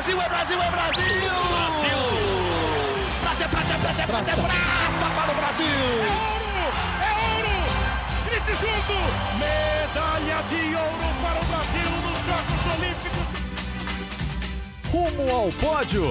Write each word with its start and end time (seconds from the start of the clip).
Brasil, 0.00 0.16
é 0.22 0.28
Brasil, 0.30 0.56
é 0.62 0.70
Brasil! 0.70 1.04
Brasil! 1.50 2.00
Prata, 3.20 3.48
prata, 3.50 3.78
prata, 3.78 4.06
prata, 4.06 4.32
prata 4.32 5.08
para 5.14 5.30
o 5.30 5.34
Brasil! 5.36 5.66
É 5.66 6.08
ouro! 6.32 6.64
É 7.04 7.10
ouro! 7.36 7.54
Grite 8.24 8.52
junto! 8.56 8.96
Medalha 9.36 10.40
de 10.48 10.62
ouro 10.74 11.08
para 11.20 11.36
o 11.36 11.44
Brasil 11.44 11.90
nos 12.00 12.18
Jogos 12.24 12.62
Olímpicos! 12.78 13.26
Rumo 14.90 15.24
ao 15.36 15.48
pódio! 15.52 16.04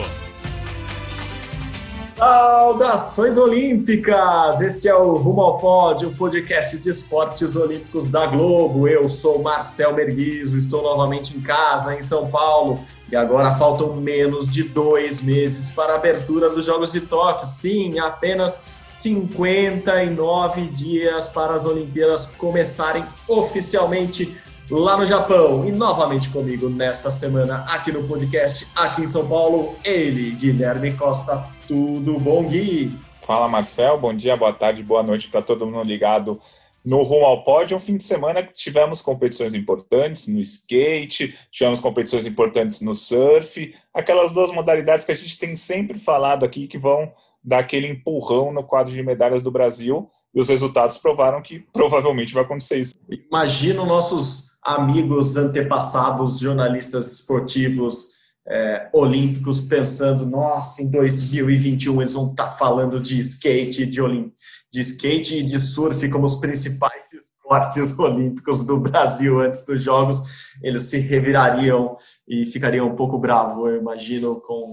Saudações 2.15 3.37
Olímpicas! 3.39 4.61
Este 4.61 4.87
é 4.87 4.93
o 4.93 5.15
Rumo 5.15 5.41
ao 5.41 5.57
Pódio, 5.57 6.09
o 6.09 6.15
podcast 6.15 6.77
de 6.77 6.91
esportes 6.91 7.55
olímpicos 7.55 8.07
da 8.07 8.27
Globo. 8.27 8.87
Eu 8.87 9.09
sou 9.09 9.41
Marcel 9.41 9.95
Merguizo, 9.95 10.57
estou 10.57 10.83
novamente 10.83 11.35
em 11.35 11.41
casa, 11.41 11.95
em 11.95 12.03
São 12.03 12.29
Paulo, 12.29 12.85
e 13.11 13.15
agora 13.15 13.53
faltam 13.55 13.95
menos 13.95 14.49
de 14.49 14.63
dois 14.63 15.21
meses 15.21 15.71
para 15.71 15.93
a 15.93 15.95
abertura 15.95 16.49
dos 16.49 16.65
Jogos 16.65 16.91
de 16.91 17.01
Tóquio. 17.01 17.47
Sim, 17.47 17.97
apenas 17.99 18.67
59 18.87 20.67
dias 20.67 21.27
para 21.27 21.53
as 21.53 21.65
Olimpíadas 21.65 22.27
começarem 22.27 23.03
oficialmente 23.27 24.37
lá 24.69 24.95
no 24.95 25.05
Japão. 25.05 25.65
E 25.67 25.71
novamente 25.71 26.29
comigo 26.29 26.69
nesta 26.69 27.09
semana 27.09 27.65
aqui 27.69 27.91
no 27.91 28.03
podcast, 28.03 28.67
aqui 28.75 29.01
em 29.01 29.07
São 29.07 29.27
Paulo, 29.27 29.75
ele, 29.83 30.31
Guilherme 30.31 30.93
Costa. 30.93 31.43
Tudo 31.67 32.19
bom, 32.19 32.43
Gui? 32.43 32.91
Fala, 33.25 33.47
Marcel. 33.47 33.97
Bom 33.97 34.13
dia, 34.13 34.35
boa 34.35 34.53
tarde, 34.53 34.83
boa 34.83 35.03
noite 35.03 35.27
para 35.27 35.41
todo 35.41 35.65
mundo 35.65 35.83
ligado 35.83 36.39
no 36.83 37.03
Rumo 37.03 37.25
ao 37.25 37.43
Pódio. 37.43 37.77
Um 37.77 37.79
fim 37.79 37.97
de 37.97 38.03
semana 38.03 38.43
que 38.43 38.53
tivemos 38.53 39.01
competições 39.01 39.53
importantes 39.53 40.27
no 40.27 40.39
skate, 40.39 41.37
tivemos 41.51 41.79
competições 41.79 42.25
importantes 42.25 42.81
no 42.81 42.95
surf, 42.95 43.73
aquelas 43.93 44.31
duas 44.31 44.51
modalidades 44.51 45.05
que 45.05 45.11
a 45.11 45.15
gente 45.15 45.37
tem 45.37 45.55
sempre 45.55 45.97
falado 45.99 46.45
aqui 46.45 46.67
que 46.67 46.77
vão 46.77 47.11
dar 47.43 47.59
aquele 47.59 47.87
empurrão 47.87 48.51
no 48.51 48.63
quadro 48.63 48.93
de 48.93 49.03
medalhas 49.03 49.41
do 49.41 49.51
Brasil. 49.51 50.09
E 50.33 50.39
os 50.39 50.49
resultados 50.49 50.97
provaram 50.97 51.41
que 51.41 51.59
provavelmente 51.73 52.33
vai 52.33 52.43
acontecer 52.43 52.79
isso. 52.79 52.93
Imagino 53.09 53.85
nossos 53.85 54.49
amigos 54.63 55.35
antepassados, 55.37 56.39
jornalistas 56.39 57.11
esportivos 57.11 58.19
é, 58.47 58.89
olímpicos, 58.93 59.61
pensando: 59.61 60.25
nossa, 60.25 60.81
em 60.81 60.89
2021 60.91 62.01
eles 62.01 62.13
vão 62.13 62.31
estar 62.31 62.45
tá 62.45 62.49
falando 62.49 62.99
de 62.99 63.19
skate, 63.19 63.85
de, 63.85 64.01
olim... 64.01 64.31
de 64.71 64.81
skate 64.81 65.37
e 65.37 65.43
de 65.43 65.59
surf 65.59 66.07
como 66.09 66.25
os 66.25 66.35
principais 66.35 67.11
esportes 67.13 67.97
olímpicos 67.97 68.63
do 68.63 68.79
Brasil 68.79 69.39
antes 69.39 69.65
dos 69.65 69.83
Jogos. 69.83 70.21
Eles 70.61 70.83
se 70.83 70.97
revirariam 70.97 71.97
e 72.27 72.45
ficariam 72.45 72.87
um 72.87 72.95
pouco 72.95 73.17
bravos, 73.17 73.69
eu 73.69 73.77
imagino, 73.77 74.39
com, 74.41 74.65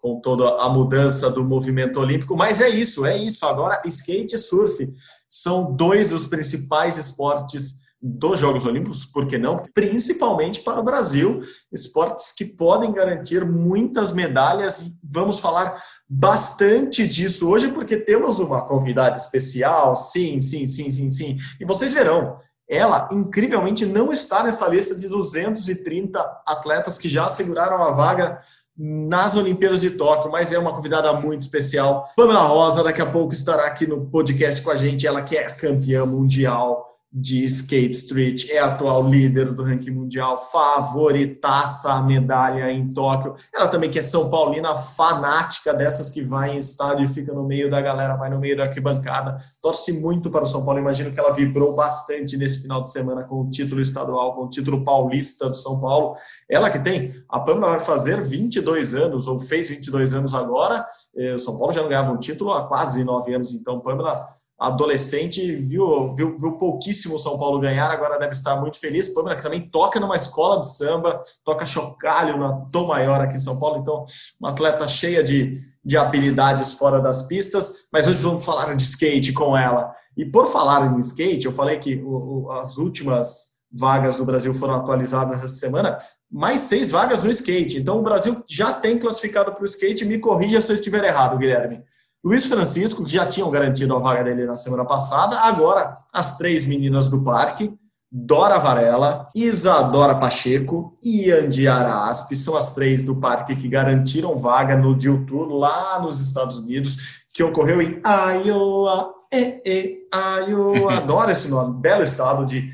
com 0.00 0.20
toda 0.20 0.62
a 0.62 0.68
mudança 0.68 1.30
do 1.30 1.44
movimento 1.44 1.98
olímpico. 1.98 2.36
Mas 2.36 2.60
é 2.60 2.68
isso, 2.68 3.06
é 3.06 3.16
isso. 3.16 3.46
Agora, 3.46 3.80
skate 3.86 4.36
e 4.36 4.38
surf 4.38 4.92
são 5.28 5.74
dois 5.74 6.10
dos 6.10 6.26
principais 6.26 6.98
esportes 6.98 7.80
dos 8.02 8.40
Jogos 8.40 8.64
Olímpicos, 8.64 9.04
por 9.04 9.26
que 9.26 9.36
não? 9.36 9.56
Principalmente 9.74 10.60
para 10.60 10.80
o 10.80 10.82
Brasil, 10.82 11.40
esportes 11.70 12.32
que 12.32 12.46
podem 12.46 12.92
garantir 12.92 13.44
muitas 13.44 14.10
medalhas 14.10 14.98
vamos 15.04 15.38
falar 15.38 15.82
bastante 16.12 17.06
disso 17.06 17.48
hoje 17.48 17.68
porque 17.68 17.96
temos 17.96 18.40
uma 18.40 18.62
convidada 18.62 19.16
especial, 19.16 19.94
sim, 19.94 20.40
sim, 20.40 20.66
sim, 20.66 20.90
sim, 20.90 21.08
sim. 21.08 21.36
E 21.60 21.64
vocês 21.64 21.92
verão, 21.92 22.40
ela 22.68 23.08
incrivelmente 23.12 23.86
não 23.86 24.12
está 24.12 24.42
nessa 24.42 24.66
lista 24.66 24.96
de 24.96 25.08
230 25.08 26.20
atletas 26.44 26.98
que 26.98 27.08
já 27.08 27.28
seguraram 27.28 27.80
a 27.80 27.92
vaga 27.92 28.40
nas 28.76 29.36
Olimpíadas 29.36 29.82
de 29.82 29.90
Tóquio, 29.90 30.32
mas 30.32 30.52
é 30.52 30.58
uma 30.58 30.74
convidada 30.74 31.12
muito 31.12 31.42
especial. 31.42 32.08
Pamela 32.16 32.42
Rosa 32.42 32.82
daqui 32.82 33.00
a 33.00 33.06
pouco 33.06 33.32
estará 33.32 33.66
aqui 33.66 33.86
no 33.86 34.06
podcast 34.06 34.62
com 34.62 34.70
a 34.72 34.76
gente, 34.76 35.06
ela 35.06 35.22
que 35.22 35.36
é 35.36 35.48
campeã 35.50 36.04
mundial 36.04 36.89
de 37.12 37.44
skate 37.44 37.96
street, 37.96 38.50
é 38.50 38.58
atual 38.58 39.08
líder 39.08 39.52
do 39.52 39.64
ranking 39.64 39.90
mundial, 39.90 40.38
favoritaça 40.38 41.92
a 41.92 42.02
medalha 42.02 42.70
em 42.70 42.88
Tóquio. 42.88 43.34
Ela 43.52 43.66
também 43.66 43.90
que 43.90 43.98
é 43.98 44.02
São 44.02 44.30
Paulina, 44.30 44.76
fanática 44.76 45.74
dessas 45.74 46.08
que 46.08 46.22
vai 46.22 46.54
em 46.54 46.58
estádio 46.58 47.04
e 47.04 47.08
fica 47.08 47.32
no 47.32 47.42
meio 47.42 47.68
da 47.68 47.80
galera, 47.80 48.14
vai 48.14 48.30
no 48.30 48.38
meio 48.38 48.56
da 48.56 48.62
arquibancada, 48.64 49.38
torce 49.60 49.92
muito 49.92 50.30
para 50.30 50.44
o 50.44 50.46
São 50.46 50.64
Paulo. 50.64 50.78
Imagino 50.78 51.10
que 51.10 51.18
ela 51.18 51.32
vibrou 51.32 51.74
bastante 51.74 52.36
nesse 52.36 52.62
final 52.62 52.80
de 52.80 52.92
semana 52.92 53.24
com 53.24 53.40
o 53.40 53.50
título 53.50 53.80
estadual, 53.80 54.36
com 54.36 54.44
o 54.44 54.48
título 54.48 54.84
paulista 54.84 55.48
do 55.48 55.56
São 55.56 55.80
Paulo. 55.80 56.14
Ela 56.48 56.70
que 56.70 56.78
tem, 56.78 57.12
a 57.28 57.40
Pamela 57.40 57.72
vai 57.72 57.80
fazer 57.80 58.22
22 58.22 58.94
anos, 58.94 59.26
ou 59.26 59.40
fez 59.40 59.68
22 59.68 60.14
anos 60.14 60.32
agora. 60.32 60.86
Eh, 61.16 61.34
o 61.34 61.38
São 61.40 61.58
Paulo 61.58 61.72
já 61.72 61.82
não 61.82 61.88
ganhava 61.88 62.12
um 62.12 62.18
título 62.18 62.52
há 62.52 62.68
quase 62.68 63.02
nove 63.02 63.34
anos, 63.34 63.52
então 63.52 63.80
Pamela 63.80 64.28
adolescente, 64.60 65.56
viu, 65.56 66.12
viu, 66.12 66.38
viu 66.38 66.52
pouquíssimo 66.52 67.18
São 67.18 67.38
Paulo 67.38 67.58
ganhar, 67.58 67.90
agora 67.90 68.18
deve 68.18 68.32
estar 68.32 68.60
muito 68.60 68.78
feliz. 68.78 69.08
Pamela, 69.08 69.34
que 69.34 69.42
também 69.42 69.62
toca 69.62 69.98
numa 69.98 70.14
escola 70.14 70.60
de 70.60 70.70
samba, 70.76 71.22
toca 71.42 71.64
chocalho 71.64 72.36
na 72.36 72.52
Tom 72.70 72.86
Maior 72.86 73.22
aqui 73.22 73.36
em 73.36 73.40
São 73.40 73.58
Paulo, 73.58 73.78
então 73.78 74.04
uma 74.38 74.50
atleta 74.50 74.86
cheia 74.86 75.24
de, 75.24 75.58
de 75.82 75.96
habilidades 75.96 76.74
fora 76.74 77.00
das 77.00 77.22
pistas, 77.22 77.84
mas 77.90 78.06
hoje 78.06 78.18
vamos 78.18 78.44
falar 78.44 78.74
de 78.74 78.82
skate 78.82 79.32
com 79.32 79.56
ela. 79.56 79.94
E 80.14 80.26
por 80.26 80.46
falar 80.46 80.94
em 80.94 81.00
skate, 81.00 81.46
eu 81.46 81.52
falei 81.52 81.78
que 81.78 81.96
o, 81.96 82.44
o, 82.44 82.52
as 82.52 82.76
últimas 82.76 83.60
vagas 83.72 84.18
do 84.18 84.26
Brasil 84.26 84.52
foram 84.52 84.74
atualizadas 84.74 85.42
essa 85.42 85.54
semana, 85.54 85.96
mais 86.30 86.60
seis 86.60 86.90
vagas 86.90 87.24
no 87.24 87.30
skate. 87.30 87.78
Então 87.78 87.98
o 87.98 88.02
Brasil 88.02 88.44
já 88.46 88.74
tem 88.74 88.98
classificado 88.98 89.52
para 89.52 89.62
o 89.62 89.66
skate, 89.66 90.04
me 90.04 90.18
corrija 90.18 90.60
se 90.60 90.70
eu 90.70 90.74
estiver 90.74 91.02
errado, 91.04 91.38
Guilherme. 91.38 91.82
Luiz 92.22 92.44
Francisco, 92.44 93.02
que 93.04 93.10
já 93.10 93.26
tinham 93.26 93.50
garantido 93.50 93.96
a 93.96 93.98
vaga 93.98 94.22
dele 94.22 94.44
na 94.44 94.56
semana 94.56 94.84
passada, 94.84 95.38
agora 95.40 95.96
as 96.12 96.36
três 96.36 96.66
meninas 96.66 97.08
do 97.08 97.24
parque, 97.24 97.72
Dora 98.12 98.58
Varela, 98.58 99.28
Isadora 99.34 100.16
Pacheco 100.16 100.98
e 101.02 101.30
Andiara 101.30 102.08
Asp, 102.08 102.34
são 102.34 102.56
as 102.56 102.74
três 102.74 103.02
do 103.02 103.16
parque 103.16 103.56
que 103.56 103.68
garantiram 103.68 104.36
vaga 104.36 104.76
no 104.76 104.94
Deal 104.94 105.24
Tour 105.24 105.48
lá 105.48 106.00
nos 106.00 106.20
Estados 106.20 106.56
Unidos, 106.56 107.24
que 107.32 107.42
ocorreu 107.42 107.80
em 107.80 108.02
Iowa, 108.44 109.14
e, 109.32 109.62
e, 109.64 110.08
Iowa, 110.48 110.92
adoro 110.98 111.30
esse 111.30 111.48
nome, 111.48 111.78
belo 111.80 112.02
estado 112.02 112.44
de 112.44 112.68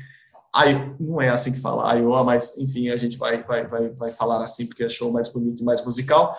Iowa, 0.55 0.95
não 0.99 1.21
é 1.21 1.29
assim 1.29 1.51
que 1.51 1.61
fala 1.61 1.93
Iowa, 1.93 2.23
mas 2.23 2.57
enfim, 2.57 2.89
a 2.89 2.97
gente 2.97 3.17
vai, 3.17 3.37
vai, 3.43 3.65
vai, 3.65 3.89
vai 3.89 4.11
falar 4.11 4.43
assim 4.43 4.65
porque 4.65 4.83
achou 4.83 5.11
mais 5.11 5.29
bonito 5.29 5.61
e 5.61 5.65
mais 5.65 5.85
musical. 5.85 6.35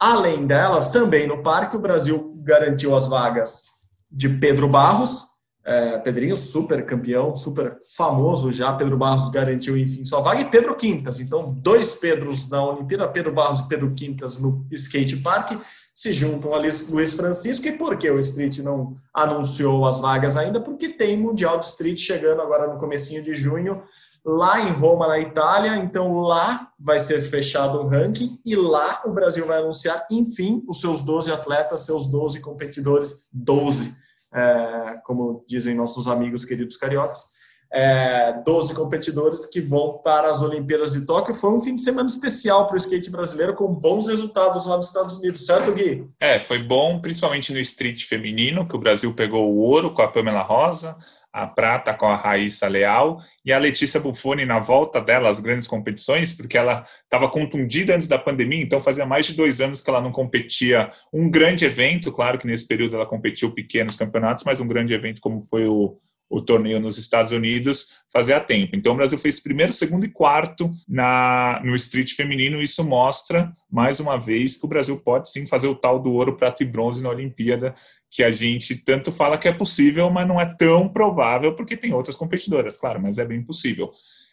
Além 0.00 0.46
delas, 0.46 0.88
também 0.88 1.26
no 1.26 1.42
parque, 1.42 1.76
o 1.76 1.80
Brasil 1.80 2.32
garantiu 2.38 2.96
as 2.96 3.06
vagas 3.06 3.64
de 4.10 4.30
Pedro 4.30 4.66
Barros, 4.66 5.26
é, 5.62 5.98
Pedrinho, 5.98 6.38
super 6.38 6.86
campeão, 6.86 7.36
super 7.36 7.76
famoso 7.94 8.50
já. 8.50 8.72
Pedro 8.72 8.96
Barros 8.96 9.28
garantiu, 9.28 9.76
enfim, 9.76 10.02
sua 10.02 10.22
vaga. 10.22 10.40
E 10.40 10.46
Pedro 10.46 10.74
Quintas. 10.74 11.20
Então, 11.20 11.52
dois 11.52 11.96
Pedros 11.96 12.48
na 12.48 12.64
Olimpíada, 12.64 13.06
Pedro 13.08 13.32
Barros 13.32 13.60
e 13.60 13.68
Pedro 13.68 13.94
Quintas 13.94 14.38
no 14.38 14.66
skate 14.70 15.16
park, 15.16 15.52
se 15.94 16.14
juntam 16.14 16.54
a 16.54 16.56
Luiz 16.56 17.14
Francisco. 17.14 17.68
E 17.68 17.72
por 17.72 17.98
que 17.98 18.10
o 18.10 18.18
Street 18.18 18.60
não 18.60 18.96
anunciou 19.12 19.86
as 19.86 19.98
vagas 20.00 20.34
ainda? 20.34 20.60
Porque 20.60 20.88
tem 20.88 21.18
Mundial 21.18 21.58
de 21.58 21.66
Street 21.66 21.98
chegando 21.98 22.40
agora 22.40 22.72
no 22.72 22.78
comecinho 22.78 23.22
de 23.22 23.34
junho 23.34 23.82
lá 24.24 24.60
em 24.60 24.72
Roma, 24.72 25.08
na 25.08 25.18
Itália. 25.18 25.76
Então 25.76 26.20
lá 26.20 26.68
vai 26.78 27.00
ser 27.00 27.20
fechado 27.20 27.80
um 27.80 27.86
ranking 27.86 28.38
e 28.44 28.54
lá 28.56 29.02
o 29.04 29.10
Brasil 29.10 29.46
vai 29.46 29.58
anunciar, 29.58 30.06
enfim, 30.10 30.62
os 30.68 30.80
seus 30.80 31.02
12 31.02 31.32
atletas, 31.32 31.82
seus 31.82 32.08
12 32.08 32.40
competidores, 32.40 33.28
12, 33.32 33.94
é, 34.32 35.00
como 35.04 35.44
dizem 35.46 35.74
nossos 35.74 36.08
amigos 36.08 36.44
queridos 36.44 36.76
cariocas. 36.76 37.38
É, 37.72 38.32
12 38.44 38.74
competidores 38.74 39.46
que 39.46 39.60
vão 39.60 40.00
para 40.02 40.28
as 40.28 40.42
Olimpíadas 40.42 40.92
de 40.94 41.06
Tóquio. 41.06 41.32
Foi 41.32 41.52
um 41.52 41.60
fim 41.60 41.76
de 41.76 41.80
semana 41.80 42.08
especial 42.08 42.66
para 42.66 42.74
o 42.74 42.76
skate 42.76 43.08
brasileiro, 43.08 43.54
com 43.54 43.72
bons 43.72 44.08
resultados 44.08 44.66
lá 44.66 44.76
nos 44.76 44.88
Estados 44.88 45.18
Unidos, 45.18 45.46
certo, 45.46 45.70
Gui? 45.70 46.04
É, 46.18 46.40
foi 46.40 46.60
bom, 46.60 47.00
principalmente 47.00 47.52
no 47.52 47.60
street 47.60 48.06
feminino, 48.06 48.66
que 48.66 48.74
o 48.74 48.80
Brasil 48.80 49.14
pegou 49.14 49.52
o 49.52 49.58
ouro 49.58 49.92
com 49.92 50.02
a 50.02 50.08
Pamela 50.08 50.42
Rosa, 50.42 50.96
a 51.32 51.46
prata 51.46 51.94
com 51.94 52.06
a 52.06 52.16
Raíssa 52.16 52.66
Leal 52.66 53.22
e 53.44 53.52
a 53.52 53.58
Letícia 53.58 54.00
Buffoni 54.00 54.44
na 54.44 54.58
volta 54.58 55.00
dela 55.00 55.28
às 55.28 55.40
grandes 55.40 55.66
competições, 55.66 56.32
porque 56.32 56.58
ela 56.58 56.84
estava 57.04 57.28
contundida 57.28 57.94
antes 57.94 58.08
da 58.08 58.18
pandemia, 58.18 58.62
então 58.62 58.80
fazia 58.80 59.06
mais 59.06 59.26
de 59.26 59.34
dois 59.34 59.60
anos 59.60 59.80
que 59.80 59.88
ela 59.88 60.00
não 60.00 60.12
competia 60.12 60.90
um 61.12 61.30
grande 61.30 61.64
evento. 61.64 62.12
Claro 62.12 62.38
que 62.38 62.46
nesse 62.46 62.66
período 62.66 62.96
ela 62.96 63.06
competiu 63.06 63.52
pequenos 63.52 63.96
campeonatos, 63.96 64.44
mas 64.44 64.60
um 64.60 64.66
grande 64.66 64.92
evento 64.92 65.20
como 65.20 65.40
foi 65.42 65.66
o 65.66 65.96
o 66.30 66.40
torneio 66.40 66.78
nos 66.78 66.96
Estados 66.96 67.32
Unidos 67.32 68.00
fazer 68.12 68.34
a 68.34 68.40
tempo. 68.40 68.76
Então 68.76 68.92
o 68.92 68.96
Brasil 68.96 69.18
fez 69.18 69.40
primeiro, 69.40 69.72
segundo 69.72 70.04
e 70.04 70.08
quarto 70.08 70.70
na, 70.88 71.60
no 71.64 71.74
street 71.74 72.14
feminino. 72.14 72.62
Isso 72.62 72.84
mostra, 72.84 73.52
mais 73.70 73.98
uma 73.98 74.16
vez, 74.16 74.56
que 74.56 74.64
o 74.64 74.68
Brasil 74.68 74.96
pode 75.00 75.30
sim 75.30 75.46
fazer 75.46 75.66
o 75.66 75.74
tal 75.74 75.98
do 75.98 76.12
ouro, 76.12 76.36
prata 76.36 76.62
e 76.62 76.66
bronze 76.66 77.02
na 77.02 77.10
Olimpíada, 77.10 77.74
que 78.08 78.22
a 78.22 78.30
gente 78.30 78.76
tanto 78.76 79.10
fala 79.10 79.36
que 79.36 79.48
é 79.48 79.52
possível, 79.52 80.08
mas 80.08 80.26
não 80.26 80.40
é 80.40 80.46
tão 80.46 80.88
provável, 80.88 81.54
porque 81.54 81.76
tem 81.76 81.92
outras 81.92 82.16
competidoras, 82.16 82.76
claro, 82.76 83.00
mas 83.02 83.18
é 83.18 83.24
bem 83.24 83.42
possível. 83.42 83.90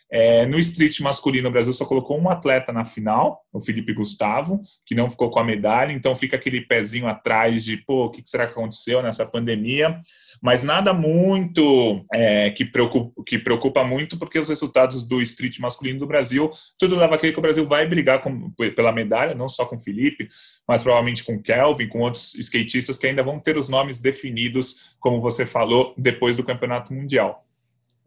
É, 0.09 0.45
no 0.45 0.57
street 0.57 1.01
masculino, 1.01 1.49
o 1.49 1.51
Brasil 1.51 1.73
só 1.73 1.85
colocou 1.85 2.19
um 2.19 2.29
atleta 2.29 2.71
na 2.71 2.85
final, 2.85 3.41
o 3.51 3.59
Felipe 3.59 3.93
Gustavo, 3.93 4.61
que 4.85 4.95
não 4.95 5.09
ficou 5.09 5.29
com 5.29 5.39
a 5.39 5.43
medalha, 5.43 5.91
então 5.91 6.15
fica 6.15 6.37
aquele 6.37 6.61
pezinho 6.61 7.07
atrás 7.07 7.65
de, 7.65 7.77
pô, 7.77 8.05
o 8.05 8.09
que 8.09 8.21
será 8.23 8.45
que 8.45 8.53
aconteceu 8.53 9.01
nessa 9.01 9.25
pandemia? 9.25 9.99
Mas 10.41 10.63
nada 10.63 10.93
muito 10.93 12.05
é, 12.13 12.51
que, 12.51 12.63
preocupa, 12.63 13.21
que 13.25 13.37
preocupa 13.37 13.83
muito, 13.83 14.17
porque 14.17 14.39
os 14.39 14.47
resultados 14.47 15.03
do 15.03 15.21
street 15.21 15.59
masculino 15.59 15.99
do 15.99 16.07
Brasil, 16.07 16.49
tudo 16.79 16.95
leva 16.95 17.15
a 17.15 17.17
crer 17.17 17.33
que 17.33 17.39
o 17.39 17.41
Brasil 17.41 17.67
vai 17.67 17.85
brigar 17.85 18.21
com, 18.21 18.51
pela 18.51 18.93
medalha, 18.93 19.35
não 19.35 19.49
só 19.49 19.65
com 19.65 19.75
o 19.75 19.79
Felipe, 19.79 20.29
mas 20.65 20.83
provavelmente 20.83 21.23
com 21.23 21.35
o 21.35 21.41
Kelvin, 21.41 21.87
com 21.89 21.99
outros 21.99 22.33
skatistas 22.35 22.97
que 22.97 23.07
ainda 23.07 23.23
vão 23.23 23.39
ter 23.39 23.57
os 23.57 23.67
nomes 23.67 23.99
definidos, 23.99 24.95
como 24.99 25.19
você 25.19 25.45
falou, 25.45 25.93
depois 25.97 26.35
do 26.35 26.43
Campeonato 26.43 26.93
Mundial. 26.93 27.46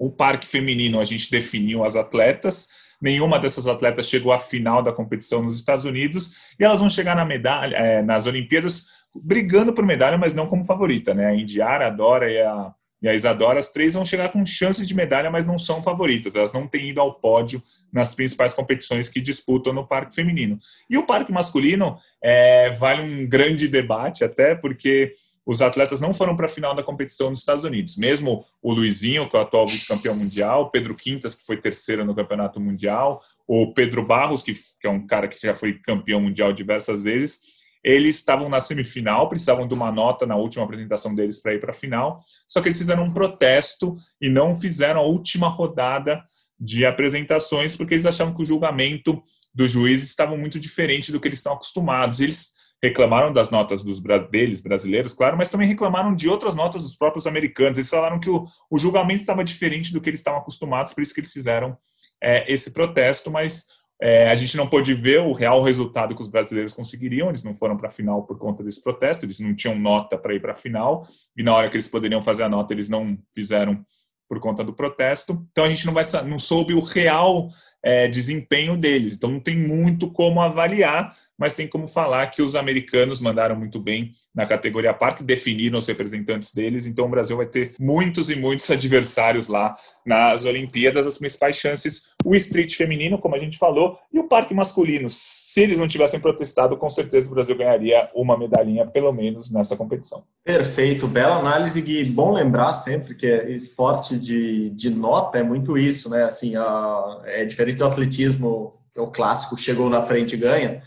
O 0.01 0.11
parque 0.11 0.49
feminino, 0.49 0.99
a 0.99 1.05
gente 1.05 1.31
definiu 1.31 1.85
as 1.85 1.95
atletas. 1.95 2.69
Nenhuma 2.99 3.39
dessas 3.39 3.69
atletas 3.69 4.09
chegou 4.09 4.33
à 4.33 4.39
final 4.39 4.83
da 4.83 4.95
competição 4.95 5.43
nos 5.43 5.57
Estados 5.57 5.85
Unidos 5.85 6.55
e 6.59 6.65
elas 6.65 6.81
vão 6.81 6.89
chegar 6.89 7.15
na 7.15 7.25
medalha, 7.25 7.77
é, 7.77 8.03
nas 8.03 8.25
Olimpíadas 8.25 8.87
brigando 9.15 9.75
por 9.75 9.85
medalha, 9.85 10.17
mas 10.17 10.33
não 10.33 10.47
como 10.47 10.65
favorita, 10.65 11.13
né? 11.13 11.27
A 11.27 11.35
Indiara, 11.35 11.89
a 11.89 11.91
Dora 11.91 12.31
e 12.33 12.41
a, 12.41 12.73
e 13.03 13.09
a 13.09 13.15
Isadora, 13.15 13.59
as 13.59 13.71
três 13.71 13.93
vão 13.93 14.07
chegar 14.07 14.31
com 14.31 14.45
chances 14.47 14.89
de 14.89 14.95
medalha, 14.95 15.31
mas 15.31 15.45
não 15.45 15.59
são 15.59 15.83
favoritas. 15.83 16.35
Elas 16.35 16.53
não 16.53 16.67
têm 16.67 16.89
ido 16.89 17.01
ao 17.01 17.15
pódio 17.15 17.63
nas 17.93 18.15
principais 18.15 18.55
competições 18.55 19.11
que 19.11 19.21
disputam 19.21 19.75
no 19.75 19.87
parque 19.87 20.15
feminino. 20.15 20.59
E 20.89 20.97
o 20.97 21.07
parque 21.07 21.31
masculino 21.31 21.99
é, 22.23 22.71
vale 22.71 23.03
um 23.03 23.27
grande 23.27 23.69
debate, 23.69 24.25
até 24.25 24.55
porque 24.55 25.13
os 25.47 25.63
atletas 25.63 26.01
não 26.01 26.13
foram 26.13 26.37
para 26.37 26.47
a 26.47 26.49
final 26.49 26.75
da 26.75 26.83
competição 26.83 27.31
nos 27.31 27.41
Estados 27.41 27.65
Unidos. 27.65 27.97
Mesmo 27.97 28.45
o 28.63 28.73
Luizinho, 28.73 29.29
que 29.29 29.37
é 29.37 29.39
o 29.39 29.43
atual 29.43 29.67
vice-campeão 29.67 30.17
mundial, 30.17 30.71
Pedro 30.71 30.95
Quintas, 30.95 31.35
que 31.35 31.45
foi 31.45 31.57
terceiro 31.57 32.05
no 32.05 32.15
campeonato 32.15 32.61
mundial, 32.61 33.23
o 33.47 33.73
Pedro 33.73 34.07
Barros, 34.07 34.43
que, 34.43 34.53
que 34.53 34.87
é 34.87 34.91
um 34.91 35.07
cara 35.07 35.27
que 35.27 35.41
já 35.41 35.55
foi 35.55 35.75
campeão 35.75 36.21
mundial 36.21 36.53
diversas 36.53 37.03
vezes, 37.03 37.41
eles 37.83 38.17
estavam 38.17 38.49
na 38.49 38.61
semifinal, 38.61 39.29
precisavam 39.29 39.67
de 39.67 39.73
uma 39.73 39.91
nota 39.91 40.27
na 40.27 40.37
última 40.37 40.65
apresentação 40.65 41.15
deles 41.15 41.41
para 41.41 41.55
ir 41.55 41.61
para 41.61 41.71
a 41.71 41.75
final, 41.75 42.21
só 42.47 42.61
que 42.61 42.69
eles 42.69 42.79
fizeram 42.79 43.05
um 43.05 43.13
protesto 43.13 43.95
e 44.21 44.29
não 44.29 44.55
fizeram 44.55 45.01
a 45.01 45.05
última 45.05 45.49
rodada 45.49 46.23
de 46.59 46.85
apresentações 46.85 47.75
porque 47.75 47.95
eles 47.95 48.05
achavam 48.05 48.35
que 48.35 48.43
o 48.43 48.47
julgamento 48.47 49.23
dos 49.53 49.71
juízes 49.71 50.11
estava 50.11 50.37
muito 50.37 50.61
diferente 50.61 51.11
do 51.11 51.19
que 51.19 51.27
eles 51.27 51.39
estão 51.39 51.55
acostumados. 51.55 52.21
Eles 52.21 52.53
reclamaram 52.83 53.33
das 53.33 53.51
notas 53.51 53.83
dos 53.83 54.01
deles, 54.31 54.61
brasileiros, 54.61 55.13
claro, 55.13 55.37
mas 55.37 55.51
também 55.51 55.69
reclamaram 55.69 56.15
de 56.15 56.29
outras 56.29 56.55
notas 56.55 56.83
dos 56.83 56.97
próprios 56.97 57.27
americanos. 57.27 57.77
Eles 57.77 57.91
falaram 57.91 58.19
que 58.19 58.31
o, 58.31 58.47
o 58.71 58.79
julgamento 58.79 59.21
estava 59.21 59.45
diferente 59.45 59.93
do 59.93 60.01
que 60.01 60.09
eles 60.09 60.21
estavam 60.21 60.41
acostumados, 60.41 60.93
por 60.93 61.03
isso 61.03 61.13
que 61.13 61.21
eles 61.21 61.33
fizeram 61.33 61.77
é, 62.23 62.51
esse 62.53 62.73
protesto, 62.73 63.31
mas 63.31 63.67
é, 64.01 64.31
a 64.31 64.35
gente 64.35 64.57
não 64.57 64.67
pôde 64.67 64.95
ver 64.95 65.21
o 65.21 65.33
real 65.33 65.63
resultado 65.63 66.15
que 66.15 66.23
os 66.23 66.29
brasileiros 66.29 66.73
conseguiriam, 66.73 67.29
eles 67.29 67.45
não 67.45 67.55
foram 67.55 67.77
para 67.77 67.89
a 67.89 67.93
final 67.93 68.25
por 68.25 68.39
conta 68.39 68.65
desse 68.65 68.83
protesto, 68.83 69.27
eles 69.27 69.41
não 69.41 69.55
tinham 69.55 69.79
nota 69.79 70.17
para 70.17 70.35
ir 70.35 70.41
para 70.41 70.53
a 70.53 70.57
final, 70.57 71.07
e 71.37 71.43
na 71.43 71.55
hora 71.55 71.69
que 71.69 71.77
eles 71.77 71.89
poderiam 71.89 72.23
fazer 72.23 72.45
a 72.45 72.49
nota, 72.49 72.73
eles 72.73 72.89
não 72.89 73.19
fizeram 73.35 73.85
por 74.27 74.39
conta 74.39 74.63
do 74.63 74.73
protesto. 74.73 75.45
Então 75.51 75.65
a 75.65 75.69
gente 75.69 75.85
não 75.85 75.93
vai 75.93 76.05
não 76.25 76.39
soube 76.39 76.73
o 76.73 76.81
real 76.81 77.49
é, 77.83 78.09
desempenho 78.09 78.77
deles. 78.77 79.17
Então 79.17 79.31
não 79.31 79.41
tem 79.41 79.57
muito 79.57 80.11
como 80.11 80.41
avaliar, 80.41 81.15
mas 81.39 81.55
tem 81.55 81.67
como 81.67 81.89
falar 81.89 82.27
que 82.27 82.43
os 82.43 82.55
americanos 82.55 83.21
mandaram 83.21 83.57
muito 83.57 83.81
bem 83.81 84.13
na 84.35 84.45
categoria 84.45 84.93
parque, 84.93 85.23
definiram 85.23 85.79
os 85.79 85.87
representantes 85.87 86.53
deles. 86.53 86.87
Então 86.87 87.07
o 87.07 87.11
Brasil 87.11 87.37
vai 87.37 87.47
ter 87.47 87.73
muitos 87.81 88.29
e 88.29 88.37
muitos 88.37 88.69
adversários 88.71 89.49
lá 89.49 89.75
nas 90.05 90.45
Olimpíadas. 90.45 91.07
As 91.07 91.19
principais 91.19 91.57
chances, 91.57 92.15
o 92.31 92.35
street 92.37 92.77
feminino, 92.77 93.19
como 93.19 93.35
a 93.35 93.39
gente 93.39 93.59
falou, 93.59 93.99
e 94.13 94.19
o 94.19 94.29
parque 94.29 94.55
masculino. 94.55 95.09
Se 95.11 95.63
eles 95.63 95.79
não 95.79 95.89
tivessem 95.89 96.21
protestado, 96.21 96.77
com 96.77 96.89
certeza 96.89 97.29
o 97.29 97.35
Brasil 97.35 97.57
ganharia 97.57 98.09
uma 98.15 98.39
medalhinha, 98.39 98.87
pelo 98.87 99.13
menos, 99.13 99.51
nessa 99.51 99.77
competição. 99.77 100.23
Perfeito, 100.45 101.09
bela 101.09 101.37
análise, 101.37 101.81
Gui. 101.81 102.05
Bom 102.05 102.33
lembrar 102.33 102.73
sempre 102.73 103.15
que 103.15 103.27
esporte 103.27 104.19
de, 104.19 104.71
de 104.71 104.91
nota 104.91 105.39
é 105.39 105.43
muito 105.43 105.77
isso, 105.77 106.09
né? 106.09 106.25
Assim, 106.25 106.55
a, 106.57 107.23
é 107.25 107.45
diferente 107.45 107.79
do 107.79 107.87
atletismo, 107.87 108.75
que 108.93 108.99
é 108.99 109.03
o 109.03 109.11
clássico, 109.11 109.59
chegou 109.59 109.91
na 109.91 110.03
frente 110.03 110.35
e 110.35 110.39
ganha 110.39 110.81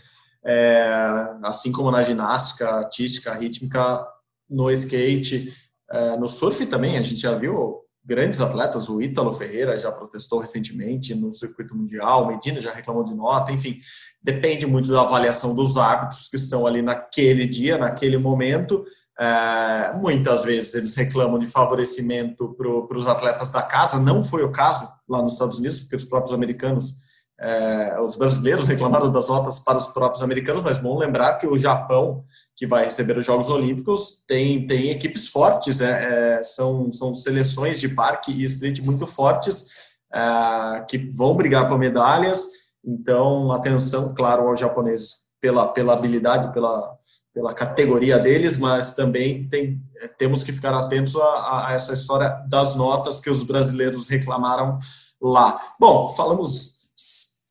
é, 0.44 1.36
assim 1.42 1.72
como 1.72 1.90
na 1.90 2.02
ginástica 2.02 2.68
artística, 2.68 3.32
rítmica, 3.32 4.06
no 4.48 4.70
skate, 4.70 5.52
é, 5.90 6.16
no 6.16 6.28
surf 6.28 6.66
também, 6.66 6.98
a 6.98 7.02
gente 7.02 7.20
já 7.20 7.34
viu 7.34 7.83
grandes 8.04 8.40
atletas, 8.40 8.88
o 8.88 9.00
Ítalo 9.00 9.32
Ferreira 9.32 9.78
já 9.78 9.90
protestou 9.90 10.38
recentemente 10.38 11.14
no 11.14 11.32
circuito 11.32 11.74
mundial, 11.74 12.26
Medina 12.26 12.60
já 12.60 12.70
reclamou 12.70 13.02
de 13.02 13.14
nota, 13.14 13.50
enfim, 13.50 13.78
depende 14.22 14.66
muito 14.66 14.90
da 14.90 15.00
avaliação 15.00 15.54
dos 15.54 15.76
árbitros 15.76 16.28
que 16.28 16.36
estão 16.36 16.66
ali 16.66 16.82
naquele 16.82 17.46
dia, 17.46 17.78
naquele 17.78 18.18
momento. 18.18 18.84
É, 19.18 19.94
muitas 19.96 20.44
vezes 20.44 20.74
eles 20.74 20.94
reclamam 20.94 21.38
de 21.38 21.46
favorecimento 21.46 22.54
para 22.54 22.98
os 22.98 23.06
atletas 23.06 23.50
da 23.50 23.62
casa, 23.62 23.98
não 23.98 24.22
foi 24.22 24.42
o 24.42 24.52
caso 24.52 24.88
lá 25.08 25.22
nos 25.22 25.32
Estados 25.32 25.58
Unidos, 25.58 25.80
porque 25.80 25.96
os 25.96 26.04
próprios 26.04 26.34
americanos 26.34 27.04
é, 27.40 28.00
os 28.00 28.16
brasileiros 28.16 28.68
reclamaram 28.68 29.10
das 29.10 29.28
notas 29.28 29.58
para 29.58 29.76
os 29.76 29.88
próprios 29.88 30.22
americanos, 30.22 30.62
mas 30.62 30.78
bom 30.78 30.96
lembrar 30.96 31.34
que 31.34 31.46
o 31.46 31.58
Japão, 31.58 32.24
que 32.56 32.66
vai 32.66 32.84
receber 32.84 33.18
os 33.18 33.26
Jogos 33.26 33.50
Olímpicos, 33.50 34.24
tem, 34.26 34.66
tem 34.66 34.90
equipes 34.90 35.28
fortes, 35.28 35.80
é, 35.80 36.36
é, 36.38 36.42
são, 36.42 36.92
são 36.92 37.14
seleções 37.14 37.80
de 37.80 37.88
parque 37.88 38.30
e 38.30 38.44
street 38.44 38.80
muito 38.80 39.06
fortes, 39.06 39.66
é, 40.12 40.84
que 40.88 40.98
vão 40.98 41.34
brigar 41.34 41.68
por 41.68 41.78
medalhas. 41.78 42.46
Então, 42.84 43.50
atenção, 43.50 44.14
claro, 44.14 44.48
aos 44.48 44.60
japoneses 44.60 45.24
pela, 45.40 45.68
pela 45.68 45.94
habilidade, 45.94 46.52
pela, 46.52 46.96
pela 47.34 47.52
categoria 47.52 48.16
deles, 48.16 48.56
mas 48.56 48.94
também 48.94 49.48
tem, 49.48 49.82
temos 50.16 50.44
que 50.44 50.52
ficar 50.52 50.72
atentos 50.72 51.16
a, 51.16 51.68
a 51.68 51.72
essa 51.72 51.92
história 51.94 52.28
das 52.48 52.76
notas 52.76 53.18
que 53.18 53.28
os 53.28 53.42
brasileiros 53.42 54.06
reclamaram 54.06 54.78
lá. 55.20 55.60
Bom, 55.80 56.10
falamos 56.10 56.73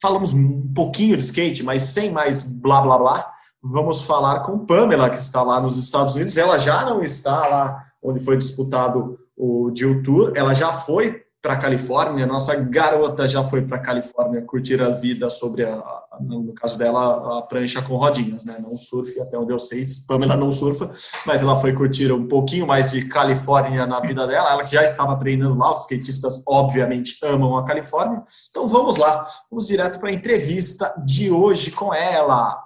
falamos 0.03 0.33
um 0.33 0.73
pouquinho 0.73 1.15
de 1.15 1.23
skate, 1.23 1.63
mas 1.63 1.83
sem 1.83 2.11
mais 2.11 2.43
blá 2.43 2.81
blá 2.81 2.97
blá. 2.97 3.31
Vamos 3.63 4.01
falar 4.01 4.41
com 4.41 4.65
Pamela, 4.65 5.09
que 5.09 5.15
está 5.15 5.41
lá 5.41 5.61
nos 5.61 5.77
Estados 5.77 6.15
Unidos. 6.15 6.37
Ela 6.37 6.57
já 6.57 6.83
não 6.83 7.01
está 7.01 7.47
lá 7.47 7.85
onde 8.03 8.19
foi 8.19 8.35
disputado 8.35 9.17
o 9.37 9.71
Jill 9.73 10.03
Tour, 10.03 10.33
ela 10.35 10.53
já 10.53 10.73
foi 10.73 11.23
para 11.41 11.53
a 11.53 11.57
Califórnia, 11.57 12.27
nossa 12.27 12.53
garota 12.55 13.27
já 13.29 13.43
foi 13.43 13.61
para 13.61 13.77
a 13.77 13.79
Califórnia 13.79 14.41
curtir 14.41 14.81
a 14.81 14.89
vida 14.89 15.29
sobre, 15.29 15.63
a, 15.63 15.77
no 16.19 16.53
caso 16.53 16.77
dela, 16.77 17.39
a 17.39 17.41
prancha 17.41 17.81
com 17.81 17.95
rodinhas, 17.95 18.43
né? 18.43 18.57
Não 18.59 18.77
surf, 18.77 19.19
até 19.19 19.37
onde 19.37 19.51
eu 19.51 19.59
sei, 19.59 19.85
Pamela 20.07 20.35
não 20.35 20.51
surfa, 20.51 20.89
mas 21.25 21.41
ela 21.41 21.55
foi 21.55 21.73
curtir 21.73 22.11
um 22.11 22.27
pouquinho 22.27 22.67
mais 22.67 22.91
de 22.91 23.05
Califórnia 23.05 23.85
na 23.85 23.99
vida 23.99 24.27
dela, 24.27 24.51
ela 24.51 24.65
já 24.65 24.83
estava 24.83 25.15
treinando 25.17 25.57
lá, 25.57 25.71
os 25.71 25.81
skatistas 25.81 26.43
obviamente 26.47 27.17
amam 27.23 27.57
a 27.57 27.65
Califórnia, 27.65 28.23
então 28.49 28.67
vamos 28.67 28.97
lá, 28.97 29.27
vamos 29.49 29.67
direto 29.67 29.99
para 29.99 30.09
a 30.09 30.13
entrevista 30.13 30.93
de 31.03 31.31
hoje 31.31 31.71
com 31.71 31.93
ela. 31.93 32.63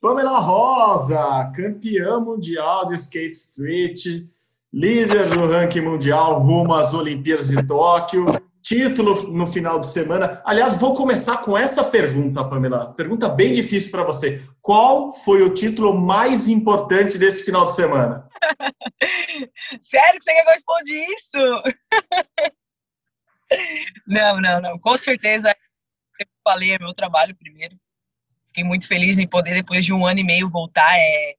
Pamela 0.00 0.38
Rosa, 0.38 1.50
campeã 1.56 2.20
mundial 2.20 2.84
de 2.84 2.94
skate 2.94 3.32
street, 3.32 4.04
líder 4.72 5.30
do 5.30 5.46
ranking 5.46 5.80
mundial 5.80 6.40
rumo 6.40 6.74
às 6.74 6.92
Olimpíadas 6.92 7.48
de 7.48 7.66
Tóquio, 7.66 8.26
título 8.64 9.30
no 9.30 9.46
final 9.46 9.78
de 9.78 9.86
semana. 9.86 10.42
Aliás, 10.42 10.74
vou 10.74 10.94
começar 10.94 11.36
com 11.42 11.56
essa 11.56 11.84
pergunta, 11.84 12.42
Pamela. 12.42 12.94
Pergunta 12.94 13.28
bem 13.28 13.52
difícil 13.52 13.90
para 13.90 14.02
você. 14.02 14.42
Qual 14.62 15.12
foi 15.12 15.42
o 15.42 15.52
título 15.52 15.94
mais 15.94 16.48
importante 16.48 17.18
desse 17.18 17.44
final 17.44 17.66
de 17.66 17.74
semana? 17.74 18.26
Sério 19.82 20.18
que 20.18 20.24
você 20.24 20.32
quer 20.32 20.42
que 20.42 20.48
eu 20.48 20.52
responda 20.52 20.84
isso? 21.14 21.38
não, 24.08 24.40
não, 24.40 24.60
não. 24.62 24.78
Com 24.78 24.96
certeza, 24.96 25.54
eu 26.18 26.26
falei, 26.42 26.72
é 26.72 26.78
meu 26.78 26.94
trabalho 26.94 27.36
primeiro. 27.36 27.78
Fiquei 28.46 28.64
muito 28.64 28.88
feliz 28.88 29.18
em 29.18 29.28
poder, 29.28 29.54
depois 29.54 29.84
de 29.84 29.92
um 29.92 30.06
ano 30.06 30.20
e 30.20 30.24
meio, 30.24 30.48
voltar 30.48 30.96
é, 30.96 31.34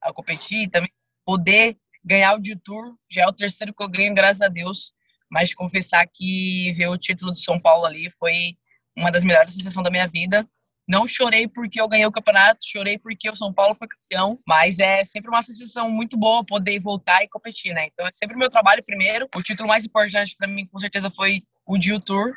a 0.00 0.12
competir 0.12 0.62
e 0.62 0.70
também 0.70 0.92
poder 1.24 1.76
ganhar 2.04 2.34
o 2.34 2.38
D-Tour, 2.38 2.94
já 3.10 3.22
é 3.22 3.26
o 3.26 3.32
terceiro 3.32 3.74
que 3.74 3.82
eu 3.82 3.88
ganho, 3.88 4.14
graças 4.14 4.40
a 4.40 4.48
Deus. 4.48 4.94
Mas 5.30 5.54
confessar 5.54 6.06
que 6.12 6.72
ver 6.72 6.88
o 6.88 6.98
título 6.98 7.32
de 7.32 7.42
São 7.42 7.60
Paulo 7.60 7.86
ali 7.86 8.10
foi 8.18 8.56
uma 8.96 9.10
das 9.10 9.24
melhores 9.24 9.54
sensações 9.54 9.84
da 9.84 9.90
minha 9.90 10.06
vida. 10.06 10.46
Não 10.88 11.06
chorei 11.06 11.46
porque 11.46 11.80
eu 11.80 11.88
ganhei 11.88 12.04
o 12.04 12.10
campeonato, 12.10 12.66
chorei 12.66 12.98
porque 12.98 13.30
o 13.30 13.36
São 13.36 13.52
Paulo 13.52 13.76
foi 13.76 13.86
campeão, 13.86 14.40
mas 14.44 14.80
é 14.80 15.04
sempre 15.04 15.30
uma 15.30 15.40
sensação 15.40 15.88
muito 15.88 16.16
boa 16.16 16.44
poder 16.44 16.80
voltar 16.80 17.22
e 17.22 17.28
competir, 17.28 17.72
né? 17.72 17.86
Então 17.86 18.06
é 18.06 18.10
sempre 18.12 18.34
o 18.34 18.38
meu 18.38 18.50
trabalho 18.50 18.82
primeiro. 18.84 19.28
O 19.36 19.42
título 19.42 19.68
mais 19.68 19.86
importante 19.86 20.34
para 20.36 20.48
mim, 20.48 20.66
com 20.66 20.78
certeza, 20.80 21.08
foi 21.08 21.42
o 21.64 21.78
Dio 21.78 22.00
Tour. 22.00 22.34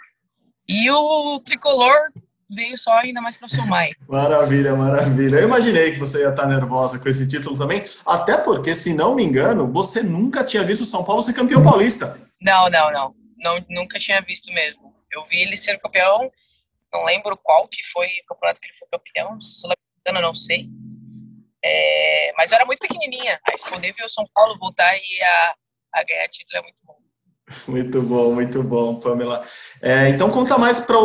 E 0.68 0.90
o 0.92 1.40
tricolor 1.40 2.12
veio 2.53 2.77
só 2.77 2.93
ainda 3.00 3.22
mais 3.22 3.36
para 3.36 3.48
somar. 3.48 3.89
Maravilha, 4.07 4.75
maravilha. 4.75 5.38
Eu 5.38 5.48
imaginei 5.48 5.91
que 5.91 6.00
você 6.00 6.22
ia 6.22 6.29
estar 6.29 6.48
nervosa 6.48 7.00
com 7.00 7.10
esse 7.10 7.27
título 7.27 7.57
também, 7.57 7.83
até 8.05 8.38
porque, 8.38 8.75
se 8.75 8.93
não 8.93 9.15
me 9.15 9.24
engano, 9.24 9.72
você 9.72 10.01
nunca 10.01 10.43
tinha 10.43 10.63
visto 10.63 10.81
o 10.81 10.86
São 10.86 11.03
Paulo 11.03 11.22
ser 11.22 11.33
campeão 11.33 11.62
paulista. 11.62 12.19
Não, 12.41 12.69
não, 12.69 12.91
não. 12.91 13.15
não 13.38 13.65
nunca 13.69 14.00
tinha 14.00 14.22
visto 14.22 14.51
mesmo. 14.53 14.93
Eu 15.12 15.25
vi 15.25 15.41
ele 15.41 15.57
ser 15.57 15.79
campeão, 15.79 16.31
não 16.91 17.03
lembro 17.05 17.38
qual 17.38 17.67
que 17.67 17.83
foi 17.91 18.07
o 18.07 18.25
campeonato 18.27 18.62
que 18.62 18.67
ele 18.67 18.77
foi 18.77 18.88
campeão, 18.91 19.39
Sul-Americana, 19.41 20.22
não 20.22 20.36
sei. 20.36 20.69
É, 21.63 22.33
mas 22.36 22.51
eu 22.51 22.55
era 22.55 22.65
muito 22.65 22.79
pequenininha. 22.79 23.39
Aí 23.48 23.55
poder 23.69 23.93
ver 23.93 24.03
o 24.03 24.10
São 24.10 24.25
Paulo 24.33 24.57
voltar 24.60 24.95
e 24.95 25.24
a, 25.24 25.55
a 25.93 26.03
ganhar 26.03 26.27
título 26.27 26.60
é 26.60 26.62
muito 26.62 26.77
bom. 26.86 26.98
Muito 27.67 28.01
bom, 28.01 28.33
muito 28.33 28.63
bom, 28.63 29.00
Pamela. 29.01 29.45
É, 29.81 30.07
então 30.07 30.31
conta 30.31 30.57
mais 30.57 30.79
para 30.79 30.95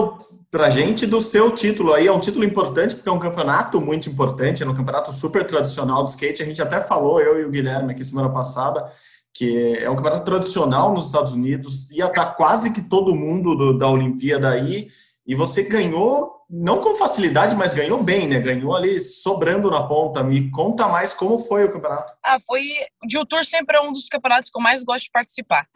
a 0.54 0.70
gente 0.70 1.06
do 1.06 1.20
seu 1.20 1.54
título 1.54 1.92
aí. 1.92 2.06
É 2.06 2.12
um 2.12 2.20
título 2.20 2.44
importante 2.44 2.94
porque 2.94 3.08
é 3.08 3.12
um 3.12 3.18
campeonato 3.18 3.80
muito 3.80 4.08
importante, 4.08 4.62
é 4.62 4.66
um 4.66 4.74
campeonato 4.74 5.12
super 5.12 5.46
tradicional 5.46 6.02
de 6.04 6.10
skate. 6.10 6.42
A 6.42 6.46
gente 6.46 6.62
até 6.62 6.80
falou, 6.80 7.20
eu 7.20 7.40
e 7.40 7.44
o 7.44 7.50
Guilherme 7.50 7.92
aqui 7.92 8.04
semana 8.04 8.30
passada, 8.30 8.90
que 9.34 9.76
é 9.76 9.90
um 9.90 9.96
campeonato 9.96 10.24
tradicional 10.24 10.92
nos 10.92 11.06
Estados 11.06 11.32
Unidos. 11.32 11.90
Ia 11.90 12.08
tá 12.08 12.24
quase 12.24 12.72
que 12.72 12.82
todo 12.82 13.14
mundo 13.14 13.54
do, 13.54 13.76
da 13.76 13.88
Olimpíada 13.88 14.50
aí. 14.50 14.88
E 15.26 15.34
você 15.34 15.64
ganhou, 15.64 16.38
não 16.48 16.80
com 16.80 16.96
facilidade, 16.96 17.54
mas 17.54 17.74
ganhou 17.74 18.02
bem, 18.02 18.26
né? 18.26 18.40
Ganhou 18.40 18.74
ali 18.74 18.98
sobrando 18.98 19.70
na 19.70 19.86
ponta. 19.86 20.24
Me 20.24 20.50
conta 20.50 20.88
mais 20.88 21.12
como 21.12 21.38
foi 21.38 21.64
o 21.64 21.72
campeonato. 21.72 22.14
Ah, 22.24 22.40
foi. 22.46 22.62
O 23.04 23.10
Gil 23.10 23.26
Tour 23.26 23.44
sempre 23.44 23.76
é 23.76 23.80
um 23.82 23.92
dos 23.92 24.08
campeonatos 24.08 24.48
que 24.48 24.56
eu 24.56 24.62
mais 24.62 24.82
gosto 24.82 25.04
de 25.04 25.10
participar. 25.10 25.68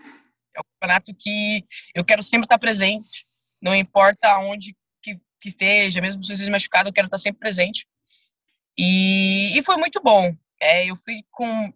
É 0.56 0.60
um 0.60 0.64
campeonato 0.72 1.12
que 1.18 1.62
eu 1.94 2.02
quero 2.02 2.22
sempre 2.22 2.46
estar 2.46 2.58
presente, 2.58 3.26
não 3.62 3.74
importa 3.74 4.38
onde 4.38 4.76
que, 5.00 5.14
que 5.40 5.48
esteja, 5.48 6.00
mesmo 6.00 6.22
se 6.22 6.32
eu 6.32 6.34
esteja 6.34 6.50
machucado, 6.50 6.88
eu 6.88 6.92
quero 6.92 7.06
estar 7.06 7.18
sempre 7.18 7.38
presente. 7.38 7.86
E, 8.76 9.56
e 9.56 9.62
foi 9.62 9.76
muito 9.76 10.02
bom. 10.02 10.36
É, 10.60 10.86
eu 10.86 10.96
fui 10.96 11.24
com, 11.30 11.72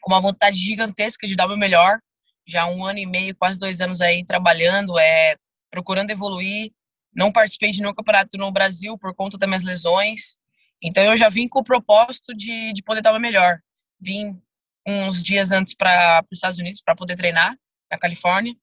com 0.00 0.12
uma 0.12 0.20
vontade 0.20 0.58
gigantesca 0.58 1.26
de 1.26 1.34
dar 1.34 1.46
o 1.46 1.48
meu 1.48 1.56
melhor. 1.56 1.98
Já 2.46 2.66
um 2.66 2.84
ano 2.84 2.98
e 2.98 3.06
meio, 3.06 3.34
quase 3.34 3.58
dois 3.58 3.80
anos 3.80 4.00
aí 4.00 4.24
trabalhando, 4.24 4.98
é, 4.98 5.36
procurando 5.70 6.10
evoluir. 6.10 6.72
Não 7.14 7.32
participei 7.32 7.70
de 7.70 7.80
nenhum 7.80 7.94
campeonato 7.94 8.36
no 8.36 8.52
Brasil 8.52 8.98
por 8.98 9.14
conta 9.14 9.38
das 9.38 9.48
minhas 9.48 9.62
lesões. 9.62 10.38
Então 10.82 11.02
eu 11.02 11.16
já 11.16 11.28
vim 11.28 11.48
com 11.48 11.60
o 11.60 11.64
propósito 11.64 12.34
de, 12.34 12.72
de 12.72 12.82
poder 12.82 13.00
dar 13.00 13.10
o 13.10 13.14
meu 13.14 13.22
melhor. 13.22 13.60
Vim 14.00 14.40
uns 14.86 15.22
dias 15.22 15.52
antes 15.52 15.74
para 15.74 16.24
os 16.30 16.36
Estados 16.36 16.58
Unidos 16.58 16.82
para 16.82 16.94
poder 16.94 17.16
treinar 17.16 17.56
na 17.90 17.98
Califórnia. 17.98 18.54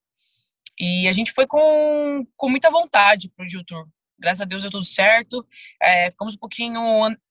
E 0.80 1.08
a 1.08 1.14
gente 1.14 1.32
foi 1.32 1.48
com, 1.48 2.26
com 2.36 2.50
muita 2.50 2.70
vontade 2.70 3.30
pro 3.30 3.48
Jill 3.48 3.64
Tour. 3.66 3.88
Graças 4.20 4.42
a 4.42 4.46
Deus 4.46 4.62
deu 4.62 4.72
tudo 4.72 4.86
certo. 4.86 5.46
É, 5.82 6.12
ficamos 6.12 6.36
um 6.36 6.38
pouquinho 6.38 6.82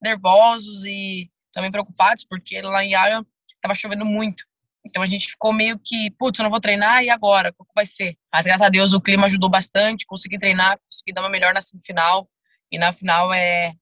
nervosos 0.03 0.85
e 0.85 1.31
também 1.53 1.71
preocupados, 1.71 2.25
porque 2.25 2.61
lá 2.61 2.85
em 2.85 2.93
Iowa 2.93 3.27
estava 3.55 3.75
chovendo 3.75 4.05
muito. 4.05 4.45
Então 4.87 5.03
a 5.03 5.07
gente 5.07 5.29
ficou 5.29 5.53
meio 5.53 5.79
que, 5.79 6.11
putz, 6.13 6.39
eu 6.39 6.43
não 6.43 6.51
vou 6.51 6.61
treinar, 6.61 7.03
e 7.03 7.09
agora? 7.09 7.53
Como 7.55 7.71
vai 7.75 7.87
ser? 7.87 8.19
Mas 8.33 8.45
graças 8.45 8.67
a 8.67 8.69
Deus 8.69 8.93
o 8.93 9.01
clima 9.01 9.27
ajudou 9.27 9.49
bastante, 9.49 10.05
consegui 10.05 10.39
treinar, 10.39 10.79
consegui 10.91 11.13
dar 11.13 11.23
uma 11.23 11.31
melhor 11.31 11.55
na 11.55 11.63
semifinal. 11.63 12.29
E 12.71 12.79
na 12.79 12.93
final 12.93 13.33
é 13.33 13.75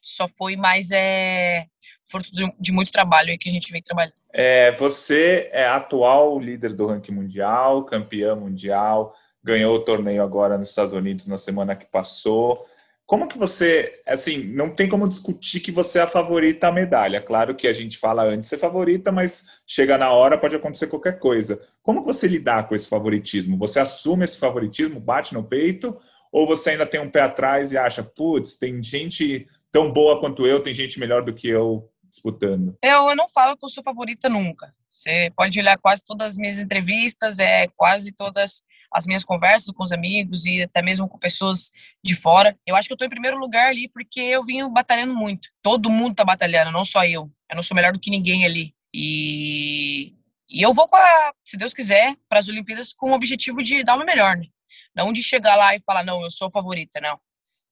só 0.00 0.28
foi 0.38 0.56
mais 0.56 0.90
é 0.90 1.66
fruto 2.10 2.30
de, 2.58 2.72
muito 2.72 2.90
trabalho 2.90 3.36
que 3.38 3.48
a 3.48 3.52
gente 3.52 3.70
vem 3.70 3.82
trabalhando. 3.82 4.14
É, 4.32 4.72
você 4.72 5.48
é 5.52 5.66
atual 5.66 6.38
líder 6.38 6.72
do 6.72 6.86
ranking 6.86 7.12
mundial, 7.12 7.84
campeã 7.84 8.34
mundial, 8.34 9.14
ganhou 9.42 9.76
o 9.76 9.80
torneio 9.80 10.22
agora 10.22 10.58
nos 10.58 10.68
Estados 10.68 10.92
Unidos 10.92 11.26
na 11.26 11.38
semana 11.38 11.74
que 11.76 11.86
passou. 11.86 12.66
Como 13.06 13.26
que 13.26 13.36
você, 13.36 14.00
assim, 14.06 14.38
não 14.38 14.70
tem 14.70 14.88
como 14.88 15.08
discutir 15.08 15.58
que 15.58 15.72
você 15.72 15.98
é 15.98 16.02
a 16.02 16.06
favorita 16.06 16.68
à 16.68 16.72
medalha. 16.72 17.20
Claro 17.20 17.56
que 17.56 17.66
a 17.66 17.72
gente 17.72 17.98
fala 17.98 18.22
antes 18.22 18.48
ser 18.48 18.56
favorita, 18.56 19.10
mas 19.10 19.60
chega 19.66 19.98
na 19.98 20.12
hora, 20.12 20.38
pode 20.38 20.54
acontecer 20.54 20.86
qualquer 20.86 21.18
coisa. 21.18 21.60
Como 21.82 22.02
que 22.02 22.06
você 22.06 22.28
lidar 22.28 22.68
com 22.68 22.74
esse 22.74 22.88
favoritismo? 22.88 23.58
Você 23.58 23.80
assume 23.80 24.24
esse 24.24 24.38
favoritismo, 24.38 25.00
bate 25.00 25.34
no 25.34 25.42
peito, 25.42 25.98
ou 26.30 26.46
você 26.46 26.70
ainda 26.70 26.86
tem 26.86 27.00
um 27.00 27.10
pé 27.10 27.22
atrás 27.22 27.72
e 27.72 27.78
acha, 27.78 28.02
putz, 28.02 28.54
tem 28.54 28.80
gente 28.80 29.48
tão 29.72 29.92
boa 29.92 30.20
quanto 30.20 30.46
eu, 30.46 30.60
tem 30.60 30.72
gente 30.72 31.00
melhor 31.00 31.24
do 31.24 31.34
que 31.34 31.48
eu 31.48 31.88
disputando? 32.10 32.76
Eu, 32.82 33.08
eu 33.08 33.16
não 33.16 33.28
falo 33.28 33.56
que 33.56 33.64
eu 33.64 33.68
sou 33.68 33.82
favorita 33.82 34.28
nunca. 34.28 34.74
Você 34.88 35.30
pode 35.36 35.58
olhar 35.58 35.78
quase 35.78 36.04
todas 36.04 36.32
as 36.32 36.36
minhas 36.36 36.58
entrevistas, 36.58 37.38
é 37.38 37.68
quase 37.68 38.12
todas 38.12 38.62
as 38.92 39.06
minhas 39.06 39.24
conversas 39.24 39.72
com 39.74 39.84
os 39.84 39.92
amigos 39.92 40.46
e 40.46 40.62
até 40.62 40.82
mesmo 40.82 41.08
com 41.08 41.18
pessoas 41.18 41.70
de 42.04 42.14
fora. 42.14 42.58
Eu 42.66 42.74
acho 42.74 42.88
que 42.88 42.92
eu 42.92 42.96
estou 42.96 43.06
em 43.06 43.10
primeiro 43.10 43.38
lugar 43.38 43.68
ali 43.68 43.88
porque 43.88 44.20
eu 44.20 44.42
vim 44.42 44.68
batalhando 44.68 45.14
muito. 45.14 45.48
Todo 45.62 45.90
mundo 45.90 46.12
está 46.12 46.24
batalhando, 46.24 46.72
não 46.72 46.84
só 46.84 47.04
eu. 47.04 47.30
Eu 47.48 47.56
não 47.56 47.62
sou 47.62 47.74
melhor 47.74 47.92
do 47.92 48.00
que 48.00 48.10
ninguém 48.10 48.44
ali. 48.44 48.74
E, 48.92 50.14
e 50.48 50.60
eu 50.60 50.74
vou, 50.74 50.88
com 50.88 50.96
a, 50.96 51.32
se 51.44 51.56
Deus 51.56 51.72
quiser, 51.72 52.16
para 52.28 52.40
as 52.40 52.48
Olimpíadas 52.48 52.92
com 52.92 53.12
o 53.12 53.14
objetivo 53.14 53.62
de 53.62 53.84
dar 53.84 53.96
o 53.96 54.04
melhor, 54.04 54.36
né? 54.36 54.46
Não 54.94 55.12
de 55.12 55.22
chegar 55.22 55.54
lá 55.54 55.74
e 55.74 55.80
falar, 55.80 56.04
não, 56.04 56.22
eu 56.22 56.30
sou 56.30 56.48
a 56.48 56.50
favorita, 56.50 57.00
não. 57.00 57.18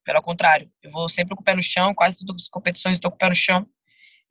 Pelo 0.05 0.23
contrário, 0.23 0.71
eu 0.83 0.91
vou 0.91 1.09
sempre 1.09 1.35
com 1.35 1.43
o 1.43 1.45
pé 1.45 1.55
no 1.55 1.63
chão, 1.63 1.95
quase 1.95 2.25
todas 2.25 2.45
as 2.45 2.49
competições 2.49 2.97
estou 2.97 3.11
com 3.11 3.17
o 3.17 3.19
pé 3.19 3.29
no 3.29 3.35
chão. 3.35 3.69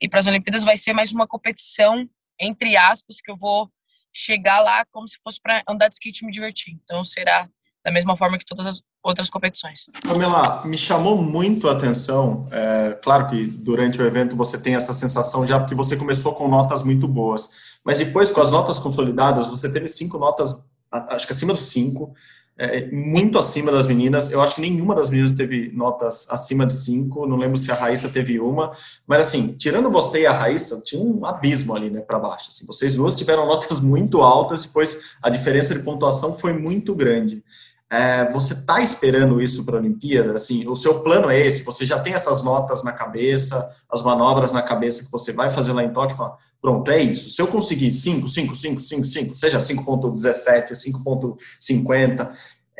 E 0.00 0.08
para 0.08 0.20
as 0.20 0.26
Olimpíadas 0.26 0.64
vai 0.64 0.76
ser 0.76 0.92
mais 0.92 1.12
uma 1.12 1.26
competição, 1.26 2.08
entre 2.40 2.76
aspas, 2.76 3.20
que 3.20 3.30
eu 3.30 3.36
vou 3.36 3.70
chegar 4.12 4.60
lá 4.60 4.84
como 4.90 5.06
se 5.06 5.18
fosse 5.22 5.40
para 5.40 5.62
andar 5.68 5.88
de 5.88 5.94
skate 5.94 6.22
e 6.22 6.26
me 6.26 6.32
divertir. 6.32 6.78
Então 6.82 7.04
será 7.04 7.48
da 7.84 7.92
mesma 7.92 8.16
forma 8.16 8.38
que 8.38 8.44
todas 8.44 8.66
as 8.66 8.82
outras 9.02 9.30
competições. 9.30 9.86
Pamela, 10.02 10.64
me 10.66 10.76
chamou 10.76 11.16
muito 11.20 11.68
a 11.68 11.72
atenção, 11.72 12.46
é, 12.50 12.98
claro 13.02 13.28
que 13.28 13.46
durante 13.46 14.00
o 14.00 14.06
evento 14.06 14.36
você 14.36 14.60
tem 14.60 14.74
essa 14.74 14.92
sensação 14.92 15.46
já 15.46 15.58
porque 15.58 15.74
você 15.74 15.96
começou 15.96 16.34
com 16.34 16.48
notas 16.48 16.82
muito 16.82 17.06
boas, 17.06 17.48
mas 17.84 17.98
depois 17.98 18.30
com 18.30 18.40
as 18.40 18.50
notas 18.50 18.78
consolidadas 18.78 19.46
você 19.46 19.70
teve 19.70 19.86
cinco 19.86 20.18
notas, 20.18 20.62
acho 20.90 21.26
que 21.26 21.32
acima 21.32 21.52
dos 21.52 21.62
cinco, 21.62 22.14
é, 22.58 22.90
muito 22.90 23.38
acima 23.38 23.70
das 23.70 23.86
meninas. 23.86 24.30
Eu 24.30 24.40
acho 24.40 24.56
que 24.56 24.60
nenhuma 24.60 24.94
das 24.94 25.08
meninas 25.08 25.32
teve 25.32 25.70
notas 25.72 26.26
acima 26.28 26.66
de 26.66 26.72
5. 26.72 27.24
Não 27.26 27.36
lembro 27.36 27.56
se 27.56 27.70
a 27.70 27.74
Raíssa 27.74 28.08
teve 28.08 28.40
uma. 28.40 28.72
Mas, 29.06 29.28
assim, 29.28 29.54
tirando 29.56 29.88
você 29.90 30.22
e 30.22 30.26
a 30.26 30.32
Raíssa, 30.32 30.82
tinha 30.84 31.00
um 31.00 31.24
abismo 31.24 31.74
ali, 31.74 31.88
né, 31.88 32.00
para 32.00 32.18
baixo. 32.18 32.48
Assim, 32.50 32.66
vocês 32.66 32.96
duas 32.96 33.14
tiveram 33.14 33.46
notas 33.48 33.78
muito 33.78 34.20
altas, 34.20 34.62
depois 34.62 35.16
a 35.22 35.30
diferença 35.30 35.72
de 35.72 35.84
pontuação 35.84 36.34
foi 36.34 36.52
muito 36.52 36.94
grande. 36.94 37.44
É, 37.90 38.30
você 38.30 38.52
está 38.52 38.82
esperando 38.82 39.40
isso 39.40 39.64
para 39.64 39.76
a 39.76 39.80
Olimpíada? 39.80 40.34
Assim, 40.34 40.68
o 40.68 40.76
seu 40.76 41.00
plano 41.00 41.30
é 41.30 41.40
esse? 41.40 41.64
Você 41.64 41.86
já 41.86 41.98
tem 41.98 42.12
essas 42.12 42.42
notas 42.42 42.82
na 42.82 42.92
cabeça, 42.92 43.66
as 43.90 44.02
manobras 44.02 44.52
na 44.52 44.60
cabeça 44.60 45.04
que 45.04 45.10
você 45.10 45.32
vai 45.32 45.48
fazer 45.48 45.72
lá 45.72 45.82
em 45.82 45.90
Tóquio? 45.90 46.16
Fala, 46.16 46.36
pronto, 46.60 46.90
é 46.90 47.00
isso. 47.00 47.30
Se 47.30 47.40
eu 47.40 47.46
conseguir 47.46 47.92
5, 47.92 48.28
5, 48.28 48.54
5, 48.54 48.80
5, 48.80 49.04
5, 49.04 49.36
seja 49.36 49.58
5.17, 49.58 50.72
5.50, 50.72 52.30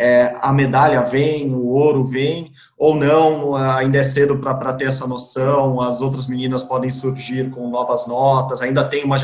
é, 0.00 0.32
a 0.40 0.52
medalha 0.52 1.02
vem, 1.02 1.52
o 1.52 1.66
ouro 1.66 2.04
vem, 2.04 2.52
ou 2.76 2.94
não, 2.94 3.56
ainda 3.56 3.98
é 3.98 4.02
cedo 4.04 4.38
para 4.38 4.72
ter 4.74 4.84
essa 4.84 5.08
noção, 5.08 5.80
as 5.80 6.00
outras 6.00 6.28
meninas 6.28 6.62
podem 6.62 6.90
surgir 6.90 7.50
com 7.50 7.68
novas 7.68 8.06
notas, 8.06 8.62
ainda 8.62 8.84
tem 8.84 9.04
uma 9.04 9.18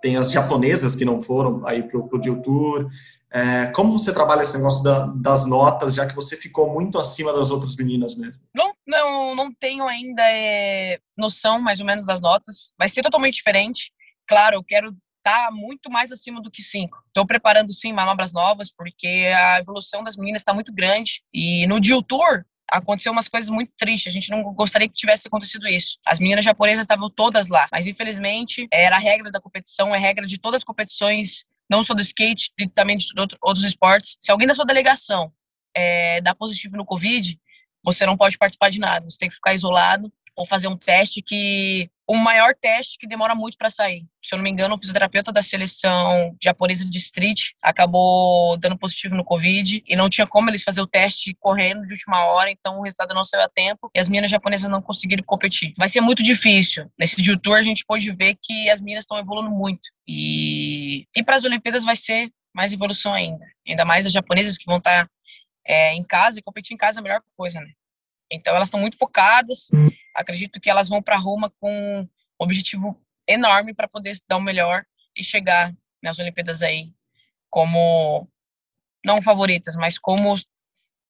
tem 0.00 0.16
as 0.16 0.30
japonesas 0.30 0.94
que 0.94 1.04
não 1.04 1.20
foram 1.20 1.66
aí 1.66 1.82
para 1.82 1.98
o 1.98 2.42
Tour. 2.42 2.88
É, 3.30 3.66
como 3.66 3.92
você 3.92 4.12
trabalha 4.12 4.42
esse 4.42 4.56
negócio 4.56 4.82
da, 4.82 5.06
das 5.06 5.44
notas, 5.44 5.94
já 5.94 6.06
que 6.06 6.14
você 6.14 6.36
ficou 6.36 6.72
muito 6.72 6.98
acima 6.98 7.32
das 7.32 7.50
outras 7.50 7.76
meninas 7.76 8.16
mesmo? 8.16 8.40
Não, 8.54 8.72
não, 8.86 9.34
não 9.34 9.52
tenho 9.52 9.86
ainda 9.86 10.22
é, 10.22 10.98
noção, 11.16 11.60
mais 11.60 11.78
ou 11.78 11.86
menos, 11.86 12.06
das 12.06 12.22
notas. 12.22 12.72
Vai 12.78 12.88
ser 12.88 13.02
totalmente 13.02 13.34
diferente. 13.34 13.92
Claro, 14.26 14.56
eu 14.56 14.64
quero 14.64 14.96
estar 15.18 15.46
tá 15.46 15.50
muito 15.50 15.90
mais 15.90 16.10
acima 16.10 16.40
do 16.40 16.50
que 16.50 16.62
cinco. 16.62 16.98
Estou 17.08 17.26
preparando, 17.26 17.72
sim, 17.72 17.92
manobras 17.92 18.32
novas, 18.32 18.70
porque 18.70 19.30
a 19.34 19.58
evolução 19.58 20.02
das 20.02 20.16
meninas 20.16 20.40
está 20.40 20.54
muito 20.54 20.72
grande. 20.72 21.22
E 21.32 21.66
no 21.66 21.82
Jiu 21.82 22.02
Tour, 22.02 22.44
aconteceu 22.70 23.12
umas 23.12 23.28
coisas 23.28 23.50
muito 23.50 23.72
tristes. 23.76 24.10
A 24.10 24.14
gente 24.14 24.30
não 24.30 24.42
gostaria 24.54 24.88
que 24.88 24.94
tivesse 24.94 25.28
acontecido 25.28 25.66
isso. 25.68 25.98
As 26.06 26.18
meninas 26.18 26.44
japonesas 26.44 26.84
estavam 26.84 27.10
todas 27.10 27.48
lá, 27.48 27.68
mas 27.72 27.86
infelizmente 27.86 28.66
era 28.72 28.96
a 28.96 28.98
regra 28.98 29.30
da 29.30 29.40
competição, 29.40 29.94
é 29.94 29.98
regra 29.98 30.26
de 30.26 30.38
todas 30.38 30.58
as 30.58 30.64
competições 30.64 31.44
não 31.70 31.82
só 31.82 31.92
do 31.92 32.00
skate, 32.00 32.50
e 32.58 32.68
também 32.68 32.96
de 32.96 33.06
outros 33.42 33.64
esportes. 33.64 34.16
Se 34.20 34.30
alguém 34.30 34.46
da 34.46 34.54
sua 34.54 34.64
delegação 34.64 35.30
é, 35.76 36.20
dá 36.20 36.34
positivo 36.34 36.76
no 36.76 36.84
Covid, 36.84 37.38
você 37.84 38.06
não 38.06 38.16
pode 38.16 38.38
participar 38.38 38.70
de 38.70 38.80
nada. 38.80 39.08
Você 39.08 39.18
tem 39.18 39.28
que 39.28 39.34
ficar 39.34 39.54
isolado 39.54 40.10
ou 40.38 40.46
fazer 40.46 40.68
um 40.68 40.76
teste 40.76 41.20
que 41.20 41.90
o 42.06 42.14
maior 42.14 42.54
teste 42.54 42.96
que 42.96 43.08
demora 43.08 43.34
muito 43.34 43.58
para 43.58 43.68
sair. 43.68 44.06
Se 44.22 44.34
eu 44.34 44.38
não 44.38 44.44
me 44.44 44.50
engano, 44.50 44.76
o 44.76 44.78
fisioterapeuta 44.78 45.32
da 45.32 45.42
seleção 45.42 46.34
japonesa 46.40 46.84
de 46.84 46.96
street 46.96 47.50
acabou 47.60 48.56
dando 48.56 48.78
positivo 48.78 49.16
no 49.16 49.24
Covid 49.24 49.82
e 49.84 49.96
não 49.96 50.08
tinha 50.08 50.28
como 50.28 50.48
eles 50.48 50.62
fazer 50.62 50.80
o 50.80 50.86
teste 50.86 51.36
correndo 51.40 51.84
de 51.84 51.92
última 51.92 52.24
hora, 52.24 52.52
então 52.52 52.78
o 52.78 52.82
resultado 52.82 53.12
não 53.12 53.24
saiu 53.24 53.42
a 53.42 53.48
tempo 53.48 53.90
e 53.92 53.98
as 53.98 54.08
meninas 54.08 54.30
japonesas 54.30 54.70
não 54.70 54.80
conseguiram 54.80 55.24
competir. 55.24 55.74
Vai 55.76 55.88
ser 55.88 56.00
muito 56.00 56.22
difícil. 56.22 56.88
Nesse 56.96 57.22
Jiu 57.22 57.36
Tour 57.36 57.56
a 57.56 57.62
gente 57.62 57.84
pode 57.84 58.08
ver 58.12 58.38
que 58.40 58.70
as 58.70 58.80
meninas 58.80 59.02
estão 59.02 59.18
evoluindo 59.18 59.50
muito 59.50 59.88
e, 60.06 61.04
e 61.16 61.22
para 61.24 61.34
as 61.34 61.42
Olimpíadas 61.42 61.84
vai 61.84 61.96
ser 61.96 62.30
mais 62.54 62.72
evolução 62.72 63.12
ainda. 63.12 63.44
Ainda 63.66 63.84
mais 63.84 64.06
as 64.06 64.12
japonesas 64.12 64.56
que 64.56 64.66
vão 64.66 64.78
estar 64.78 65.04
tá, 65.04 65.10
é, 65.66 65.94
em 65.94 66.04
casa 66.04 66.38
e 66.38 66.42
competir 66.42 66.74
em 66.74 66.78
casa 66.78 66.98
é 66.98 67.00
a 67.00 67.02
melhor 67.02 67.22
coisa, 67.36 67.60
né? 67.60 67.72
Então 68.30 68.54
elas 68.54 68.68
estão 68.68 68.80
muito 68.80 68.96
focadas. 68.96 69.68
Acredito 70.14 70.60
que 70.60 70.70
elas 70.70 70.88
vão 70.88 71.02
para 71.02 71.16
Roma 71.16 71.52
com 71.60 72.00
um 72.00 72.08
objetivo 72.38 73.00
enorme 73.26 73.74
para 73.74 73.88
poder 73.88 74.16
dar 74.28 74.36
o 74.36 74.42
melhor 74.42 74.84
e 75.16 75.22
chegar 75.22 75.74
nas 76.02 76.18
Olimpíadas 76.18 76.62
aí 76.62 76.92
como 77.50 78.28
não 79.04 79.22
favoritas, 79.22 79.76
mas 79.76 79.98
como 79.98 80.34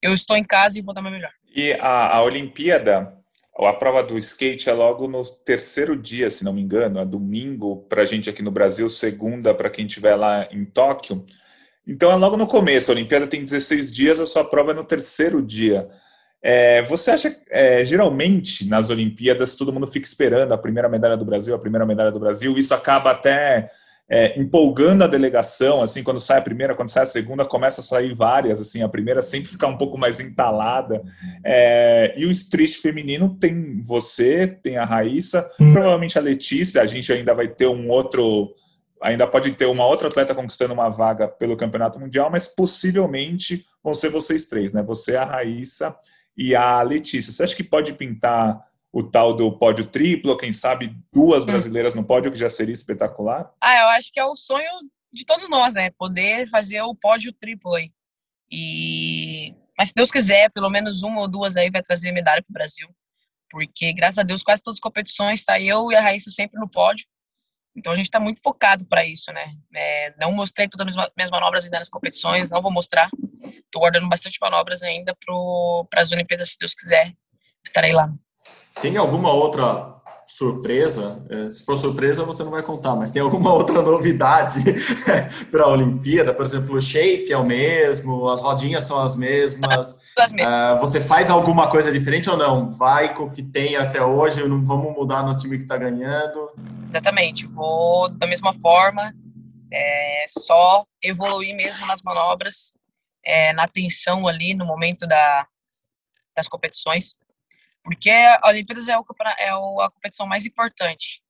eu 0.01 0.15
estou 0.15 0.37
em 0.37 0.45
casa 0.45 0.79
e 0.79 0.83
vou 0.83 0.95
dar 0.95 1.03
meu 1.03 1.11
melhor. 1.11 1.33
E 1.55 1.73
a, 1.75 2.17
a 2.17 2.23
Olimpíada, 2.23 3.15
a 3.57 3.73
prova 3.73 4.03
do 4.03 4.17
skate 4.19 4.69
é 4.69 4.73
logo 4.73 5.09
no 5.09 5.25
terceiro 5.25 5.97
dia, 5.97 6.31
se 6.31 6.45
não 6.45 6.53
me 6.53 6.63
engano, 6.63 7.01
é 7.01 7.05
domingo 7.05 7.85
para 7.89 8.03
a 8.03 8.05
gente 8.05 8.31
aqui 8.31 8.43
no 8.43 8.51
Brasil, 8.51 8.89
segunda 8.89 9.55
para 9.55 9.71
quem 9.71 9.87
estiver 9.87 10.15
lá 10.15 10.49
em 10.53 10.65
Tóquio. 10.65 11.25
Então 11.87 12.13
é 12.13 12.15
logo 12.15 12.37
no 12.37 12.47
começo, 12.47 12.91
a 12.91 12.95
Olimpíada 12.95 13.27
tem 13.27 13.43
16 13.43 13.93
dias, 13.93 14.21
a 14.21 14.27
sua 14.27 14.45
prova 14.45 14.73
é 14.73 14.75
no 14.75 14.85
terceiro 14.85 15.43
dia. 15.43 15.89
É, 16.43 16.83
você 16.83 17.11
acha, 17.11 17.37
é, 17.51 17.85
geralmente, 17.85 18.69
nas 18.69 18.91
Olimpíadas, 18.91 19.55
todo 19.55 19.73
mundo 19.73 19.87
fica 19.87 20.07
esperando 20.07 20.53
a 20.53 20.59
primeira 20.59 20.89
medalha 20.89 21.17
do 21.17 21.25
Brasil, 21.25 21.55
a 21.55 21.59
primeira 21.59 21.85
medalha 21.85 22.13
do 22.13 22.21
Brasil, 22.21 22.57
isso 22.57 22.75
acaba 22.75 23.11
até 23.11 23.69
é, 24.11 24.41
empolgando 24.41 25.05
a 25.05 25.07
delegação, 25.07 25.83
assim, 25.83 26.03
quando 26.03 26.19
sai 26.19 26.39
a 26.39 26.43
primeira, 26.43 26.75
quando 26.75 26.89
sai 26.89 27.03
a 27.03 27.07
segunda, 27.07 27.45
começa 27.45 27.81
a 27.81 27.85
sair 27.85 28.15
várias, 28.15 28.61
assim, 28.61 28.83
a 28.83 28.89
primeira 28.89 29.21
sempre 29.21 29.51
fica 29.51 29.67
um 29.67 29.77
pouco 29.77 29.99
mais 29.99 30.19
entalada. 30.19 31.03
É, 31.45 32.15
e 32.17 32.25
o 32.25 32.31
street 32.31 32.77
feminino 32.77 33.37
tem 33.39 33.83
você, 33.83 34.47
tem 34.47 34.79
a 34.79 34.85
Raíssa, 34.85 35.49
hum. 35.61 35.73
provavelmente 35.73 36.19
a 36.19 36.23
Letícia, 36.23 36.81
a 36.81 36.87
gente 36.87 37.13
ainda 37.13 37.35
vai 37.35 37.49
ter 37.49 37.67
um 37.67 37.91
outro, 37.91 38.55
ainda 39.03 39.27
pode 39.27 39.53
ter 39.53 39.67
uma 39.67 39.87
outra 39.87 40.09
atleta 40.09 40.35
conquistando 40.35 40.73
uma 40.73 40.89
vaga 40.89 41.29
pelo 41.29 41.57
Campeonato 41.57 42.01
Mundial, 42.01 42.31
mas 42.31 42.49
possivelmente 42.49 43.67
vão 43.85 43.93
ser 43.93 44.09
vocês 44.09 44.47
três, 44.47 44.73
né? 44.73 44.83
Você, 44.85 45.17
a 45.17 45.25
Raíssa 45.25 45.95
e 46.39 46.55
a 46.55 46.81
Letícia. 46.83 47.33
Você 47.33 47.43
acha 47.43 47.57
que 47.57 47.65
pode 47.65 47.93
pintar 47.95 48.65
o 48.93 49.03
tal 49.03 49.35
do 49.35 49.51
pódio 49.59 49.85
triplo, 49.85 50.37
quem 50.37 50.53
sabe 50.53 50.97
duas 51.13 51.43
hum. 51.43 51.47
brasileiras 51.47 51.97
no 51.97 52.05
pódio, 52.05 52.31
que 52.31 52.39
já 52.39 52.49
seria 52.49 52.73
espetacular? 52.73 53.53
Ah, 53.61 53.81
eu 53.81 53.87
acho 53.89 54.13
que 54.13 54.21
é 54.21 54.25
o 54.25 54.37
sonho 54.37 54.71
de 55.13 55.27
todos 55.27 55.49
nós, 55.49 55.75
né? 55.75 55.91
Poder 55.99 56.49
fazer 56.49 56.81
o 56.83 56.95
pódio 56.95 57.33
triplo 57.33 57.75
aí. 57.75 57.91
E... 58.51 59.53
Mas 59.77 59.89
se 59.89 59.95
Deus 59.95 60.11
quiser, 60.11 60.51
pelo 60.53 60.71
menos 60.71 61.03
uma 61.03 61.21
ou 61.21 61.29
duas 61.29 61.57
aí 61.57 61.71
vai 61.71 61.83
trazer 61.83 62.13
medalha 62.13 62.43
para 62.43 62.51
o 62.51 62.55
Brasil. 62.55 62.89
Porque, 63.51 63.93
graças 63.93 64.19
a 64.19 64.23
Deus, 64.23 64.43
quase 64.43 64.63
todas 64.63 64.77
as 64.77 64.83
competições, 64.83 65.45
tá 65.45 65.61
eu 65.61 65.91
e 65.91 65.97
a 65.97 66.01
Raíssa 66.01 66.31
sempre 66.31 66.61
no 66.61 66.69
pódio. 66.69 67.07
Então 67.77 67.93
a 67.93 67.97
gente 67.97 68.07
está 68.07 68.19
muito 68.19 68.41
focado 68.41 68.85
para 68.85 69.05
isso, 69.05 69.33
né? 69.33 69.55
É, 69.75 70.15
não 70.21 70.33
mostrei 70.33 70.69
todas 70.69 70.97
as 70.97 71.11
minhas 71.17 71.31
manobras 71.31 71.65
ainda 71.65 71.79
nas 71.79 71.89
competições, 71.89 72.51
não 72.51 72.63
vou 72.63 72.73
mostrar. 72.73 73.09
Estou 73.69 73.81
guardando 73.81 74.09
bastante 74.09 74.39
manobras 74.41 74.83
ainda 74.83 75.15
para 75.15 76.01
as 76.01 76.11
Olimpíadas, 76.11 76.53
se 76.53 76.59
Deus 76.59 76.75
quiser. 76.75 77.13
Estarei 77.63 77.93
lá. 77.93 78.11
Tem 78.81 78.97
alguma 78.97 79.31
outra 79.31 79.95
surpresa? 80.27 81.23
É, 81.29 81.51
se 81.51 81.65
for 81.65 81.77
surpresa, 81.77 82.25
você 82.25 82.43
não 82.43 82.51
vai 82.51 82.63
contar, 82.63 82.97
mas 82.97 83.11
tem 83.11 83.21
alguma 83.21 83.53
outra 83.53 83.83
novidade 83.83 84.61
para 85.51 85.65
a 85.65 85.69
Olimpíada? 85.69 86.33
Por 86.33 86.45
exemplo, 86.45 86.77
o 86.77 86.81
shape 86.81 87.31
é 87.31 87.37
o 87.37 87.45
mesmo, 87.45 88.29
as 88.29 88.41
rodinhas 88.41 88.85
são 88.85 88.99
as 89.01 89.15
mesmas. 89.17 90.01
As 90.17 90.33
mesmas. 90.33 90.77
Uh, 90.77 90.81
você 90.81 91.01
faz 91.01 91.29
alguma 91.29 91.69
coisa 91.69 91.93
diferente 91.93 92.31
ou 92.31 92.37
não? 92.37 92.71
Vai 92.71 93.15
com 93.15 93.25
o 93.25 93.31
que 93.31 93.43
tem 93.43 93.77
até 93.77 94.03
hoje, 94.03 94.47
não 94.47 94.65
vamos 94.65 94.95
mudar 94.95 95.23
no 95.23 95.37
time 95.37 95.57
que 95.57 95.65
está 95.65 95.77
ganhando? 95.77 96.53
Exatamente, 96.89 97.47
vou 97.47 98.09
da 98.09 98.27
mesma 98.27 98.55
forma, 98.61 99.13
é, 99.71 100.25
só 100.29 100.87
evoluir 101.03 101.55
mesmo 101.55 101.87
nas 101.87 102.03
manobras, 102.03 102.78
é, 103.29 103.53
na 103.53 103.69
tensão 103.69 104.27
ali 104.27 104.55
no 104.55 104.65
momento 104.65 105.07
da, 105.07 105.47
das 106.35 106.49
competições 106.49 107.17
porque 107.89 108.11
a 108.11 108.49
Olimpíadas 108.49 108.87
é, 108.87 108.99
o, 108.99 109.05
é 109.39 109.49
a 109.49 109.91
competição 109.91 110.27
mais 110.27 110.45
importante. 110.45 111.23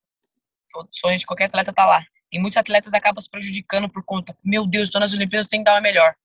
O 0.75 0.85
sonho 0.91 1.17
de 1.17 1.25
qualquer 1.25 1.45
atleta 1.45 1.73
tá 1.73 1.87
lá. 1.87 2.05
E 2.33 2.39
muitos 2.41 2.57
atletas 2.57 2.93
acabam 2.93 3.21
se 3.21 3.31
prejudicando 3.31 3.89
por 3.89 4.03
conta, 4.05 4.37
meu 4.45 4.67
Deus, 4.67 4.89
estou 4.89 5.01
nas 5.01 5.15
Olimpíadas, 5.15 5.47
tem 5.47 5.61
que 5.61 5.65
dar 5.65 5.75
uma 5.75 5.81
melhor. 5.81 6.17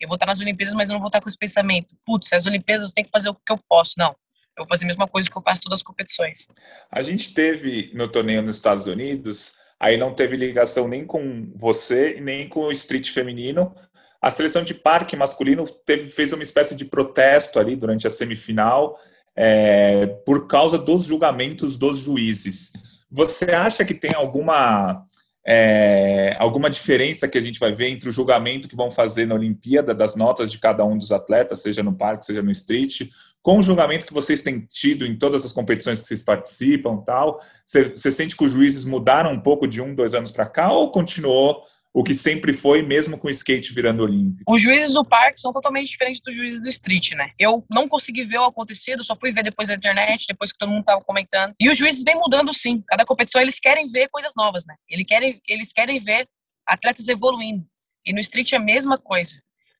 Eu 0.00 0.08
vou 0.08 0.16
estar 0.16 0.26
nas 0.26 0.40
Olimpíadas, 0.40 0.74
mas 0.74 0.88
eu 0.88 0.94
não 0.94 1.00
vou 1.00 1.06
estar 1.06 1.20
com 1.20 1.28
esse 1.28 1.38
pensamento. 1.38 1.96
Putz, 2.04 2.32
as 2.32 2.46
Olimpíadas 2.46 2.88
eu 2.88 2.92
tenho 2.92 3.06
que 3.06 3.12
fazer 3.12 3.28
o 3.28 3.34
que 3.34 3.52
eu 3.52 3.58
posso. 3.68 3.94
Não. 3.96 4.10
Eu 4.58 4.64
vou 4.64 4.68
fazer 4.68 4.86
a 4.86 4.88
mesma 4.88 5.06
coisa 5.06 5.30
que 5.30 5.38
eu 5.38 5.42
faço 5.42 5.62
todas 5.62 5.78
as 5.78 5.84
competições. 5.84 6.48
A 6.90 7.00
gente 7.00 7.32
teve 7.32 7.92
no 7.94 8.08
torneio 8.08 8.42
nos 8.42 8.56
Estados 8.56 8.86
Unidos, 8.86 9.54
aí 9.78 9.96
não 9.96 10.12
teve 10.12 10.36
ligação 10.36 10.88
nem 10.88 11.06
com 11.06 11.52
você, 11.54 12.20
nem 12.20 12.48
com 12.48 12.60
o 12.60 12.72
street 12.72 13.10
feminino. 13.10 13.72
A 14.20 14.30
seleção 14.30 14.64
de 14.64 14.74
parque 14.74 15.16
masculino 15.16 15.64
teve, 15.84 16.08
fez 16.08 16.32
uma 16.32 16.42
espécie 16.42 16.74
de 16.74 16.84
protesto 16.84 17.58
ali 17.58 17.76
durante 17.76 18.06
a 18.06 18.10
semifinal 18.10 18.98
é, 19.36 20.06
por 20.24 20.46
causa 20.46 20.78
dos 20.78 21.04
julgamentos 21.04 21.76
dos 21.76 21.98
juízes. 21.98 22.72
Você 23.10 23.44
acha 23.46 23.84
que 23.84 23.94
tem 23.94 24.14
alguma 24.14 25.04
é, 25.48 26.34
alguma 26.40 26.68
diferença 26.68 27.28
que 27.28 27.38
a 27.38 27.40
gente 27.40 27.60
vai 27.60 27.72
ver 27.72 27.88
entre 27.88 28.08
o 28.08 28.12
julgamento 28.12 28.68
que 28.68 28.74
vão 28.74 28.90
fazer 28.90 29.26
na 29.26 29.36
Olimpíada 29.36 29.94
das 29.94 30.16
notas 30.16 30.50
de 30.50 30.58
cada 30.58 30.84
um 30.84 30.98
dos 30.98 31.12
atletas, 31.12 31.62
seja 31.62 31.84
no 31.84 31.94
parque, 31.94 32.26
seja 32.26 32.42
no 32.42 32.50
street, 32.50 33.02
com 33.40 33.58
o 33.58 33.62
julgamento 33.62 34.08
que 34.08 34.12
vocês 34.12 34.42
têm 34.42 34.58
tido 34.60 35.06
em 35.06 35.16
todas 35.16 35.44
as 35.44 35.52
competições 35.52 36.00
que 36.00 36.08
vocês 36.08 36.24
participam, 36.24 36.96
tal? 36.96 37.38
Você, 37.64 37.90
você 37.90 38.10
sente 38.10 38.36
que 38.36 38.44
os 38.44 38.50
juízes 38.50 38.84
mudaram 38.84 39.30
um 39.30 39.40
pouco 39.40 39.68
de 39.68 39.80
um, 39.80 39.94
dois 39.94 40.14
anos 40.14 40.32
para 40.32 40.46
cá 40.46 40.72
ou 40.72 40.90
continuou 40.90 41.62
o 41.96 42.04
que 42.04 42.12
sempre 42.12 42.52
foi, 42.52 42.82
mesmo 42.82 43.16
com 43.16 43.26
o 43.26 43.30
skate 43.30 43.72
virando 43.72 44.02
olímpico? 44.02 44.52
Os 44.52 44.60
juízes 44.60 44.92
do 44.92 45.02
parque 45.02 45.40
são 45.40 45.50
totalmente 45.50 45.88
diferentes 45.88 46.20
dos 46.20 46.34
juízes 46.34 46.62
do 46.62 46.68
street, 46.68 47.12
né? 47.12 47.30
Eu 47.38 47.64
não 47.70 47.88
consegui 47.88 48.22
ver 48.26 48.36
o 48.36 48.44
acontecido, 48.44 49.02
só 49.02 49.16
fui 49.16 49.32
ver 49.32 49.42
depois 49.42 49.68
da 49.68 49.74
internet, 49.76 50.26
depois 50.28 50.52
que 50.52 50.58
todo 50.58 50.70
mundo 50.70 50.84
tava 50.84 51.00
comentando. 51.00 51.54
E 51.58 51.70
os 51.70 51.78
juízes 51.78 52.04
vêm 52.04 52.14
mudando 52.14 52.52
sim. 52.52 52.84
Cada 52.86 53.06
competição 53.06 53.40
eles 53.40 53.58
querem 53.58 53.86
ver 53.86 54.10
coisas 54.10 54.34
novas, 54.36 54.66
né? 54.66 54.74
Eles 54.86 55.06
querem, 55.06 55.40
eles 55.48 55.72
querem 55.72 55.98
ver 55.98 56.28
atletas 56.66 57.08
evoluindo. 57.08 57.66
E 58.04 58.12
no 58.12 58.20
street 58.20 58.52
é 58.52 58.56
a 58.56 58.60
mesma 58.60 58.98
coisa. 58.98 59.34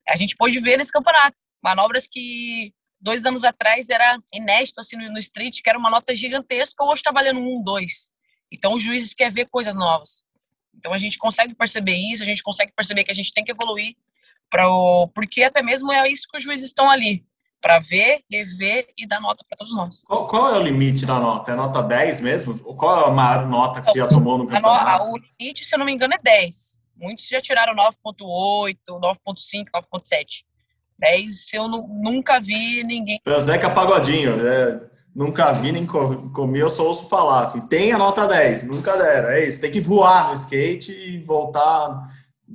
A 0.09 0.15
gente 0.15 0.35
pode 0.35 0.59
ver 0.59 0.77
nesse 0.77 0.91
campeonato. 0.91 1.37
Manobras 1.63 2.07
que 2.11 2.73
dois 2.99 3.27
anos 3.27 3.43
atrás 3.43 3.91
era 3.91 4.17
inédito 4.33 4.79
assim 4.79 4.97
no 4.97 5.19
street, 5.19 5.61
que 5.61 5.69
era 5.69 5.77
uma 5.77 5.91
nota 5.91 6.15
gigantesca, 6.15 6.83
hoje 6.83 7.01
está 7.01 7.11
valendo 7.11 7.39
um, 7.39 7.61
dois. 7.63 8.09
Então 8.51 8.73
os 8.73 8.81
juízes 8.81 9.13
querem 9.13 9.35
ver 9.35 9.49
coisas 9.51 9.75
novas. 9.75 10.25
Então 10.77 10.93
a 10.93 10.97
gente 10.97 11.17
consegue 11.17 11.55
perceber 11.55 11.95
isso, 11.95 12.23
a 12.23 12.25
gente 12.25 12.43
consegue 12.43 12.71
perceber 12.75 13.03
que 13.03 13.11
a 13.11 13.15
gente 13.15 13.33
tem 13.33 13.43
que 13.43 13.51
evoluir 13.51 13.95
para 14.49 14.69
o 14.69 15.07
porque 15.09 15.43
até 15.43 15.61
mesmo 15.61 15.91
é 15.91 16.09
isso 16.09 16.27
que 16.29 16.37
os 16.37 16.43
juízes 16.43 16.67
estão 16.67 16.89
ali 16.89 17.25
para 17.61 17.79
ver, 17.79 18.23
rever 18.31 18.87
e 18.97 19.07
dar 19.07 19.19
nota 19.19 19.43
para 19.47 19.57
todos 19.57 19.75
nós. 19.75 20.03
Qual, 20.03 20.27
qual, 20.27 20.55
é 20.55 20.59
o 20.59 20.63
limite 20.63 21.05
da 21.05 21.19
nota? 21.19 21.51
É 21.51 21.55
nota 21.55 21.81
10 21.81 22.21
mesmo? 22.21 22.57
Qual 22.75 23.01
é 23.01 23.07
a 23.07 23.11
maior 23.11 23.47
nota 23.47 23.81
que 23.81 23.87
você 23.87 23.99
já 23.99 24.07
tomou 24.07 24.37
no 24.37 24.47
campeonato? 24.47 25.11
o 25.11 25.17
limite, 25.17 25.65
se 25.65 25.75
eu 25.75 25.79
não 25.79 25.85
me 25.85 25.91
engano, 25.91 26.13
é 26.13 26.19
10. 26.19 26.79
Muitos 26.95 27.27
já 27.27 27.41
tiraram 27.41 27.75
9.8, 27.75 28.77
9.5, 28.87 29.65
9.7. 29.73 30.45
10 30.99 31.53
eu 31.53 31.67
nunca 31.67 32.39
vi 32.39 32.83
ninguém. 32.83 33.19
É 33.25 33.39
Zeca 33.39 33.69
Pagodinho, 33.69 34.33
é, 34.47 34.81
nunca 35.17 35.51
vi 35.51 35.71
nem 35.71 35.83
comi, 35.83 36.59
eu 36.59 36.69
só 36.69 36.85
ouço 36.85 37.09
falar. 37.09 37.41
Assim, 37.41 37.61
tem 37.61 37.91
a 37.91 37.97
nota 37.97 38.27
10, 38.27 38.63
nunca 38.65 38.95
deram. 38.95 39.29
É 39.29 39.47
isso, 39.47 39.59
tem 39.59 39.71
que 39.71 39.81
voar 39.81 40.27
no 40.27 40.35
skate 40.35 40.91
e 40.91 41.17
voltar 41.23 42.07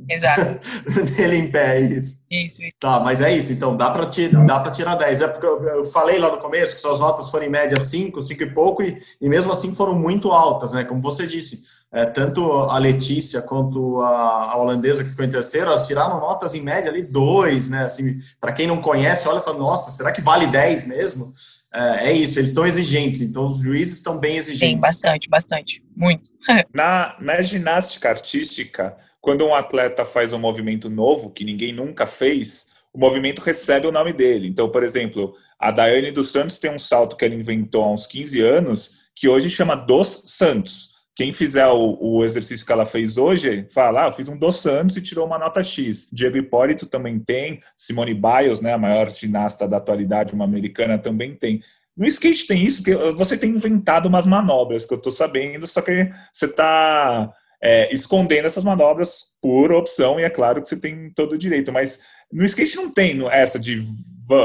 Exato. 0.09 0.61
nele 1.18 1.37
em 1.38 1.51
pé, 1.51 1.79
é 1.79 1.81
isso. 1.81 2.22
Isso, 2.31 2.62
isso. 2.62 2.72
Tá, 2.79 3.01
mas 3.01 3.20
é 3.20 3.35
isso, 3.35 3.53
então 3.53 3.77
dá 3.77 3.90
para 3.90 4.09
dá 4.46 4.61
pra 4.61 4.70
tirar 4.70 4.94
10. 4.94 5.22
É 5.22 5.29
porque 5.29 5.44
eu, 5.44 5.62
eu, 5.64 5.85
falei 5.85 6.20
lá 6.20 6.31
no 6.31 6.38
começo 6.38 6.77
que 6.77 6.81
suas 6.81 7.01
notas 7.01 7.29
foram 7.31 7.46
em 7.46 7.51
média 7.51 7.79
5, 7.79 8.20
5 8.22 8.42
e 8.42 8.51
pouco, 8.55 8.83
e, 8.83 8.96
e 9.20 9.29
mesmo 9.29 9.51
assim 9.51 9.75
foram 9.75 9.96
muito 9.98 10.31
altas, 10.31 10.72
né? 10.72 10.85
Como 10.85 11.03
você 11.03 11.27
disse, 11.27 11.64
é, 11.90 12.07
tanto 12.07 12.44
a 12.44 12.79
Letícia 12.79 13.42
quanto 13.42 14.01
a, 14.01 14.53
a, 14.53 14.57
holandesa 14.57 15.03
que 15.03 15.11
ficou 15.11 15.25
em 15.25 15.31
terceiro, 15.31 15.66
elas 15.66 15.87
tiraram 15.87 16.20
notas 16.20 16.55
em 16.55 16.62
média 16.62 16.90
ali 16.90 17.03
2, 17.03 17.70
né? 17.70 17.85
Assim, 17.85 18.18
para 18.40 18.53
quem 18.53 18.68
não 18.68 18.81
conhece, 18.81 19.27
olha 19.27 19.38
e 19.38 19.42
fala, 19.42 19.59
nossa, 19.59 19.90
será 19.90 20.12
que 20.12 20.22
vale 20.22 20.46
10 20.46 20.87
mesmo? 20.87 21.33
É, 21.75 22.11
é 22.11 22.13
isso, 22.13 22.39
eles 22.39 22.51
estão 22.51 22.67
exigentes, 22.67 23.23
então 23.23 23.47
os 23.47 23.63
juízes 23.63 23.95
estão 23.95 24.19
bem 24.19 24.37
exigentes. 24.37 24.75
Sim, 24.75 24.81
bastante, 24.81 25.29
bastante, 25.29 25.83
muito. 25.97 26.31
na, 26.75 27.17
na 27.21 27.41
ginástica 27.41 28.11
artística, 28.11 28.97
quando 29.21 29.47
um 29.47 29.55
atleta 29.55 30.05
faz 30.05 30.33
um 30.33 30.39
movimento 30.39 30.91
novo 30.91 31.31
que 31.31 31.45
ninguém 31.45 31.73
nunca 31.73 32.07
fez, 32.07 32.73
o 32.93 32.99
movimento 32.99 33.41
recebe 33.41 33.87
o 33.87 33.93
nome 33.93 34.13
dele. 34.13 34.49
Então, 34.49 34.69
por 34.69 34.83
exemplo, 34.83 35.35
a 35.59 35.71
Daiane 35.71 36.11
dos 36.11 36.31
Santos 36.31 36.59
tem 36.59 36.71
um 36.71 36.79
salto 36.79 37.17
que 37.17 37.25
ela 37.25 37.35
inventou 37.35 37.85
há 37.85 37.91
uns 37.91 38.07
15 38.07 38.41
anos, 38.41 39.03
que 39.15 39.29
hoje 39.29 39.49
chama 39.49 39.75
Dos 39.75 40.25
Santos. 40.27 40.91
Quem 41.14 41.33
fizer 41.33 41.66
o, 41.66 41.98
o, 42.01 42.25
exercício 42.25 42.64
que 42.64 42.72
ela 42.72 42.87
fez 42.87 43.18
hoje, 43.18 43.66
fala, 43.70 44.05
ah, 44.05 44.09
eu 44.09 44.12
fiz 44.12 44.29
um 44.29 44.37
dos 44.37 44.57
Santos 44.57 44.96
e 44.96 45.03
tirou 45.03 45.27
uma 45.27 45.38
nota 45.38 45.62
X. 45.62 46.09
Diego 46.11 46.38
Hipólito 46.38 46.87
também 46.87 47.18
tem, 47.18 47.61
Simone 47.77 48.14
Biles, 48.14 48.62
né, 48.62 48.72
a 48.72 48.79
maior 48.79 49.11
ginasta 49.11 49.68
da 49.68 49.77
atualidade, 49.77 50.35
uma 50.35 50.44
americana, 50.44 50.98
também 50.98 51.35
tem. 51.35 51.61
No 51.94 52.07
skate 52.07 52.46
tem 52.46 52.64
isso, 52.64 52.83
porque 52.83 52.96
você 53.12 53.37
tem 53.37 53.51
inventado 53.51 54.07
umas 54.07 54.25
manobras 54.25 54.87
que 54.87 54.94
eu 54.94 54.96
estou 54.96 55.12
sabendo, 55.12 55.66
só 55.66 55.83
que 55.83 56.11
você 56.33 56.46
está 56.46 57.31
é, 57.62 57.92
escondendo 57.92 58.46
essas 58.46 58.64
manobras 58.64 59.37
por 59.40 59.70
opção, 59.70 60.18
e 60.18 60.25
é 60.25 60.31
claro 60.31 60.62
que 60.62 60.68
você 60.68 60.77
tem 60.77 61.11
todo 61.11 61.35
o 61.35 61.38
direito, 61.38 61.70
mas 61.70 62.01
no 62.33 62.42
skate 62.44 62.77
não 62.77 62.90
tem 62.90 63.18
essa 63.31 63.59
de 63.59 63.87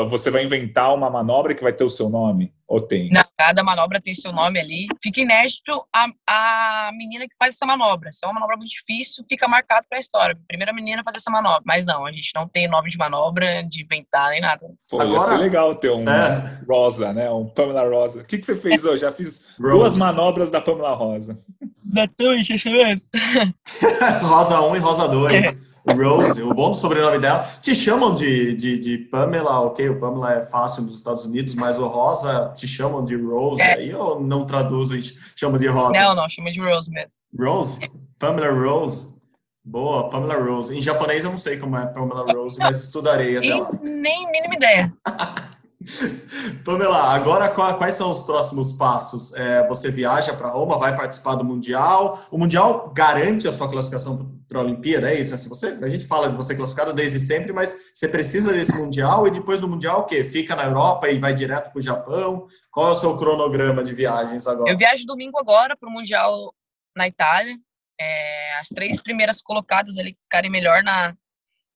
você 0.09 0.29
vai 0.31 0.43
inventar 0.43 0.93
uma 0.93 1.09
manobra 1.09 1.53
que 1.53 1.63
vai 1.63 1.73
ter 1.73 1.83
o 1.83 1.89
seu 1.89 2.09
nome. 2.09 2.53
Ou 2.67 2.81
tem? 2.81 3.09
Não, 3.11 3.23
cada 3.37 3.63
manobra 3.63 4.01
tem 4.01 4.13
seu 4.13 4.33
nome 4.33 4.59
ali. 4.59 4.87
Fica 5.01 5.21
inédito 5.21 5.71
a, 5.95 6.07
a 6.27 6.91
menina 6.91 7.25
que 7.25 7.35
faz 7.39 7.55
essa 7.55 7.65
manobra. 7.65 8.11
Se 8.11 8.25
é 8.25 8.27
uma 8.27 8.33
manobra 8.33 8.57
muito 8.57 8.71
difícil, 8.71 9.23
fica 9.29 9.47
marcado 9.47 9.85
para 9.89 9.97
a 9.97 10.01
história. 10.01 10.37
Primeira 10.47 10.73
menina 10.73 10.99
a 10.99 11.03
fazer 11.03 11.19
essa 11.19 11.31
manobra. 11.31 11.61
Mas 11.65 11.85
não, 11.85 12.05
a 12.05 12.11
gente 12.11 12.29
não 12.35 12.45
tem 12.45 12.67
nome 12.67 12.89
de 12.89 12.97
manobra, 12.97 13.63
de 13.63 13.83
inventar 13.83 14.31
nem 14.31 14.41
nada. 14.41 14.67
Pô, 14.89 15.01
ia 15.01 15.19
ser 15.21 15.37
legal 15.37 15.75
ter 15.75 15.91
um 15.91 16.07
É. 16.09 16.61
Rosa, 16.67 17.13
né? 17.13 17.31
Um 17.31 17.47
Pamela 17.47 17.87
Rosa. 17.87 18.21
O 18.21 18.25
que, 18.25 18.37
que 18.37 18.45
você 18.45 18.55
fez 18.57 18.83
hoje? 18.83 19.01
Já 19.01 19.11
fiz 19.13 19.55
duas 19.57 19.73
Rose. 19.93 19.97
manobras 19.97 20.51
da 20.51 20.59
Pamela 20.59 20.93
Rosa. 20.93 21.37
Datão, 21.85 22.33
enchimento. 22.35 23.01
Rosa 24.21 24.59
1 24.61 24.75
e 24.75 24.79
Rosa 24.79 25.07
2. 25.07 25.66
Rose, 25.95 26.41
o 26.41 26.53
bom 26.53 26.71
do 26.71 26.77
sobrenome 26.77 27.19
dela. 27.19 27.43
Te 27.61 27.73
chamam 27.75 28.13
de, 28.13 28.55
de, 28.55 28.77
de 28.79 28.97
Pamela, 28.97 29.61
ok, 29.61 29.89
o 29.89 29.99
Pamela 29.99 30.33
é 30.33 30.43
fácil 30.43 30.83
nos 30.83 30.95
Estados 30.95 31.25
Unidos, 31.25 31.55
mas 31.55 31.77
o 31.77 31.85
Rosa 31.87 32.51
te 32.55 32.67
chamam 32.67 33.03
de 33.03 33.15
Rose 33.15 33.61
É. 33.61 33.73
aí 33.75 33.93
ou 33.95 34.19
não 34.19 34.45
traduzem, 34.45 34.99
chamam 35.35 35.57
de 35.57 35.67
Rosa? 35.67 35.99
Não, 35.99 36.15
não, 36.15 36.27
chama 36.29 36.51
de 36.51 36.59
Rose 36.59 36.89
mesmo. 36.91 37.11
Rose? 37.39 37.77
Pamela 38.19 38.51
Rose? 38.51 39.15
Boa, 39.63 40.09
Pamela 40.09 40.35
Rose. 40.41 40.75
Em 40.77 40.81
japonês 40.81 41.23
eu 41.25 41.29
não 41.31 41.37
sei 41.37 41.57
como 41.57 41.75
é 41.77 41.85
Pamela 41.87 42.31
Rose, 42.33 42.57
mas 42.59 42.81
estudarei 42.81 43.37
até 43.37 43.53
lá. 43.55 43.69
nem 43.81 44.31
mínima 44.31 44.55
ideia. 44.55 44.93
Pamela, 46.65 47.13
agora 47.13 47.49
qua- 47.49 47.75
quais 47.75 47.93
são 47.95 48.09
os 48.09 48.21
próximos 48.21 48.73
passos? 48.73 49.33
É, 49.35 49.67
você 49.67 49.91
viaja 49.91 50.33
para 50.33 50.49
Roma, 50.49 50.77
vai 50.77 50.95
participar 50.95 51.35
do 51.35 51.45
Mundial. 51.45 52.19
O 52.31 52.37
Mundial 52.37 52.91
garante 52.95 53.47
a 53.47 53.51
sua 53.51 53.69
classificação 53.69 54.31
para 54.47 54.59
a 54.59 54.63
Olimpíada, 54.63 55.11
é 55.11 55.19
isso? 55.19 55.35
Assim, 55.35 55.49
você, 55.49 55.77
a 55.81 55.89
gente 55.89 56.05
fala 56.05 56.29
de 56.29 56.35
você 56.35 56.55
classificado 56.55 56.93
desde 56.93 57.19
sempre, 57.19 57.51
mas 57.51 57.91
você 57.93 58.07
precisa 58.07 58.53
desse 58.53 58.75
Mundial 58.75 59.27
e 59.27 59.31
depois 59.31 59.59
do 59.59 59.67
Mundial 59.67 60.01
o 60.01 60.05
quê? 60.05 60.23
Fica 60.23 60.55
na 60.55 60.65
Europa 60.65 61.09
e 61.09 61.19
vai 61.19 61.33
direto 61.33 61.71
para 61.71 61.79
o 61.79 61.81
Japão? 61.81 62.47
Qual 62.71 62.87
é 62.87 62.91
o 62.91 62.95
seu 62.95 63.17
cronograma 63.17 63.83
de 63.83 63.93
viagens 63.93 64.47
agora? 64.47 64.71
Eu 64.71 64.77
viajo 64.77 65.05
domingo 65.05 65.37
agora 65.37 65.75
para 65.75 65.89
o 65.89 65.91
Mundial 65.91 66.53
na 66.95 67.07
Itália. 67.07 67.57
É, 67.99 68.57
as 68.57 68.67
três 68.69 69.01
primeiras 69.01 69.41
colocadas 69.41 69.97
ali 69.97 70.13
que 70.13 70.21
ficarem 70.23 70.51
melhor 70.51 70.83
na, 70.83 71.15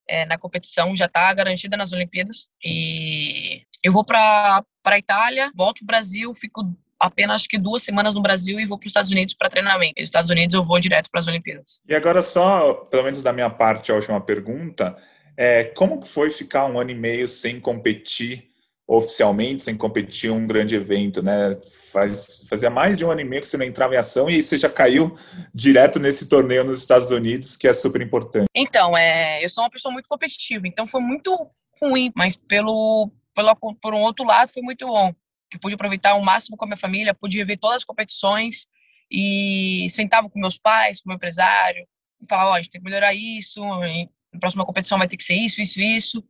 é, 0.08 0.26
na 0.26 0.38
competição 0.38 0.96
já 0.96 1.06
está 1.06 1.34
garantida 1.34 1.76
nas 1.76 1.92
Olimpíadas. 1.92 2.48
E 2.64 3.64
eu 3.84 3.92
vou 3.92 4.06
para 4.06 4.64
a 4.86 4.98
Itália, 4.98 5.52
volto 5.56 5.80
para 5.80 5.84
o 5.84 5.88
Brasil, 5.88 6.34
fico 6.36 6.64
apenas 7.02 7.48
que 7.48 7.58
duas 7.58 7.82
semanas 7.82 8.14
no 8.14 8.22
Brasil 8.22 8.60
e 8.60 8.66
vou 8.66 8.78
para 8.78 8.86
os 8.86 8.92
Estados 8.92 9.12
Unidos 9.12 9.34
para 9.34 9.50
treinamento. 9.50 9.94
Nos 9.98 10.08
Estados 10.08 10.30
Unidos 10.30 10.54
eu 10.54 10.64
vou 10.64 10.80
direto 10.80 11.10
para 11.10 11.20
as 11.20 11.28
Olimpíadas. 11.28 11.82
E 11.88 11.96
agora 11.96 12.22
só, 12.22 12.74
pelo 12.74 13.04
menos 13.04 13.24
da 13.24 13.34
minha 13.34 13.50
parte, 13.50 13.92
a 13.92 13.96
última 13.96 14.22
pergunta. 14.22 14.96
É, 15.36 15.64
como 15.64 16.00
que 16.00 16.08
foi 16.08 16.30
ficar 16.30 16.66
um 16.68 16.80
ano 16.80 16.92
e 16.92 16.96
meio 16.96 17.28
sem 17.28 17.60
competir 17.60 18.52
oficialmente, 18.88 19.64
sem 19.64 19.78
competir 19.78 20.30
em 20.30 20.34
um 20.34 20.46
grande 20.46 20.76
evento, 20.76 21.24
né? 21.24 21.58
Faz, 21.92 22.46
fazia 22.50 22.70
mais 22.70 22.98
de 22.98 23.06
um 23.06 23.12
ano 23.12 23.22
e 23.22 23.24
meio 23.24 23.42
que 23.42 23.48
você 23.48 23.56
não 23.56 23.66
entrava 23.66 23.96
em 23.96 23.98
ação 23.98 24.30
e 24.30 24.36
aí 24.36 24.42
você 24.42 24.58
já 24.58 24.70
caiu 24.70 25.16
direto 25.54 25.98
nesse 25.98 26.28
torneio 26.28 26.66
nos 26.66 26.80
Estados 26.80 27.10
Unidos, 27.10 27.56
que 27.56 27.68
é 27.68 27.74
super 27.74 28.02
importante. 28.02 28.48
Então, 28.54 28.98
é, 28.98 29.44
eu 29.44 29.50
sou 29.50 29.64
uma 29.64 29.70
pessoa 29.70 29.94
muito 29.94 30.10
competitiva, 30.10 30.68
então 30.68 30.86
foi 30.86 31.00
muito 31.00 31.50
ruim, 31.82 32.12
mas 32.16 32.36
pelo, 32.36 33.10
pelo 33.34 33.56
por 33.82 33.94
um 33.94 34.02
outro 34.02 34.26
lado 34.26 34.52
foi 34.52 34.62
muito 34.62 34.86
bom, 34.86 35.14
que 35.52 35.60
pude 35.60 35.76
aproveitar 35.76 36.16
o 36.16 36.24
máximo 36.24 36.56
com 36.56 36.64
a 36.64 36.68
minha 36.68 36.78
família, 36.78 37.14
pude 37.14 37.44
ver 37.44 37.58
todas 37.58 37.78
as 37.78 37.84
competições 37.84 38.66
e 39.12 39.86
sentava 39.90 40.30
com 40.30 40.40
meus 40.40 40.58
pais, 40.58 41.02
com 41.02 41.10
meu 41.10 41.18
empresário, 41.18 41.86
e 42.22 42.26
falava, 42.28 42.52
ó, 42.52 42.54
a 42.54 42.62
gente 42.62 42.72
tem 42.72 42.82
que 42.82 42.86
melhorar 42.86 43.14
isso, 43.14 43.62
na 44.34 44.40
próxima 44.40 44.66
competição 44.66 44.98
vai 44.98 45.08
ter 45.08 45.18
que 45.18 45.24
ser 45.24 45.36
isso, 45.36 45.62
isso, 45.62 45.82
isso. 45.82 46.24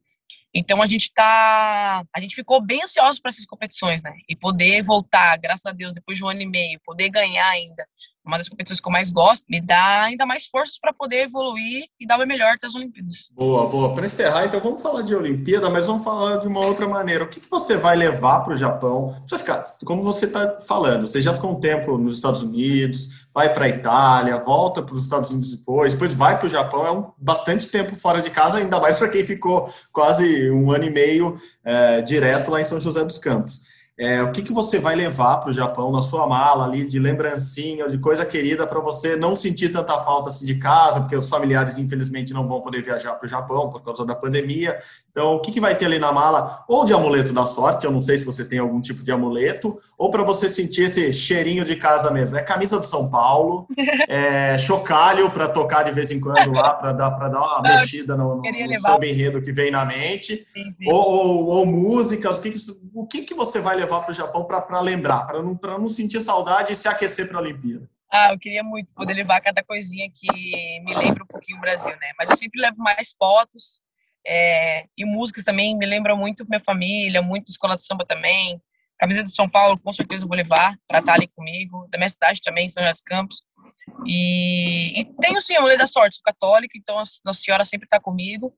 Então 0.54 0.82
a 0.82 0.88
gente 0.88 1.14
tá, 1.14 2.04
a 2.14 2.20
gente 2.20 2.36
ficou 2.36 2.60
bem 2.60 2.82
ansioso 2.82 3.22
para 3.22 3.30
essas 3.30 3.46
competições, 3.46 4.02
né? 4.02 4.14
E 4.28 4.36
poder 4.36 4.82
voltar, 4.82 5.38
graças 5.38 5.66
a 5.66 5.72
Deus, 5.72 5.94
depois 5.94 6.18
de 6.18 6.26
um 6.26 6.28
ano 6.28 6.42
e 6.42 6.48
meio, 6.48 6.82
poder 6.84 7.10
ganhar 7.10 7.48
ainda 7.48 7.88
uma 8.26 8.38
das 8.38 8.48
competições 8.48 8.80
que 8.80 8.88
eu 8.88 8.92
mais 8.92 9.10
gosto, 9.10 9.44
me 9.50 9.60
dá 9.60 10.04
ainda 10.04 10.26
mais 10.26 10.46
forças 10.46 10.78
para 10.80 10.94
poder 10.94 11.24
evoluir 11.24 11.86
e 12.00 12.06
dar 12.06 12.20
o 12.20 12.28
melhor 12.28 12.54
até 12.54 12.68
as 12.68 12.76
Olimpíadas. 12.76 13.30
Boa, 13.32 13.68
boa. 13.68 13.94
Para 13.94 14.06
encerrar, 14.06 14.46
então 14.46 14.60
vamos 14.60 14.82
falar 14.82 15.02
de 15.02 15.16
Olimpíada, 15.16 15.70
mas 15.70 15.88
vamos 15.88 16.04
falar 16.04 16.38
de 16.38 16.48
uma 16.48 16.64
outra 16.66 16.88
maneira. 16.88 17.24
O 17.24 17.28
que, 17.28 17.40
que 17.40 17.50
você 17.50 17.76
vai 17.76 17.96
levar 17.96 18.42
para 18.42 18.54
o 18.54 18.58
Japão? 18.58 19.16
Você 19.26 19.38
ficar, 19.40 19.64
como 19.84 20.04
você 20.04 20.26
está 20.26 20.60
falando, 20.62 21.08
você 21.08 21.22
já 21.22 21.34
ficou 21.34 21.52
um 21.52 21.60
tempo 21.60 21.98
nos 21.98 22.16
Estados 22.16 22.42
Unidos, 22.44 23.28
vai 23.34 23.52
para 23.52 23.66
a 23.66 23.70
Itália, 23.70 24.38
volta 24.38 24.82
para 24.82 24.96
os 24.96 25.04
Estados 25.04 25.32
Unidos 25.32 25.52
depois, 25.52 25.94
depois 25.94 26.14
vai 26.14 26.38
para 26.38 26.46
o 26.46 26.50
Japão. 26.50 26.86
É 26.86 26.92
um 26.92 27.12
bastante 27.18 27.68
tempo 27.68 27.96
fora 27.96 28.22
de 28.22 28.30
casa, 28.30 28.60
ainda 28.60 28.80
mais 28.80 28.98
para 28.98 29.10
quem 29.10 29.24
ficou 29.24 29.68
quase 29.92 30.52
um 30.52 30.72
ano 30.72 30.86
e 30.86 30.90
meio 30.90 31.36
é, 31.64 32.02
direto 32.02 32.52
lá 32.52 32.62
em 32.62 32.66
São 32.66 32.80
José 32.80 33.04
dos 33.04 33.18
Campos. 33.18 33.81
É, 34.02 34.24
o 34.24 34.32
que, 34.32 34.42
que 34.42 34.52
você 34.52 34.80
vai 34.80 34.96
levar 34.96 35.38
para 35.38 35.52
o 35.52 35.54
Japão 35.54 35.92
na 35.92 36.02
sua 36.02 36.26
mala 36.26 36.66
ali 36.66 36.88
de 36.88 36.98
lembrancinha, 36.98 37.88
de 37.88 38.00
coisa 38.00 38.26
querida 38.26 38.66
para 38.66 38.80
você 38.80 39.16
não 39.16 39.36
sentir 39.36 39.72
tanta 39.72 39.96
falta 40.00 40.30
assim 40.30 40.44
de 40.44 40.56
casa, 40.56 41.02
porque 41.02 41.16
os 41.16 41.30
familiares 41.30 41.78
infelizmente 41.78 42.34
não 42.34 42.48
vão 42.48 42.62
poder 42.62 42.82
viajar 42.82 43.14
para 43.14 43.28
o 43.28 43.30
Japão 43.30 43.70
por 43.70 43.84
causa 43.84 44.04
da 44.04 44.16
pandemia. 44.16 44.76
Então, 45.12 45.36
o 45.36 45.40
que, 45.40 45.52
que 45.52 45.60
vai 45.60 45.76
ter 45.76 45.86
ali 45.86 46.00
na 46.00 46.12
mala? 46.12 46.64
Ou 46.68 46.84
de 46.84 46.96
amuleto 46.96 47.32
da 47.32 47.46
sorte, 47.46 47.86
eu 47.86 47.92
não 47.92 48.02
sei 48.02 48.18
se 48.18 48.26
você 48.26 48.44
tem 48.44 48.58
algum 48.58 48.82
tipo 48.82 49.04
de 49.04 49.12
amuleto, 49.12 49.78
ou 49.96 50.10
para 50.10 50.24
você 50.24 50.50
sentir 50.50 50.86
esse 50.86 51.14
cheirinho 51.14 51.64
de 51.64 51.76
casa 51.76 52.10
mesmo. 52.10 52.36
É 52.36 52.42
camisa 52.42 52.80
do 52.80 52.86
São 52.88 53.08
Paulo, 53.08 53.68
é, 54.10 54.58
chocalho 54.58 55.30
para 55.30 55.48
tocar 55.48 55.84
de 55.84 55.92
vez 55.92 56.10
em 56.10 56.20
quando 56.20 56.52
lá, 56.52 56.74
para 56.74 56.92
dar, 56.92 57.10
dar 57.12 57.40
uma 57.40 57.62
mexida 57.78 58.18
no, 58.18 58.38
no, 58.38 58.42
no 58.42 58.80
samba 58.80 59.06
enredo 59.06 59.40
que 59.44 59.52
vem 59.52 59.70
na 59.70 59.86
mente. 59.86 60.44
Sim, 60.52 60.72
sim. 60.72 60.92
Ou, 60.92 61.04
ou, 61.04 61.46
ou 61.46 61.66
músicas, 61.68 62.40
o 62.40 62.42
que, 62.42 62.50
que, 62.50 62.58
o 62.96 63.06
que, 63.06 63.22
que 63.22 63.36
você 63.36 63.60
vai 63.60 63.76
levar 63.76 63.91
para 64.00 64.12
o 64.12 64.14
Japão 64.14 64.46
para 64.46 64.80
lembrar, 64.80 65.28
para 65.28 65.42
não, 65.42 65.60
não 65.62 65.88
sentir 65.90 66.22
saudade 66.22 66.72
e 66.72 66.76
se 66.76 66.88
aquecer 66.88 67.28
para 67.28 67.38
a 67.38 67.42
Olimpíada? 67.42 67.90
Ah, 68.12 68.32
eu 68.34 68.40
queria 68.40 68.64
muito 68.64 68.94
poder 68.94 69.14
levar 69.14 69.40
cada 69.42 69.64
coisinha 69.64 70.10
que 70.14 70.28
me 70.82 70.94
lembra 70.96 71.24
um 71.24 71.28
pouquinho 71.28 71.58
o 71.58 71.62
Brasil, 71.62 71.92
né? 71.92 72.12
Mas 72.18 72.30
eu 72.30 72.38
sempre 72.38 72.62
levo 72.62 72.78
mais 72.78 73.14
fotos 73.18 73.82
é, 74.26 74.86
e 74.98 75.06
músicas 75.06 75.44
também 75.44 75.76
me 75.78 75.86
lembram 75.86 76.16
muito 76.18 76.46
minha 76.48 76.60
família, 76.60 77.22
muito 77.22 77.50
escola 77.50 77.76
de 77.76 77.84
samba 77.84 78.06
também. 78.06 78.62
Camiseta 79.00 79.30
de 79.30 79.36
São 79.36 79.50
Paulo, 79.50 79.80
com 79.80 79.92
certeza 79.92 80.28
vou 80.28 80.36
levar 80.36 80.78
para 80.88 81.00
estar 81.00 81.14
ali 81.14 81.28
comigo. 81.28 81.88
Da 81.90 81.98
minha 81.98 82.10
cidade 82.10 82.40
também, 82.42 82.70
São 82.70 82.84
José 82.84 82.92
dos 82.92 83.02
Campos. 83.02 83.42
E, 84.06 85.00
e 85.00 85.06
tenho 85.20 85.42
sim 85.42 85.58
mulher 85.60 85.78
da 85.78 85.88
sorte, 85.88 86.16
sou 86.16 86.24
católica, 86.24 86.78
então 86.78 87.00
a 87.00 87.04
Nossa 87.26 87.42
Senhora 87.42 87.66
sempre 87.66 87.86
está 87.86 88.00
comigo. 88.00 88.54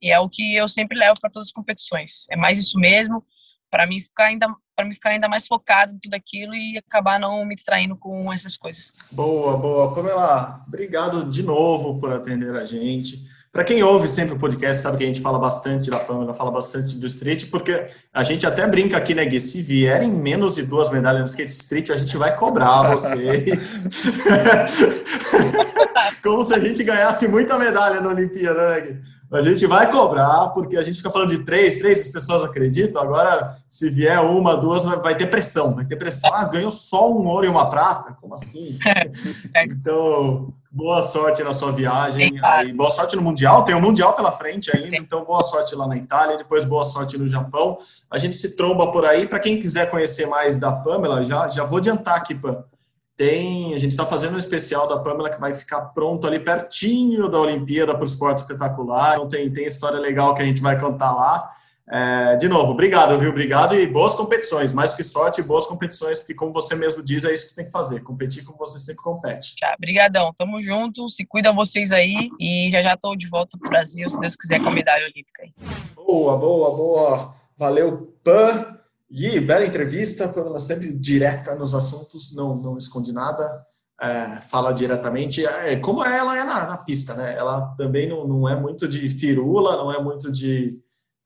E 0.00 0.10
é 0.10 0.18
o 0.18 0.28
que 0.28 0.54
eu 0.54 0.68
sempre 0.68 0.96
levo 0.96 1.20
para 1.20 1.30
todas 1.30 1.48
as 1.48 1.52
competições. 1.52 2.26
É 2.30 2.36
mais 2.36 2.58
isso 2.58 2.78
mesmo, 2.78 3.24
para 3.70 3.86
mim 3.86 4.00
ficar 4.00 4.24
ainda 4.26 4.48
para 4.76 4.86
mim 4.86 4.94
ficar 4.94 5.10
ainda 5.10 5.28
mais 5.28 5.46
focado 5.46 5.94
em 5.94 5.98
tudo 5.98 6.14
aquilo 6.14 6.54
e 6.54 6.78
acabar 6.78 7.20
não 7.20 7.44
me 7.44 7.54
distraindo 7.54 7.94
com 7.96 8.32
essas 8.32 8.56
coisas. 8.56 8.90
Boa, 9.12 9.58
boa. 9.58 9.94
Pamela, 9.94 10.62
obrigado 10.66 11.24
de 11.30 11.42
novo 11.42 12.00
por 12.00 12.10
atender 12.10 12.56
a 12.56 12.64
gente. 12.64 13.28
Para 13.52 13.64
quem 13.64 13.82
ouve 13.82 14.06
sempre 14.06 14.34
o 14.34 14.38
podcast, 14.38 14.80
sabe 14.80 14.96
que 14.96 15.04
a 15.04 15.06
gente 15.08 15.20
fala 15.20 15.38
bastante 15.38 15.90
da 15.90 15.98
Pamela, 15.98 16.32
fala 16.32 16.52
bastante 16.52 16.96
do 16.96 17.06
street, 17.06 17.50
porque 17.50 17.84
a 18.14 18.22
gente 18.22 18.46
até 18.46 18.66
brinca 18.66 18.96
aqui, 18.96 19.12
né, 19.12 19.24
Gui? 19.26 19.40
Se 19.40 19.60
vierem 19.60 20.08
menos 20.08 20.54
de 20.54 20.62
duas 20.62 20.88
medalhas 20.88 21.20
no 21.20 21.26
skate 21.26 21.50
street, 21.50 21.90
a 21.90 21.98
gente 21.98 22.16
vai 22.16 22.34
cobrar 22.36 22.90
você. 22.92 23.44
Como 26.22 26.44
se 26.44 26.54
a 26.54 26.58
gente 26.60 26.84
ganhasse 26.84 27.26
muita 27.26 27.58
medalha 27.58 28.00
na 28.00 28.10
Olimpíada, 28.10 28.70
né, 28.70 28.80
Gui? 28.80 29.19
A 29.32 29.42
gente 29.42 29.64
vai 29.64 29.88
cobrar, 29.88 30.48
porque 30.48 30.76
a 30.76 30.82
gente 30.82 30.96
fica 30.96 31.10
falando 31.10 31.30
de 31.30 31.44
três, 31.44 31.76
três, 31.76 32.00
as 32.00 32.08
pessoas 32.08 32.42
acreditam. 32.42 33.00
Agora, 33.00 33.56
se 33.68 33.88
vier 33.88 34.18
uma, 34.20 34.56
duas, 34.56 34.82
vai 34.82 35.16
ter 35.16 35.26
pressão. 35.28 35.72
Vai 35.72 35.84
ter 35.84 35.94
pressão. 35.94 36.34
Ah, 36.34 36.44
ganhou 36.46 36.70
só 36.70 37.08
um 37.08 37.24
ouro 37.28 37.46
e 37.46 37.48
uma 37.48 37.70
prata? 37.70 38.16
Como 38.20 38.34
assim? 38.34 38.76
Então, 39.62 40.52
boa 40.70 41.02
sorte 41.02 41.42
na 41.42 41.52
sua 41.52 41.70
viagem. 41.70 42.40
Aí, 42.42 42.72
boa 42.72 42.90
sorte 42.90 43.14
no 43.14 43.22
Mundial. 43.22 43.64
Tem 43.64 43.74
o 43.74 43.78
um 43.78 43.80
Mundial 43.80 44.14
pela 44.14 44.32
frente 44.32 44.74
ainda. 44.74 44.96
Então, 44.96 45.24
boa 45.24 45.42
sorte 45.42 45.74
lá 45.74 45.86
na 45.86 45.96
Itália. 45.96 46.36
Depois, 46.36 46.64
boa 46.64 46.84
sorte 46.84 47.16
no 47.16 47.28
Japão. 47.28 47.78
A 48.10 48.18
gente 48.18 48.36
se 48.36 48.56
tromba 48.56 48.90
por 48.90 49.04
aí. 49.04 49.26
Para 49.26 49.38
quem 49.38 49.58
quiser 49.58 49.90
conhecer 49.90 50.26
mais 50.26 50.56
da 50.56 50.72
Pamela, 50.72 51.24
já, 51.24 51.48
já 51.48 51.64
vou 51.64 51.78
adiantar 51.78 52.16
aqui, 52.16 52.34
Pam. 52.34 52.64
Tem, 53.20 53.74
a 53.74 53.76
gente 53.76 53.90
está 53.90 54.06
fazendo 54.06 54.34
um 54.34 54.38
especial 54.38 54.88
da 54.88 54.98
Pamela 54.98 55.28
que 55.28 55.38
vai 55.38 55.52
ficar 55.52 55.82
pronto 55.92 56.26
ali 56.26 56.40
pertinho 56.40 57.28
da 57.28 57.38
Olimpíada 57.38 57.92
para 57.92 58.00
o 58.00 58.06
esporte 58.06 58.38
espetacular. 58.38 59.16
Então 59.16 59.28
tem, 59.28 59.52
tem 59.52 59.66
história 59.66 60.00
legal 60.00 60.34
que 60.34 60.40
a 60.40 60.44
gente 60.46 60.62
vai 60.62 60.80
contar 60.80 61.14
lá. 61.14 61.50
É, 61.86 62.36
de 62.36 62.48
novo, 62.48 62.72
obrigado, 62.72 63.18
viu? 63.18 63.28
Obrigado 63.28 63.74
e 63.74 63.86
boas 63.86 64.14
competições. 64.14 64.72
Mais 64.72 64.94
que 64.94 65.04
sorte, 65.04 65.42
boas 65.42 65.66
competições, 65.66 66.18
porque 66.20 66.32
como 66.32 66.50
você 66.50 66.74
mesmo 66.74 67.02
diz, 67.02 67.22
é 67.26 67.34
isso 67.34 67.44
que 67.44 67.50
você 67.50 67.56
tem 67.56 67.66
que 67.66 67.70
fazer. 67.70 68.00
Competir 68.00 68.42
como 68.42 68.56
você 68.56 68.78
sempre 68.78 69.02
compete. 69.02 69.54
Já, 69.60 69.76
brigadão. 69.78 70.32
Tamo 70.32 70.62
junto. 70.62 71.06
Se 71.10 71.26
cuida 71.26 71.52
vocês 71.52 71.92
aí 71.92 72.30
e 72.40 72.70
já 72.72 72.80
já 72.80 72.94
estou 72.94 73.14
de 73.14 73.28
volta 73.28 73.58
pro 73.58 73.68
Brasil, 73.68 74.08
se 74.08 74.18
Deus 74.18 74.34
quiser, 74.34 74.62
com 74.62 74.70
a 74.70 74.72
medalha 74.72 75.04
olímpica 75.04 75.42
aí. 75.42 75.52
Boa, 75.94 76.38
boa, 76.38 76.74
boa. 76.74 77.34
Valeu, 77.58 78.16
Pan. 78.24 78.79
Gui, 79.10 79.40
bela 79.40 79.66
entrevista, 79.66 80.28
Pamela 80.28 80.58
sempre 80.60 80.92
direta 80.92 81.56
nos 81.56 81.74
assuntos, 81.74 82.34
não, 82.34 82.54
não 82.54 82.76
esconde 82.76 83.12
nada, 83.12 83.66
é, 84.00 84.40
fala 84.40 84.72
diretamente, 84.72 85.44
é, 85.44 85.76
como 85.76 86.04
ela 86.04 86.38
é 86.38 86.44
na, 86.44 86.66
na, 86.66 86.78
pista, 86.78 87.14
né? 87.14 87.36
Ela 87.36 87.74
também 87.76 88.08
não, 88.08 88.26
não 88.26 88.48
é 88.48 88.58
muito 88.58 88.86
de 88.86 89.10
firula, 89.10 89.76
não 89.76 89.92
é 89.92 90.00
muito 90.00 90.30
de, 90.30 90.80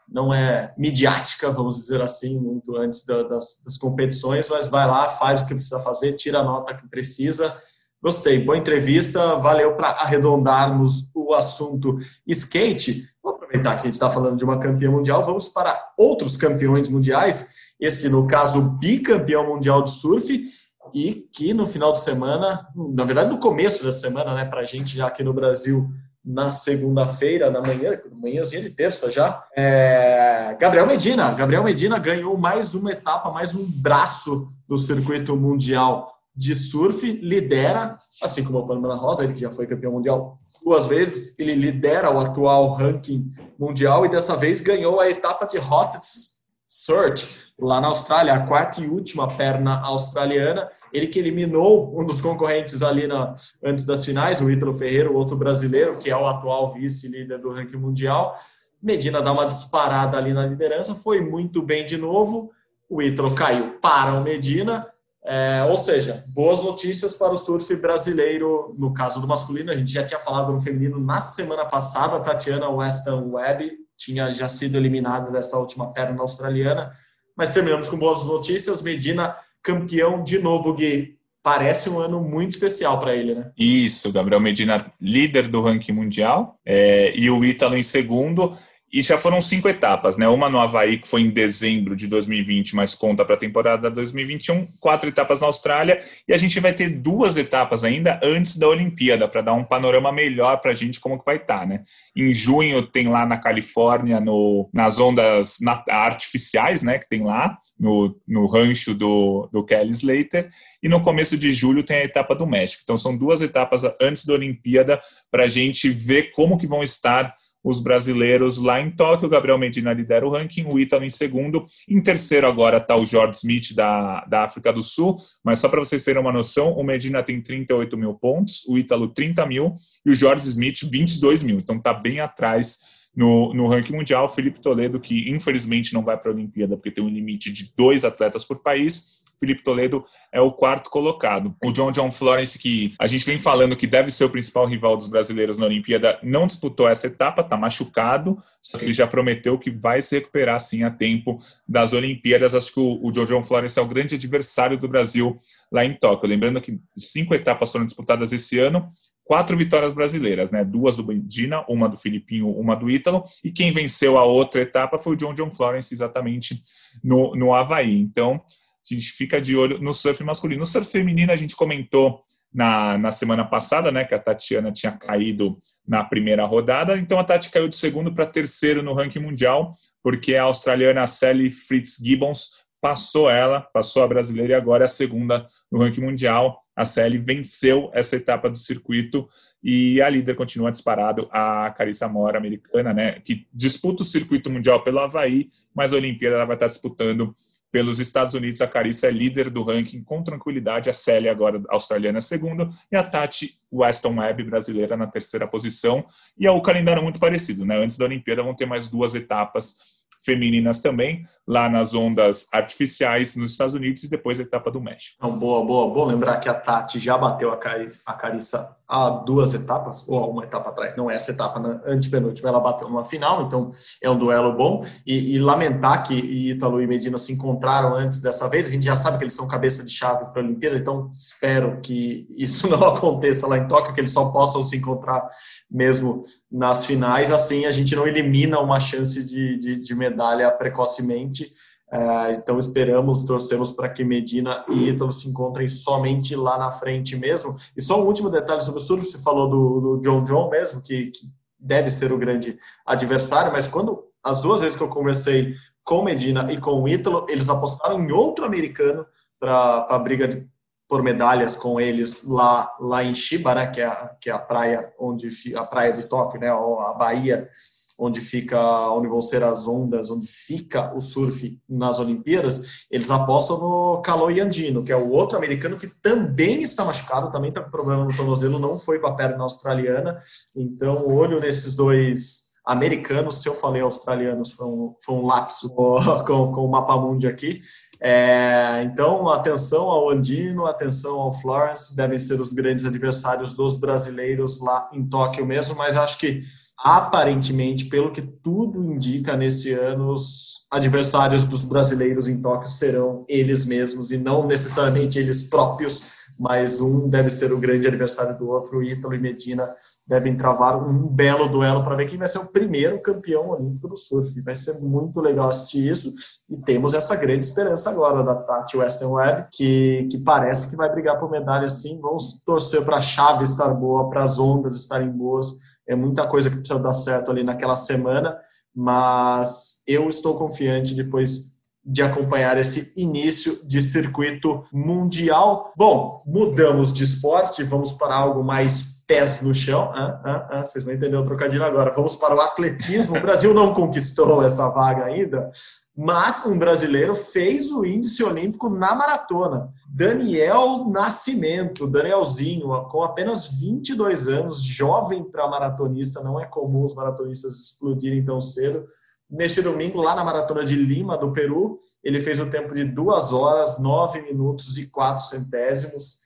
não 0.08 0.32
é 0.32 0.74
midiática, 0.76 1.50
vamos 1.50 1.76
dizer 1.76 2.00
assim, 2.00 2.40
muito 2.40 2.74
antes 2.76 3.04
da, 3.04 3.22
das, 3.22 3.60
das, 3.64 3.76
competições, 3.76 4.48
mas 4.48 4.68
vai 4.68 4.86
lá, 4.86 5.08
faz 5.08 5.42
o 5.42 5.46
que 5.46 5.54
precisa 5.54 5.80
fazer, 5.80 6.14
tira 6.14 6.40
a 6.40 6.44
nota 6.44 6.74
que 6.74 6.88
precisa. 6.88 7.54
Gostei, 8.02 8.42
boa 8.42 8.58
entrevista, 8.58 9.36
valeu 9.36 9.76
para 9.76 9.88
arredondarmos 9.88 11.10
o 11.14 11.32
assunto 11.32 11.98
skate. 12.26 13.08
Vou 13.22 13.34
aproveitar 13.34 13.76
que 13.76 13.82
a 13.82 13.84
gente 13.84 13.94
está 13.94 14.10
falando 14.10 14.36
de 14.36 14.44
uma 14.44 14.58
campeã 14.58 14.90
mundial, 14.90 15.22
vamos 15.22 15.48
para 15.48 15.92
outros 15.96 16.36
campeões 16.36 16.88
mundiais. 16.88 17.63
Esse, 17.80 18.08
no 18.08 18.26
caso, 18.26 18.60
bicampeão 18.60 19.46
mundial 19.46 19.82
de 19.82 19.90
surf, 19.90 20.44
e 20.92 21.28
que 21.34 21.52
no 21.52 21.66
final 21.66 21.92
de 21.92 22.00
semana, 22.00 22.68
na 22.74 23.04
verdade, 23.04 23.30
no 23.30 23.38
começo 23.38 23.82
da 23.82 23.92
semana, 23.92 24.34
né, 24.34 24.44
para 24.44 24.60
a 24.60 24.64
gente 24.64 24.96
já 24.96 25.06
aqui 25.06 25.24
no 25.24 25.32
Brasil, 25.32 25.90
na 26.24 26.50
segunda-feira, 26.50 27.50
na 27.50 27.60
manhã, 27.60 28.00
manhãzinha 28.12 28.62
de 28.62 28.70
terça 28.70 29.10
já. 29.10 29.44
É... 29.56 30.56
Gabriel 30.58 30.86
Medina. 30.86 31.32
Gabriel 31.32 31.62
Medina 31.62 31.98
ganhou 31.98 32.38
mais 32.38 32.74
uma 32.74 32.92
etapa, 32.92 33.30
mais 33.30 33.54
um 33.54 33.64
braço 33.82 34.48
do 34.66 34.78
circuito 34.78 35.36
mundial 35.36 36.10
de 36.34 36.54
surf, 36.54 37.06
lidera, 37.22 37.96
assim 38.22 38.42
como 38.42 38.58
o 38.58 38.66
Pamela 38.66 38.96
Rosa, 38.96 39.24
ele 39.24 39.34
que 39.34 39.40
já 39.40 39.50
foi 39.50 39.66
campeão 39.66 39.92
mundial 39.92 40.38
duas 40.64 40.86
vezes, 40.86 41.38
ele 41.38 41.54
lidera 41.54 42.10
o 42.10 42.18
atual 42.18 42.74
ranking 42.74 43.30
mundial 43.58 44.06
e 44.06 44.08
dessa 44.08 44.34
vez 44.34 44.62
ganhou 44.62 44.98
a 44.98 45.08
etapa 45.08 45.46
de 45.46 45.58
Hottest 45.58 46.38
Search, 46.66 47.28
lá 47.58 47.80
na 47.80 47.88
Austrália, 47.88 48.34
a 48.34 48.46
quarta 48.46 48.80
e 48.80 48.88
última 48.88 49.36
perna 49.36 49.80
australiana. 49.80 50.68
Ele 50.92 51.06
que 51.06 51.18
eliminou 51.18 51.98
um 51.98 52.04
dos 52.04 52.20
concorrentes 52.20 52.82
ali 52.82 53.06
na, 53.06 53.34
antes 53.62 53.86
das 53.86 54.04
finais, 54.04 54.40
o 54.40 54.50
Ítalo 54.50 54.74
Ferreira, 54.74 55.10
o 55.10 55.14
outro 55.14 55.36
brasileiro, 55.36 55.96
que 55.96 56.10
é 56.10 56.16
o 56.16 56.26
atual 56.26 56.72
vice-líder 56.72 57.38
do 57.38 57.52
ranking 57.52 57.76
mundial. 57.76 58.34
Medina 58.82 59.22
dá 59.22 59.32
uma 59.32 59.46
disparada 59.46 60.16
ali 60.16 60.32
na 60.32 60.46
liderança, 60.46 60.94
foi 60.94 61.20
muito 61.20 61.62
bem 61.62 61.86
de 61.86 61.96
novo. 61.96 62.50
O 62.88 63.00
Ítalo 63.00 63.34
caiu 63.34 63.78
para 63.80 64.12
o 64.12 64.22
Medina. 64.22 64.86
É, 65.26 65.64
ou 65.70 65.78
seja, 65.78 66.22
boas 66.34 66.62
notícias 66.62 67.14
para 67.14 67.32
o 67.32 67.36
surf 67.36 67.74
brasileiro, 67.76 68.74
no 68.76 68.92
caso 68.92 69.22
do 69.22 69.26
masculino, 69.26 69.72
a 69.72 69.74
gente 69.74 69.90
já 69.90 70.04
tinha 70.04 70.20
falado 70.20 70.52
no 70.52 70.60
feminino 70.60 71.00
na 71.00 71.18
semana 71.18 71.64
passada, 71.64 72.20
Tatiana 72.20 72.68
Weston 72.68 73.30
Webb 73.30 73.84
tinha 73.96 74.32
já 74.32 74.48
sido 74.48 74.76
eliminada 74.76 75.30
dessa 75.30 75.56
última 75.58 75.92
perna 75.92 76.20
australiana, 76.20 76.92
mas 77.36 77.50
terminamos 77.50 77.88
com 77.88 77.98
boas 77.98 78.24
notícias. 78.24 78.82
Medina 78.82 79.36
campeão 79.62 80.22
de 80.22 80.38
novo, 80.38 80.74
Gui. 80.74 81.16
Parece 81.42 81.90
um 81.90 81.98
ano 81.98 82.20
muito 82.20 82.52
especial 82.52 82.98
para 82.98 83.14
ele, 83.14 83.34
né? 83.34 83.50
Isso, 83.58 84.10
Gabriel 84.10 84.40
Medina, 84.40 84.90
líder 85.00 85.46
do 85.46 85.60
ranking 85.60 85.92
mundial, 85.92 86.58
é, 86.64 87.14
e 87.14 87.28
o 87.28 87.44
Ítalo 87.44 87.76
em 87.76 87.82
segundo. 87.82 88.56
E 88.94 89.02
já 89.02 89.18
foram 89.18 89.42
cinco 89.42 89.68
etapas, 89.68 90.16
né? 90.16 90.28
Uma 90.28 90.48
no 90.48 90.60
Havaí, 90.60 90.98
que 90.98 91.08
foi 91.08 91.22
em 91.22 91.28
dezembro 91.28 91.96
de 91.96 92.06
2020, 92.06 92.76
mas 92.76 92.94
conta 92.94 93.24
para 93.24 93.34
a 93.34 93.38
temporada 93.38 93.90
2021, 93.90 94.68
quatro 94.78 95.08
etapas 95.08 95.40
na 95.40 95.48
Austrália, 95.48 96.00
e 96.28 96.32
a 96.32 96.36
gente 96.36 96.60
vai 96.60 96.72
ter 96.72 96.90
duas 96.90 97.36
etapas 97.36 97.82
ainda 97.82 98.20
antes 98.22 98.56
da 98.56 98.68
Olimpíada, 98.68 99.26
para 99.26 99.40
dar 99.40 99.52
um 99.54 99.64
panorama 99.64 100.12
melhor 100.12 100.58
para 100.58 100.70
a 100.70 100.74
gente 100.74 101.00
como 101.00 101.18
que 101.18 101.24
vai 101.24 101.38
estar, 101.38 101.62
tá, 101.62 101.66
né? 101.66 101.82
Em 102.14 102.32
junho 102.32 102.82
tem 102.82 103.08
lá 103.08 103.26
na 103.26 103.36
Califórnia, 103.36 104.20
no, 104.20 104.70
nas 104.72 105.00
ondas 105.00 105.58
artificiais, 105.88 106.84
né? 106.84 106.96
Que 107.00 107.08
tem 107.08 107.24
lá, 107.24 107.58
no, 107.76 108.16
no 108.28 108.46
rancho 108.46 108.94
do, 108.94 109.48
do 109.52 109.64
Kelly 109.64 109.90
Slater, 109.90 110.48
e 110.80 110.88
no 110.88 111.02
começo 111.02 111.36
de 111.36 111.52
julho 111.52 111.82
tem 111.82 111.96
a 111.96 112.04
etapa 112.04 112.32
do 112.32 112.46
México. 112.46 112.82
Então 112.84 112.96
são 112.96 113.16
duas 113.16 113.42
etapas 113.42 113.82
antes 114.00 114.24
da 114.24 114.34
Olimpíada 114.34 115.00
para 115.32 115.44
a 115.44 115.48
gente 115.48 115.90
ver 115.90 116.30
como 116.30 116.56
que 116.56 116.66
vão 116.68 116.84
estar 116.84 117.34
os 117.64 117.80
brasileiros 117.80 118.58
lá 118.58 118.80
em 118.80 118.90
Tóquio. 118.90 119.28
Gabriel 119.28 119.58
Medina 119.58 119.92
lidera 119.92 120.26
o 120.26 120.30
ranking, 120.30 120.66
o 120.66 120.78
Ítalo 120.78 121.04
em 121.04 121.10
segundo. 121.10 121.64
Em 121.88 122.00
terceiro 122.00 122.46
agora 122.46 122.76
está 122.76 122.94
o 122.94 123.06
George 123.06 123.38
Smith 123.38 123.74
da, 123.74 124.24
da 124.26 124.44
África 124.44 124.72
do 124.72 124.82
Sul, 124.82 125.16
mas 125.42 125.58
só 125.58 125.68
para 125.68 125.80
vocês 125.80 126.04
terem 126.04 126.20
uma 126.20 126.32
noção, 126.32 126.72
o 126.72 126.84
Medina 126.84 127.22
tem 127.22 127.40
38 127.40 127.96
mil 127.96 128.14
pontos, 128.14 128.62
o 128.68 128.76
Ítalo 128.76 129.08
30 129.08 129.46
mil 129.46 129.74
e 130.04 130.10
o 130.10 130.14
George 130.14 130.46
Smith 130.48 130.80
22 130.84 131.42
mil. 131.42 131.56
Então 131.56 131.76
está 131.76 131.94
bem 131.94 132.20
atrás 132.20 133.03
no, 133.14 133.52
no 133.54 133.68
ranking 133.68 133.92
mundial. 133.92 134.28
Felipe 134.28 134.60
Toledo, 134.60 135.00
que 135.00 135.30
infelizmente 135.30 135.94
não 135.94 136.02
vai 136.02 136.16
para 136.16 136.30
a 136.30 136.34
Olimpíada 136.34 136.76
porque 136.76 136.90
tem 136.90 137.04
um 137.04 137.08
limite 137.08 137.52
de 137.52 137.72
dois 137.76 138.04
atletas 138.04 138.44
por 138.44 138.60
país, 138.60 139.22
Felipe 139.38 139.62
Toledo 139.62 140.04
é 140.32 140.40
o 140.40 140.52
quarto 140.52 140.90
colocado. 140.90 141.54
O 141.64 141.72
John 141.72 141.90
John 141.90 142.10
Florence, 142.10 142.58
que 142.58 142.94
a 142.98 143.06
gente 143.06 143.24
vem 143.24 143.38
falando 143.38 143.76
que 143.76 143.86
deve 143.86 144.10
ser 144.10 144.24
o 144.24 144.30
principal 144.30 144.66
rival 144.66 144.96
dos 144.96 145.06
brasileiros 145.06 145.58
na 145.58 145.66
Olimpíada, 145.66 146.18
não 146.22 146.46
disputou 146.46 146.88
essa 146.88 147.06
etapa, 147.06 147.42
está 147.42 147.56
machucado, 147.56 148.42
só 148.60 148.78
que 148.78 148.84
ele 148.84 148.92
já 148.92 149.06
prometeu 149.06 149.58
que 149.58 149.70
vai 149.70 150.00
se 150.00 150.16
recuperar 150.16 150.60
sim 150.60 150.82
a 150.82 150.90
tempo 150.90 151.38
das 151.68 151.92
Olimpíadas. 151.92 152.54
Acho 152.54 152.72
que 152.72 152.80
o, 152.80 153.00
o 153.02 153.12
John 153.12 153.26
John 153.26 153.42
Florence 153.42 153.78
é 153.78 153.82
o 153.82 153.86
grande 153.86 154.14
adversário 154.14 154.78
do 154.78 154.88
Brasil 154.88 155.38
lá 155.70 155.84
em 155.84 155.94
Tóquio. 155.94 156.28
Lembrando 156.28 156.60
que 156.60 156.78
cinco 156.96 157.34
etapas 157.34 157.70
foram 157.70 157.84
disputadas 157.84 158.32
esse 158.32 158.58
ano, 158.58 158.90
quatro 159.24 159.56
vitórias 159.56 159.94
brasileiras, 159.94 160.50
né? 160.50 160.64
Duas 160.64 160.96
do 160.96 161.02
Bendina, 161.02 161.64
uma 161.68 161.88
do 161.88 161.96
Filipinho, 161.96 162.48
uma 162.48 162.76
do 162.76 162.90
Ítalo, 162.90 163.24
e 163.42 163.50
quem 163.50 163.72
venceu 163.72 164.18
a 164.18 164.24
outra 164.24 164.60
etapa 164.60 164.98
foi 164.98 165.14
o 165.14 165.16
John 165.16 165.34
John 165.34 165.50
Florence, 165.50 165.92
exatamente 165.92 166.62
no, 167.02 167.34
no 167.34 167.54
Havaí. 167.54 167.98
Então, 167.98 168.34
a 168.34 168.94
gente 168.94 169.10
fica 169.12 169.40
de 169.40 169.56
olho 169.56 169.78
no 169.78 169.94
surf 169.94 170.22
masculino. 170.22 170.60
No 170.60 170.66
surf 170.66 170.90
feminino, 170.90 171.32
a 171.32 171.36
gente 171.36 171.56
comentou 171.56 172.22
na, 172.54 172.96
na 172.98 173.10
semana 173.10 173.44
passada, 173.44 173.90
né, 173.90 174.04
que 174.04 174.14
a 174.14 174.18
Tatiana 174.18 174.70
tinha 174.70 174.92
caído 174.92 175.58
na 175.86 176.04
primeira 176.04 176.46
rodada, 176.46 176.96
então 176.96 177.18
a 177.18 177.24
Tati 177.24 177.50
caiu 177.50 177.68
de 177.68 177.76
segundo 177.76 178.14
para 178.14 178.24
terceiro 178.24 178.80
no 178.80 178.94
ranking 178.94 179.18
mundial, 179.18 179.72
porque 180.02 180.36
a 180.36 180.44
australiana 180.44 181.06
Sally 181.06 181.50
Fritz 181.50 181.96
Gibbons 182.00 182.64
passou 182.80 183.28
ela, 183.28 183.60
passou 183.60 184.04
a 184.04 184.06
brasileira 184.06 184.52
e 184.52 184.56
agora 184.56 184.84
é 184.84 184.86
a 184.86 184.88
segunda 184.88 185.46
no 185.72 185.80
ranking 185.80 186.02
mundial. 186.02 186.63
A 186.76 186.84
Sally 186.84 187.18
venceu 187.18 187.90
essa 187.92 188.16
etapa 188.16 188.50
do 188.50 188.58
circuito 188.58 189.28
e 189.62 190.00
a 190.02 190.08
líder 190.08 190.34
continua 190.34 190.70
disparado, 190.70 191.28
a 191.32 191.70
Carissa 191.70 192.06
Mora, 192.08 192.36
americana, 192.36 192.92
né, 192.92 193.20
que 193.20 193.46
disputa 193.52 194.02
o 194.02 194.06
circuito 194.06 194.50
mundial 194.50 194.82
pelo 194.82 194.98
Havaí, 194.98 195.50
mas 195.74 195.92
a 195.92 195.96
Olimpíada 195.96 196.36
ela 196.36 196.44
vai 196.44 196.56
estar 196.56 196.66
disputando 196.66 197.34
pelos 197.74 197.98
Estados 197.98 198.34
Unidos, 198.34 198.60
a 198.60 198.68
Carissa 198.68 199.08
é 199.08 199.10
líder 199.10 199.50
do 199.50 199.64
ranking 199.64 200.00
com 200.04 200.22
tranquilidade, 200.22 200.88
a 200.88 200.92
Célia 200.92 201.32
agora 201.32 201.60
australiana 201.68 202.18
é 202.18 202.20
segunda 202.20 202.70
e 202.92 202.94
a 202.94 203.02
Tati 203.02 203.58
Weston 203.72 204.20
Webb 204.20 204.44
brasileira 204.44 204.96
na 204.96 205.08
terceira 205.08 205.48
posição. 205.48 206.06
E 206.38 206.46
é 206.46 206.50
o 206.52 206.62
calendário 206.62 207.02
muito 207.02 207.18
parecido, 207.18 207.64
né? 207.64 207.76
Antes 207.76 207.96
da 207.96 208.04
Olimpíada 208.04 208.44
vão 208.44 208.54
ter 208.54 208.64
mais 208.64 208.86
duas 208.86 209.16
etapas 209.16 209.93
femininas 210.24 210.80
também, 210.80 211.26
lá 211.46 211.68
nas 211.68 211.94
ondas 211.94 212.48
artificiais 212.52 213.36
nos 213.36 213.52
Estados 213.52 213.74
Unidos 213.74 214.02
e 214.04 214.08
depois 214.08 214.40
a 214.40 214.42
etapa 214.42 214.70
do 214.70 214.80
México. 214.80 215.16
Então, 215.18 215.38
boa, 215.38 215.64
boa. 215.64 215.92
Bom 215.92 216.06
lembrar 216.06 216.38
que 216.38 216.48
a 216.48 216.54
Tati 216.54 216.98
já 216.98 217.18
bateu 217.18 217.52
a 217.52 217.56
Carissa, 217.56 218.00
a 218.06 218.14
Carissa 218.14 218.76
há 218.86 219.10
duas 219.10 219.54
etapas, 219.54 220.06
ou 220.08 220.30
uma 220.30 220.44
etapa 220.44 220.70
atrás, 220.70 220.96
não 220.96 221.10
essa 221.10 221.30
etapa, 221.30 221.58
na 221.58 221.80
antepenúltima, 221.86 222.48
ela 222.48 222.60
bateu 222.60 222.88
numa 222.88 223.04
final, 223.04 223.46
então 223.46 223.70
é 224.02 224.10
um 224.10 224.18
duelo 224.18 224.52
bom. 224.56 224.84
E, 225.06 225.34
e 225.34 225.38
lamentar 225.38 226.02
que 226.02 226.14
Ítalo 226.14 226.80
e 226.80 226.86
Medina 226.86 227.16
se 227.18 227.32
encontraram 227.32 227.94
antes 227.94 228.20
dessa 228.20 228.48
vez, 228.48 228.66
a 228.66 228.70
gente 228.70 228.84
já 228.84 228.96
sabe 228.96 229.18
que 229.18 229.24
eles 229.24 229.34
são 229.34 229.48
cabeça 229.48 229.84
de 229.84 229.90
chave 229.90 230.26
para 230.26 230.42
a 230.42 230.44
Olimpíada, 230.44 230.76
então 230.76 231.10
espero 231.14 231.80
que 231.80 232.26
isso 232.30 232.68
não 232.70 232.82
aconteça 232.84 233.46
lá 233.46 233.58
em 233.58 233.66
Tóquio, 233.66 233.94
que 233.94 234.00
eles 234.00 234.12
só 234.12 234.26
possam 234.30 234.62
se 234.62 234.76
encontrar 234.76 235.28
mesmo 235.70 236.22
nas 236.50 236.84
finais, 236.84 237.32
assim 237.32 237.64
a 237.64 237.70
gente 237.70 237.96
não 237.96 238.06
elimina 238.06 238.60
uma 238.60 238.78
chance 238.78 239.24
de, 239.24 239.58
de, 239.58 239.80
de 239.80 239.94
medalha 239.94 240.50
precocemente. 240.50 241.50
É, 241.90 242.32
então 242.32 242.58
esperamos, 242.58 243.24
torcemos 243.24 243.70
para 243.70 243.88
que 243.88 244.04
Medina 244.04 244.64
e 244.68 244.88
Ítalo 244.88 245.12
se 245.12 245.28
encontrem 245.28 245.68
somente 245.68 246.34
lá 246.34 246.58
na 246.58 246.70
frente 246.70 247.16
mesmo. 247.16 247.54
E 247.76 247.82
só 247.82 248.02
um 248.02 248.06
último 248.06 248.30
detalhe 248.30 248.62
sobre 248.62 248.80
o 248.80 248.84
surf, 248.84 249.06
você 249.06 249.18
falou 249.18 249.48
do, 249.48 249.80
do 249.80 250.00
John 250.00 250.24
John 250.24 250.50
mesmo, 250.50 250.82
que, 250.82 251.06
que 251.06 251.26
deve 251.58 251.90
ser 251.90 252.12
o 252.12 252.18
grande 252.18 252.58
adversário, 252.84 253.52
mas 253.52 253.66
quando 253.66 254.04
as 254.22 254.40
duas 254.40 254.62
vezes 254.62 254.76
que 254.76 254.82
eu 254.82 254.88
conversei 254.88 255.54
com 255.84 256.02
Medina 256.02 256.50
e 256.50 256.58
com 256.58 256.82
o 256.82 256.88
Ítalo, 256.88 257.26
eles 257.28 257.48
apostaram 257.48 258.02
em 258.02 258.10
outro 258.10 258.44
americano 258.44 259.06
para 259.38 259.86
a 259.88 259.98
briga 259.98 260.26
de, 260.26 260.46
por 260.88 261.02
medalhas 261.02 261.54
com 261.54 261.80
eles 261.80 262.24
lá, 262.24 262.74
lá 262.80 263.04
em 263.04 263.14
Shiba, 263.14 263.54
né, 263.54 263.66
que 263.66 263.80
é, 263.80 264.10
que 264.20 264.30
é 264.30 264.32
a 264.32 264.38
praia 264.38 264.92
onde 264.98 265.28
a 265.54 265.64
praia 265.64 265.92
de 265.92 266.06
Tóquio, 266.06 266.40
né, 266.40 266.48
a 266.48 266.92
Bahia 266.94 267.48
onde 267.98 268.20
fica 268.20 268.90
onde 268.90 269.08
vão 269.08 269.20
ser 269.20 269.42
as 269.42 269.66
ondas, 269.66 270.10
onde 270.10 270.26
fica 270.26 270.94
o 270.94 271.00
surf 271.00 271.58
nas 271.68 271.98
Olimpíadas, 271.98 272.86
eles 272.90 273.10
apostam 273.10 273.58
no 273.58 274.02
Caloi 274.02 274.40
Andino, 274.40 274.84
que 274.84 274.92
é 274.92 274.96
o 274.96 275.10
outro 275.10 275.36
americano 275.36 275.76
que 275.76 275.86
também 275.86 276.62
está 276.62 276.84
machucado, 276.84 277.30
também 277.30 277.50
está 277.50 277.62
com 277.62 277.70
problema 277.70 278.04
no 278.04 278.16
tornozelo, 278.16 278.58
não 278.58 278.78
foi 278.78 278.98
para 278.98 279.10
a 279.10 279.14
perna 279.14 279.42
australiana. 279.42 280.20
Então, 280.54 281.06
olho 281.08 281.40
nesses 281.40 281.76
dois 281.76 282.54
americanos, 282.64 283.42
se 283.42 283.48
eu 283.48 283.54
falei 283.54 283.82
australianos, 283.82 284.52
foi 284.52 284.66
um, 284.66 284.94
foi 285.04 285.14
um 285.14 285.26
lapso 285.26 285.68
com, 285.74 285.98
com 286.26 286.64
o 286.64 286.70
mapa 286.70 286.96
mundi 286.96 287.26
aqui. 287.26 287.60
É, 288.00 288.82
então, 288.84 289.28
atenção 289.28 289.84
ao 289.84 290.10
Andino, 290.10 290.66
atenção 290.66 291.20
ao 291.20 291.32
Florence, 291.32 291.96
devem 291.96 292.18
ser 292.18 292.40
os 292.40 292.52
grandes 292.52 292.84
adversários 292.84 293.54
dos 293.54 293.76
brasileiros 293.76 294.60
lá 294.60 294.90
em 294.92 295.06
Tóquio 295.06 295.46
mesmo, 295.46 295.74
mas 295.76 295.96
acho 295.96 296.18
que 296.18 296.40
aparentemente, 296.84 297.86
pelo 297.86 298.12
que 298.12 298.20
tudo 298.20 298.84
indica 298.84 299.34
nesse 299.38 299.72
ano, 299.72 300.10
os 300.12 300.66
adversários 300.70 301.46
dos 301.46 301.64
brasileiros 301.64 302.28
em 302.28 302.38
Tóquio 302.42 302.68
serão 302.68 303.24
eles 303.26 303.64
mesmos 303.64 304.10
e 304.10 304.18
não 304.18 304.46
necessariamente 304.46 305.18
eles 305.18 305.48
próprios, 305.48 306.12
mas 306.38 306.82
um 306.82 307.08
deve 307.08 307.30
ser 307.30 307.54
o 307.54 307.58
grande 307.58 307.86
adversário 307.86 308.36
do 308.36 308.50
outro, 308.50 308.82
Ítalo 308.82 309.14
e 309.14 309.18
Medina 309.18 309.66
devem 310.06 310.36
travar 310.36 310.76
um 310.86 311.06
belo 311.08 311.48
duelo 311.48 311.82
para 311.82 311.96
ver 311.96 312.06
quem 312.06 312.18
vai 312.18 312.28
ser 312.28 312.38
o 312.38 312.52
primeiro 312.52 313.00
campeão 313.00 313.48
olímpico 313.48 313.88
do 313.88 313.96
surf. 313.96 314.38
Vai 314.42 314.54
ser 314.54 314.74
muito 314.80 315.18
legal 315.20 315.48
assistir 315.48 315.90
isso 315.90 316.12
e 316.50 316.56
temos 316.58 316.92
essa 316.92 317.16
grande 317.16 317.46
esperança 317.46 317.88
agora 317.88 318.22
da 318.22 318.34
Tati 318.34 318.76
Western 318.76 319.14
Web, 319.14 319.48
que, 319.50 320.06
que 320.10 320.18
parece 320.18 320.68
que 320.68 320.76
vai 320.76 320.92
brigar 320.92 321.18
por 321.18 321.30
medalha 321.30 321.70
sim. 321.70 321.98
Vamos 322.02 322.42
torcer 322.44 322.84
para 322.84 322.98
a 322.98 323.02
chave 323.02 323.44
estar 323.44 323.68
boa, 323.68 324.10
para 324.10 324.22
as 324.22 324.38
ondas 324.38 324.76
estarem 324.76 325.08
boas. 325.10 325.54
É 325.86 325.94
muita 325.94 326.26
coisa 326.26 326.48
que 326.48 326.56
precisa 326.56 326.78
dar 326.78 326.92
certo 326.92 327.30
ali 327.30 327.42
naquela 327.42 327.76
semana, 327.76 328.36
mas 328.74 329.82
eu 329.86 330.08
estou 330.08 330.36
confiante 330.36 330.94
depois 330.94 331.54
de 331.84 332.02
acompanhar 332.02 332.56
esse 332.58 332.92
início 332.96 333.60
de 333.66 333.82
circuito 333.82 334.64
mundial. 334.72 335.72
Bom, 335.76 336.22
mudamos 336.26 336.92
de 336.92 337.04
esporte, 337.04 337.62
vamos 337.62 337.92
para 337.92 338.14
algo 338.14 338.42
mais 338.42 338.94
pés 339.06 339.42
no 339.42 339.54
chão. 339.54 339.92
Ah, 339.94 340.20
ah, 340.24 340.48
ah, 340.50 340.62
vocês 340.62 340.82
vão 340.82 340.94
entender 340.94 341.16
o 341.16 341.24
trocadilho 341.24 341.64
agora. 341.64 341.92
Vamos 341.92 342.16
para 342.16 342.34
o 342.34 342.40
atletismo. 342.40 343.16
O 343.16 343.20
Brasil 343.20 343.52
não 343.52 343.74
conquistou 343.74 344.42
essa 344.42 344.68
vaga 344.70 345.04
ainda, 345.04 345.50
mas 345.96 346.44
um 346.44 346.58
brasileiro 346.58 347.14
fez 347.14 347.70
o 347.70 347.84
índice 347.84 348.24
olímpico 348.24 348.68
na 348.68 348.94
maratona. 348.94 349.72
Daniel 349.88 350.88
Nascimento, 350.88 351.86
Danielzinho, 351.86 352.68
com 352.90 353.04
apenas 353.04 353.60
22 353.60 354.26
anos, 354.26 354.64
jovem 354.64 355.22
para 355.22 355.46
maratonista, 355.46 356.22
não 356.22 356.40
é 356.40 356.46
comum 356.46 356.84
os 356.84 356.94
maratonistas 356.94 357.54
explodirem 357.60 358.24
tão 358.24 358.40
cedo. 358.40 358.84
Neste 359.30 359.62
domingo, 359.62 360.00
lá 360.00 360.16
na 360.16 360.24
maratona 360.24 360.64
de 360.64 360.74
Lima, 360.74 361.16
do 361.16 361.32
Peru, 361.32 361.80
ele 362.02 362.20
fez 362.20 362.40
o 362.40 362.50
tempo 362.50 362.74
de 362.74 362.84
2 362.84 363.32
horas, 363.32 363.78
9 363.78 364.20
minutos 364.20 364.76
e 364.76 364.90
4 364.90 365.24
centésimos 365.24 366.24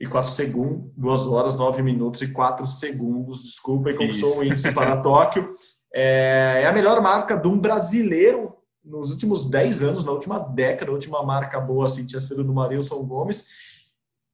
e 0.00 0.06
4 0.06 0.30
segundos, 0.30 0.90
2 0.96 1.26
horas, 1.26 1.56
9 1.56 1.82
minutos 1.82 2.22
e 2.22 2.28
4 2.28 2.66
segundos, 2.66 3.42
desculpa, 3.42 3.90
e 3.90 3.94
conquistou 3.94 4.38
o 4.38 4.44
índice 4.44 4.72
para 4.72 4.96
Tóquio. 5.00 5.52
É, 5.94 6.62
é, 6.62 6.66
a 6.66 6.72
melhor 6.72 7.00
marca 7.02 7.36
de 7.36 7.46
um 7.46 7.58
brasileiro 7.58 8.51
nos 8.84 9.10
últimos 9.10 9.48
10 9.48 9.82
anos, 9.82 10.04
na 10.04 10.12
última 10.12 10.38
década, 10.38 10.90
a 10.90 10.94
última 10.94 11.22
marca 11.22 11.60
boa 11.60 11.86
assim 11.86 12.04
tinha 12.04 12.20
sido 12.20 12.42
do 12.42 12.52
Marilson 12.52 13.04
Gomes. 13.04 13.48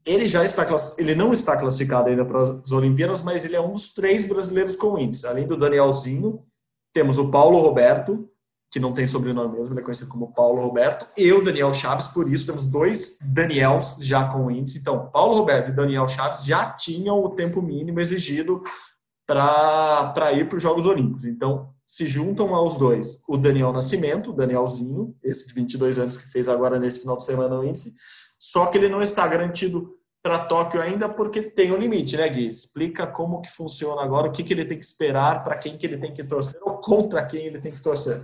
Ele 0.06 0.26
já 0.26 0.44
está 0.44 0.66
ele 0.96 1.14
não 1.14 1.32
está 1.32 1.56
classificado 1.56 2.08
ainda 2.08 2.24
para 2.24 2.42
as 2.42 2.72
Olimpíadas, 2.72 3.22
mas 3.22 3.44
ele 3.44 3.56
é 3.56 3.60
um 3.60 3.72
dos 3.72 3.92
três 3.92 4.26
brasileiros 4.26 4.74
com 4.74 4.98
índice. 4.98 5.26
Além 5.26 5.46
do 5.46 5.56
Danielzinho, 5.56 6.42
temos 6.94 7.18
o 7.18 7.30
Paulo 7.30 7.60
Roberto, 7.60 8.30
que 8.70 8.80
não 8.80 8.92
tem 8.92 9.06
sobrenome 9.06 9.56
mesmo, 9.56 9.74
ele 9.74 9.80
é 9.80 9.84
conhecido 9.84 10.10
como 10.10 10.32
Paulo 10.32 10.62
Roberto, 10.62 11.06
e 11.16 11.32
o 11.32 11.42
Daniel 11.42 11.72
Chaves, 11.72 12.06
por 12.08 12.30
isso 12.30 12.46
temos 12.46 12.66
dois 12.66 13.18
Daniels 13.22 13.96
já 14.00 14.28
com 14.28 14.50
índice. 14.50 14.78
Então, 14.78 15.10
Paulo 15.10 15.36
Roberto 15.36 15.70
e 15.70 15.72
Daniel 15.72 16.08
Chaves 16.08 16.44
já 16.44 16.70
tinham 16.72 17.22
o 17.22 17.30
tempo 17.30 17.62
mínimo 17.62 18.00
exigido 18.00 18.62
para 19.26 20.32
ir 20.32 20.48
para 20.48 20.56
os 20.56 20.62
Jogos 20.62 20.86
Olímpicos. 20.86 21.24
Então, 21.24 21.74
se 21.88 22.06
juntam 22.06 22.54
aos 22.54 22.76
dois 22.76 23.24
o 23.26 23.38
Daniel 23.38 23.72
Nascimento, 23.72 24.34
Danielzinho, 24.34 25.16
esse 25.24 25.48
de 25.48 25.54
22 25.54 25.98
anos 25.98 26.18
que 26.18 26.30
fez 26.30 26.46
agora 26.46 26.78
nesse 26.78 27.00
final 27.00 27.16
de 27.16 27.24
semana 27.24 27.58
o 27.58 27.64
índice, 27.64 27.94
só 28.38 28.66
que 28.66 28.76
ele 28.76 28.90
não 28.90 29.00
está 29.00 29.26
garantido 29.26 29.94
para 30.22 30.40
Tóquio 30.40 30.82
ainda 30.82 31.08
porque 31.08 31.40
tem 31.40 31.72
um 31.72 31.78
limite, 31.78 32.16
né, 32.18 32.28
Gui? 32.28 32.46
Explica 32.46 33.06
como 33.06 33.40
que 33.40 33.50
funciona 33.50 34.02
agora, 34.02 34.28
o 34.28 34.32
que, 34.32 34.42
que 34.42 34.52
ele 34.52 34.66
tem 34.66 34.76
que 34.76 34.84
esperar, 34.84 35.42
para 35.42 35.56
quem 35.56 35.78
que 35.78 35.86
ele 35.86 35.96
tem 35.96 36.12
que 36.12 36.22
torcer 36.22 36.60
ou 36.62 36.76
contra 36.76 37.24
quem 37.24 37.46
ele 37.46 37.58
tem 37.58 37.72
que 37.72 37.82
torcer. 37.82 38.20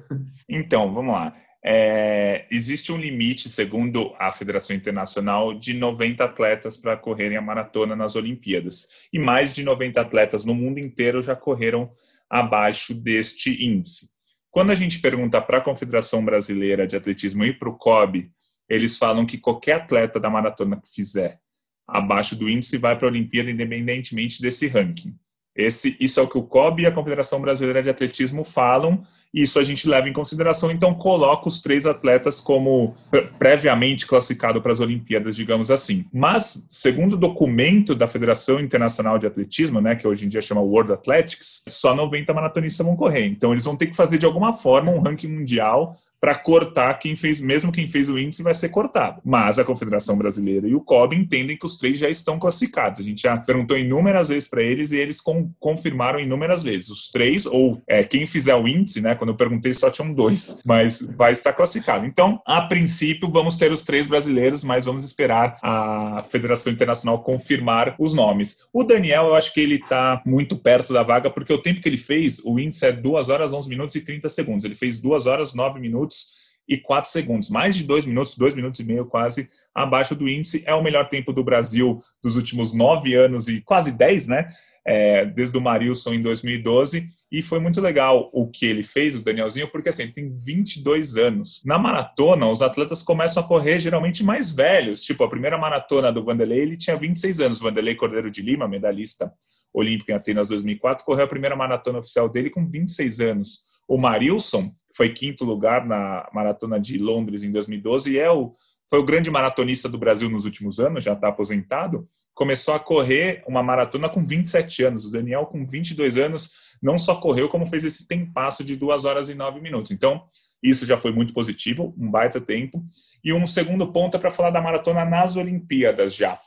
Então, 0.46 0.92
vamos 0.92 1.14
lá. 1.14 1.34
É, 1.64 2.46
existe 2.50 2.92
um 2.92 2.98
limite, 2.98 3.48
segundo 3.48 4.12
a 4.18 4.30
Federação 4.30 4.76
Internacional, 4.76 5.54
de 5.54 5.72
90 5.72 6.22
atletas 6.22 6.76
para 6.76 6.98
correrem 6.98 7.38
a 7.38 7.42
maratona 7.42 7.96
nas 7.96 8.14
Olimpíadas. 8.14 8.88
E 9.10 9.18
mais 9.18 9.54
de 9.54 9.62
90 9.62 9.98
atletas 9.98 10.44
no 10.44 10.54
mundo 10.54 10.78
inteiro 10.78 11.22
já 11.22 11.34
correram 11.34 11.90
abaixo 12.34 12.92
deste 12.92 13.64
índice. 13.64 14.10
Quando 14.50 14.72
a 14.72 14.74
gente 14.74 14.98
pergunta 14.98 15.40
para 15.40 15.58
a 15.58 15.60
Confederação 15.60 16.24
Brasileira 16.24 16.84
de 16.84 16.96
Atletismo 16.96 17.44
e 17.44 17.52
para 17.56 17.68
o 17.68 17.78
COB, 17.78 18.28
eles 18.68 18.98
falam 18.98 19.24
que 19.24 19.38
qualquer 19.38 19.74
atleta 19.74 20.18
da 20.18 20.28
maratona 20.28 20.80
que 20.80 20.92
fizer 20.92 21.38
abaixo 21.86 22.34
do 22.34 22.48
índice 22.48 22.76
vai 22.76 22.98
para 22.98 23.06
a 23.06 23.10
Olimpíada 23.10 23.52
independentemente 23.52 24.42
desse 24.42 24.66
ranking. 24.66 25.14
Esse, 25.54 25.96
isso 26.00 26.18
é 26.18 26.24
o 26.24 26.28
que 26.28 26.36
o 26.36 26.42
COB 26.42 26.82
e 26.82 26.86
a 26.86 26.92
Confederação 26.92 27.40
Brasileira 27.40 27.80
de 27.80 27.90
Atletismo 27.90 28.42
falam 28.42 29.04
isso 29.34 29.58
a 29.58 29.64
gente 29.64 29.88
leva 29.88 30.08
em 30.08 30.12
consideração, 30.12 30.70
então 30.70 30.94
coloca 30.94 31.48
os 31.48 31.58
três 31.58 31.86
atletas 31.86 32.40
como 32.40 32.94
previamente 33.36 34.06
classificado 34.06 34.62
para 34.62 34.72
as 34.72 34.78
Olimpíadas, 34.78 35.34
digamos 35.34 35.72
assim. 35.72 36.04
Mas, 36.12 36.68
segundo 36.70 37.14
o 37.14 37.18
documento 37.18 37.96
da 37.96 38.06
Federação 38.06 38.60
Internacional 38.60 39.18
de 39.18 39.26
Atletismo, 39.26 39.80
né, 39.80 39.96
que 39.96 40.06
hoje 40.06 40.24
em 40.24 40.28
dia 40.28 40.40
chama 40.40 40.60
World 40.60 40.92
Athletics, 40.92 41.62
só 41.68 41.94
90 41.94 42.32
maratonistas 42.32 42.86
vão 42.86 42.94
correr. 42.94 43.26
Então 43.26 43.52
eles 43.52 43.64
vão 43.64 43.76
ter 43.76 43.88
que 43.88 43.96
fazer 43.96 44.18
de 44.18 44.26
alguma 44.26 44.52
forma 44.52 44.92
um 44.92 45.00
ranking 45.00 45.28
mundial 45.28 45.96
para 46.24 46.34
cortar 46.34 46.94
quem 46.94 47.14
fez, 47.14 47.38
mesmo 47.38 47.70
quem 47.70 47.86
fez 47.86 48.08
o 48.08 48.18
índice 48.18 48.42
vai 48.42 48.54
ser 48.54 48.70
cortado. 48.70 49.20
Mas 49.22 49.58
a 49.58 49.64
Confederação 49.64 50.16
Brasileira 50.16 50.66
e 50.66 50.74
o 50.74 50.80
COB 50.80 51.14
entendem 51.14 51.54
que 51.54 51.66
os 51.66 51.76
três 51.76 51.98
já 51.98 52.08
estão 52.08 52.38
classificados. 52.38 52.98
A 52.98 53.02
gente 53.02 53.20
já 53.20 53.36
perguntou 53.36 53.76
inúmeras 53.76 54.30
vezes 54.30 54.48
para 54.48 54.62
eles 54.62 54.90
e 54.90 54.96
eles 54.96 55.20
com, 55.20 55.50
confirmaram 55.60 56.18
inúmeras 56.18 56.62
vezes. 56.62 56.88
Os 56.88 57.08
três, 57.10 57.44
ou 57.44 57.82
é, 57.86 58.02
quem 58.02 58.24
fizer 58.24 58.54
o 58.54 58.66
índice, 58.66 59.02
né? 59.02 59.14
Quando 59.14 59.30
eu 59.30 59.36
perguntei, 59.36 59.74
só 59.74 59.90
tinham 59.90 60.14
dois, 60.14 60.62
mas 60.64 61.02
vai 61.14 61.32
estar 61.32 61.52
classificado. 61.52 62.06
Então, 62.06 62.40
a 62.46 62.62
princípio, 62.62 63.30
vamos 63.30 63.58
ter 63.58 63.70
os 63.70 63.82
três 63.82 64.06
brasileiros, 64.06 64.64
mas 64.64 64.86
vamos 64.86 65.04
esperar 65.04 65.58
a 65.62 66.24
Federação 66.30 66.72
Internacional 66.72 67.22
confirmar 67.22 67.96
os 67.98 68.14
nomes. 68.14 68.60
O 68.72 68.82
Daniel, 68.82 69.26
eu 69.26 69.34
acho 69.34 69.52
que 69.52 69.60
ele 69.60 69.74
está 69.74 70.22
muito 70.24 70.56
perto 70.56 70.90
da 70.90 71.02
vaga, 71.02 71.28
porque 71.28 71.52
o 71.52 71.60
tempo 71.60 71.82
que 71.82 71.88
ele 71.90 71.98
fez, 71.98 72.40
o 72.42 72.58
índice 72.58 72.86
é 72.86 72.92
2 72.92 73.28
horas, 73.28 73.52
11 73.52 73.68
minutos 73.68 73.94
e 73.94 74.00
30 74.00 74.30
segundos. 74.30 74.64
Ele 74.64 74.74
fez 74.74 74.98
2 74.98 75.26
horas, 75.26 75.52
9 75.52 75.78
minutos 75.78 76.13
minutos 76.14 76.34
e 76.66 76.78
4 76.78 77.10
segundos. 77.10 77.50
Mais 77.50 77.76
de 77.76 77.84
2 77.84 78.06
minutos, 78.06 78.36
2 78.36 78.54
minutos 78.54 78.80
e 78.80 78.84
meio 78.84 79.06
quase 79.06 79.50
abaixo 79.74 80.14
do 80.14 80.28
índice. 80.28 80.62
É 80.66 80.74
o 80.74 80.82
melhor 80.82 81.08
tempo 81.08 81.32
do 81.32 81.44
Brasil 81.44 81.98
dos 82.22 82.36
últimos 82.36 82.72
9 82.72 83.14
anos 83.14 83.48
e 83.48 83.60
quase 83.60 83.92
10, 83.92 84.28
né? 84.28 84.48
É, 84.86 85.24
desde 85.24 85.56
o 85.56 85.62
Marilson 85.62 86.12
em 86.12 86.20
2012, 86.20 87.06
e 87.32 87.40
foi 87.40 87.58
muito 87.58 87.80
legal 87.80 88.28
o 88.34 88.50
que 88.50 88.66
ele 88.66 88.82
fez, 88.82 89.16
o 89.16 89.22
Danielzinho, 89.22 89.66
porque 89.68 89.88
assim, 89.88 90.02
ele 90.02 90.12
tem 90.12 90.36
22 90.36 91.16
anos. 91.16 91.62
Na 91.64 91.78
maratona, 91.78 92.46
os 92.50 92.60
atletas 92.60 93.02
começam 93.02 93.42
a 93.42 93.46
correr 93.46 93.78
geralmente 93.78 94.22
mais 94.22 94.54
velhos, 94.54 95.02
tipo, 95.02 95.24
a 95.24 95.28
primeira 95.28 95.56
maratona 95.56 96.12
do 96.12 96.22
Vanderlei, 96.22 96.60
ele 96.60 96.76
tinha 96.76 96.96
26 96.96 97.40
anos, 97.40 97.60
Vanderlei 97.60 97.94
Cordeiro 97.94 98.30
de 98.30 98.42
Lima, 98.42 98.68
medalhista 98.68 99.32
olímpico 99.72 100.10
em 100.10 100.14
Atenas 100.14 100.48
2004, 100.48 101.02
correu 101.02 101.24
a 101.24 101.28
primeira 101.28 101.56
maratona 101.56 102.00
oficial 102.00 102.28
dele 102.28 102.50
com 102.50 102.68
26 102.68 103.20
anos. 103.20 103.60
O 103.88 103.98
Marilson 103.98 104.72
foi 104.96 105.10
quinto 105.10 105.44
lugar 105.44 105.84
na 105.86 106.28
maratona 106.32 106.78
de 106.78 106.98
Londres 106.98 107.42
em 107.42 107.50
2012 107.50 108.12
e 108.12 108.18
é 108.18 108.30
o, 108.30 108.52
foi 108.88 108.98
o 108.98 109.04
grande 109.04 109.30
maratonista 109.30 109.88
do 109.88 109.98
Brasil 109.98 110.30
nos 110.30 110.44
últimos 110.44 110.78
anos, 110.78 111.04
já 111.04 111.14
está 111.14 111.28
aposentado. 111.28 112.06
Começou 112.34 112.74
a 112.74 112.80
correr 112.80 113.42
uma 113.46 113.62
maratona 113.62 114.08
com 114.08 114.24
27 114.24 114.84
anos. 114.84 115.06
O 115.06 115.10
Daniel, 115.10 115.46
com 115.46 115.66
22 115.66 116.16
anos, 116.16 116.50
não 116.82 116.98
só 116.98 117.16
correu, 117.16 117.48
como 117.48 117.66
fez 117.66 117.84
esse 117.84 118.06
tempasso 118.06 118.62
de 118.62 118.76
2 118.76 119.04
horas 119.04 119.28
e 119.28 119.34
9 119.34 119.60
minutos. 119.60 119.90
Então, 119.90 120.24
isso 120.62 120.86
já 120.86 120.96
foi 120.96 121.12
muito 121.12 121.32
positivo, 121.32 121.94
um 121.98 122.10
baita 122.10 122.40
tempo. 122.40 122.84
E 123.22 123.32
um 123.32 123.46
segundo 123.46 123.92
ponto 123.92 124.16
é 124.16 124.20
para 124.20 124.30
falar 124.30 124.50
da 124.50 124.62
maratona 124.62 125.04
nas 125.04 125.36
Olimpíadas 125.36 126.14
já. 126.14 126.38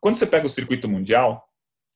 Quando 0.00 0.16
você 0.16 0.26
pega 0.26 0.46
o 0.46 0.50
circuito 0.50 0.88
mundial, 0.88 1.44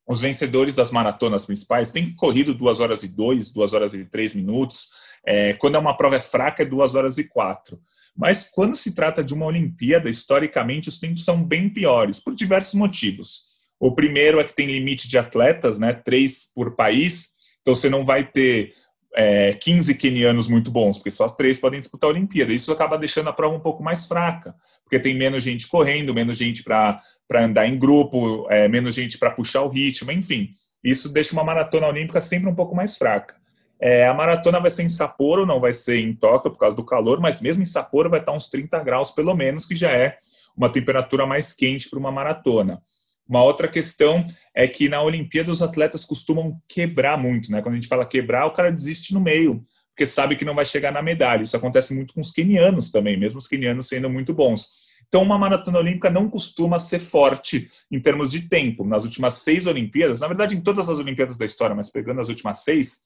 os 0.06 0.20
vencedores 0.20 0.74
das 0.74 0.90
maratonas 0.90 1.46
principais 1.46 1.90
têm 1.90 2.14
corrido 2.14 2.54
2 2.54 2.80
horas 2.80 3.02
e 3.02 3.08
2, 3.08 3.50
2 3.50 3.72
horas 3.72 3.94
e 3.94 4.04
3 4.04 4.34
minutos. 4.34 4.88
É, 5.26 5.54
quando 5.54 5.76
é 5.76 5.78
uma 5.78 5.96
prova 5.96 6.16
é 6.16 6.20
fraca, 6.20 6.62
é 6.62 6.66
2 6.66 6.94
horas 6.94 7.18
e 7.18 7.24
4. 7.24 7.80
Mas 8.16 8.50
quando 8.50 8.76
se 8.76 8.94
trata 8.94 9.24
de 9.24 9.34
uma 9.34 9.46
Olimpíada, 9.46 10.08
historicamente 10.08 10.88
os 10.88 10.98
tempos 10.98 11.24
são 11.24 11.42
bem 11.42 11.68
piores, 11.68 12.20
por 12.20 12.34
diversos 12.34 12.74
motivos. 12.74 13.54
O 13.80 13.92
primeiro 13.92 14.38
é 14.38 14.44
que 14.44 14.54
tem 14.54 14.66
limite 14.66 15.08
de 15.08 15.18
atletas, 15.18 15.78
né? 15.78 15.92
Três 15.92 16.50
por 16.54 16.76
país. 16.76 17.34
Então 17.62 17.74
você 17.74 17.88
não 17.88 18.04
vai 18.04 18.24
ter 18.24 18.74
é, 19.14 19.54
15 19.54 19.94
quenianos 19.94 20.48
muito 20.48 20.70
bons, 20.70 20.98
porque 20.98 21.10
só 21.10 21.28
três 21.28 21.58
podem 21.58 21.80
disputar 21.80 22.08
a 22.08 22.12
Olimpíada. 22.12 22.52
Isso 22.52 22.72
acaba 22.72 22.98
deixando 22.98 23.28
a 23.28 23.32
prova 23.32 23.56
um 23.56 23.60
pouco 23.60 23.82
mais 23.82 24.06
fraca, 24.06 24.54
porque 24.82 24.98
tem 24.98 25.14
menos 25.14 25.44
gente 25.44 25.68
correndo, 25.68 26.14
menos 26.14 26.36
gente 26.36 26.62
para 26.62 27.00
andar 27.32 27.66
em 27.66 27.78
grupo, 27.78 28.46
é, 28.50 28.68
menos 28.68 28.94
gente 28.94 29.16
para 29.16 29.30
puxar 29.30 29.62
o 29.62 29.68
ritmo, 29.68 30.10
enfim. 30.10 30.50
Isso 30.82 31.12
deixa 31.12 31.32
uma 31.32 31.44
maratona 31.44 31.86
olímpica 31.86 32.20
sempre 32.20 32.50
um 32.50 32.54
pouco 32.54 32.74
mais 32.74 32.96
fraca. 32.96 33.36
É, 33.80 34.06
a 34.06 34.14
maratona 34.14 34.60
vai 34.60 34.70
ser 34.70 34.82
em 34.82 34.88
Sapporo, 34.88 35.46
não 35.46 35.60
vai 35.60 35.74
ser 35.74 35.98
em 35.98 36.14
Tóquio 36.14 36.50
por 36.50 36.58
causa 36.58 36.76
do 36.76 36.84
calor, 36.84 37.20
mas 37.20 37.40
mesmo 37.40 37.62
em 37.62 37.66
Sapporo 37.66 38.10
vai 38.10 38.20
estar 38.20 38.32
uns 38.32 38.48
30 38.48 38.78
graus 38.82 39.10
pelo 39.10 39.34
menos, 39.34 39.66
que 39.66 39.74
já 39.74 39.90
é 39.90 40.18
uma 40.56 40.70
temperatura 40.70 41.26
mais 41.26 41.52
quente 41.52 41.88
para 41.90 41.98
uma 41.98 42.12
maratona. 42.12 42.80
Uma 43.28 43.42
outra 43.42 43.68
questão 43.68 44.24
é 44.54 44.68
que 44.68 44.88
na 44.88 45.02
Olimpíada 45.02 45.50
os 45.50 45.62
atletas 45.62 46.04
costumam 46.04 46.60
quebrar 46.68 47.18
muito, 47.18 47.50
né? 47.50 47.62
Quando 47.62 47.74
a 47.74 47.76
gente 47.76 47.88
fala 47.88 48.06
quebrar, 48.06 48.46
o 48.46 48.52
cara 48.52 48.70
desiste 48.70 49.14
no 49.14 49.20
meio, 49.20 49.62
porque 49.90 50.04
sabe 50.04 50.36
que 50.36 50.44
não 50.44 50.54
vai 50.54 50.64
chegar 50.64 50.92
na 50.92 51.02
medalha. 51.02 51.42
Isso 51.42 51.56
acontece 51.56 51.94
muito 51.94 52.14
com 52.14 52.20
os 52.20 52.30
quenianos 52.30 52.90
também, 52.90 53.16
mesmo 53.18 53.38
os 53.38 53.48
quenianos 53.48 53.88
sendo 53.88 54.10
muito 54.10 54.34
bons. 54.34 54.84
Então, 55.08 55.22
uma 55.22 55.38
maratona 55.38 55.78
olímpica 55.78 56.10
não 56.10 56.28
costuma 56.28 56.78
ser 56.78 56.98
forte 56.98 57.68
em 57.90 58.00
termos 58.00 58.30
de 58.30 58.48
tempo. 58.48 58.84
Nas 58.84 59.04
últimas 59.04 59.34
seis 59.34 59.66
Olimpíadas, 59.66 60.20
na 60.20 60.26
verdade, 60.26 60.56
em 60.56 60.60
todas 60.60 60.88
as 60.88 60.98
Olimpíadas 60.98 61.36
da 61.36 61.44
história, 61.44 61.74
mas 61.74 61.90
pegando 61.90 62.20
as 62.20 62.28
últimas 62.28 62.64
seis, 62.64 63.04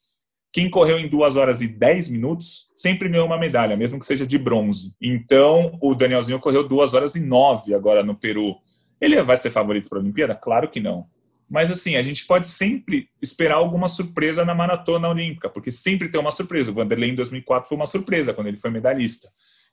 quem 0.52 0.70
correu 0.70 0.98
em 0.98 1.08
2 1.08 1.36
horas 1.36 1.60
e 1.60 1.68
10 1.68 2.08
minutos 2.08 2.70
sempre 2.74 3.08
ganhou 3.08 3.26
uma 3.26 3.38
medalha, 3.38 3.76
mesmo 3.76 3.98
que 3.98 4.06
seja 4.06 4.26
de 4.26 4.38
bronze. 4.38 4.94
Então, 5.00 5.78
o 5.82 5.94
Danielzinho 5.94 6.38
correu 6.38 6.66
2 6.66 6.94
horas 6.94 7.14
e 7.14 7.20
9 7.20 7.74
agora 7.74 8.02
no 8.02 8.14
Peru. 8.14 8.56
Ele 9.00 9.20
vai 9.22 9.36
ser 9.36 9.50
favorito 9.50 9.88
para 9.88 9.98
a 9.98 10.00
Olimpíada? 10.00 10.34
Claro 10.34 10.68
que 10.68 10.80
não. 10.80 11.06
Mas 11.48 11.70
assim, 11.70 11.96
a 11.96 12.02
gente 12.02 12.26
pode 12.26 12.46
sempre 12.46 13.08
esperar 13.22 13.56
alguma 13.56 13.88
surpresa 13.88 14.44
na 14.44 14.54
maratona 14.54 15.08
olímpica, 15.08 15.48
porque 15.48 15.72
sempre 15.72 16.08
tem 16.08 16.20
uma 16.20 16.32
surpresa. 16.32 16.70
O 16.70 16.74
Vanderlei 16.74 17.10
em 17.10 17.14
2004 17.14 17.68
foi 17.68 17.76
uma 17.76 17.86
surpresa 17.86 18.34
quando 18.34 18.48
ele 18.48 18.58
foi 18.58 18.70
medalhista. 18.70 19.28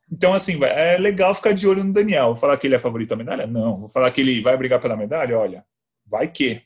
Então, 0.09 0.33
assim, 0.33 0.57
é 0.63 0.97
legal 0.97 1.33
ficar 1.33 1.51
de 1.51 1.67
olho 1.67 1.83
no 1.83 1.91
Daniel. 1.91 2.27
Vou 2.27 2.35
falar 2.35 2.57
que 2.57 2.67
ele 2.67 2.75
é 2.75 2.79
favorito 2.79 3.13
à 3.13 3.15
medalha? 3.15 3.47
Não. 3.47 3.79
Vou 3.81 3.89
falar 3.89 4.11
que 4.11 4.21
ele 4.21 4.39
vai 4.41 4.55
brigar 4.55 4.79
pela 4.79 4.95
medalha? 4.95 5.37
Olha, 5.37 5.65
vai 6.05 6.27
que. 6.27 6.61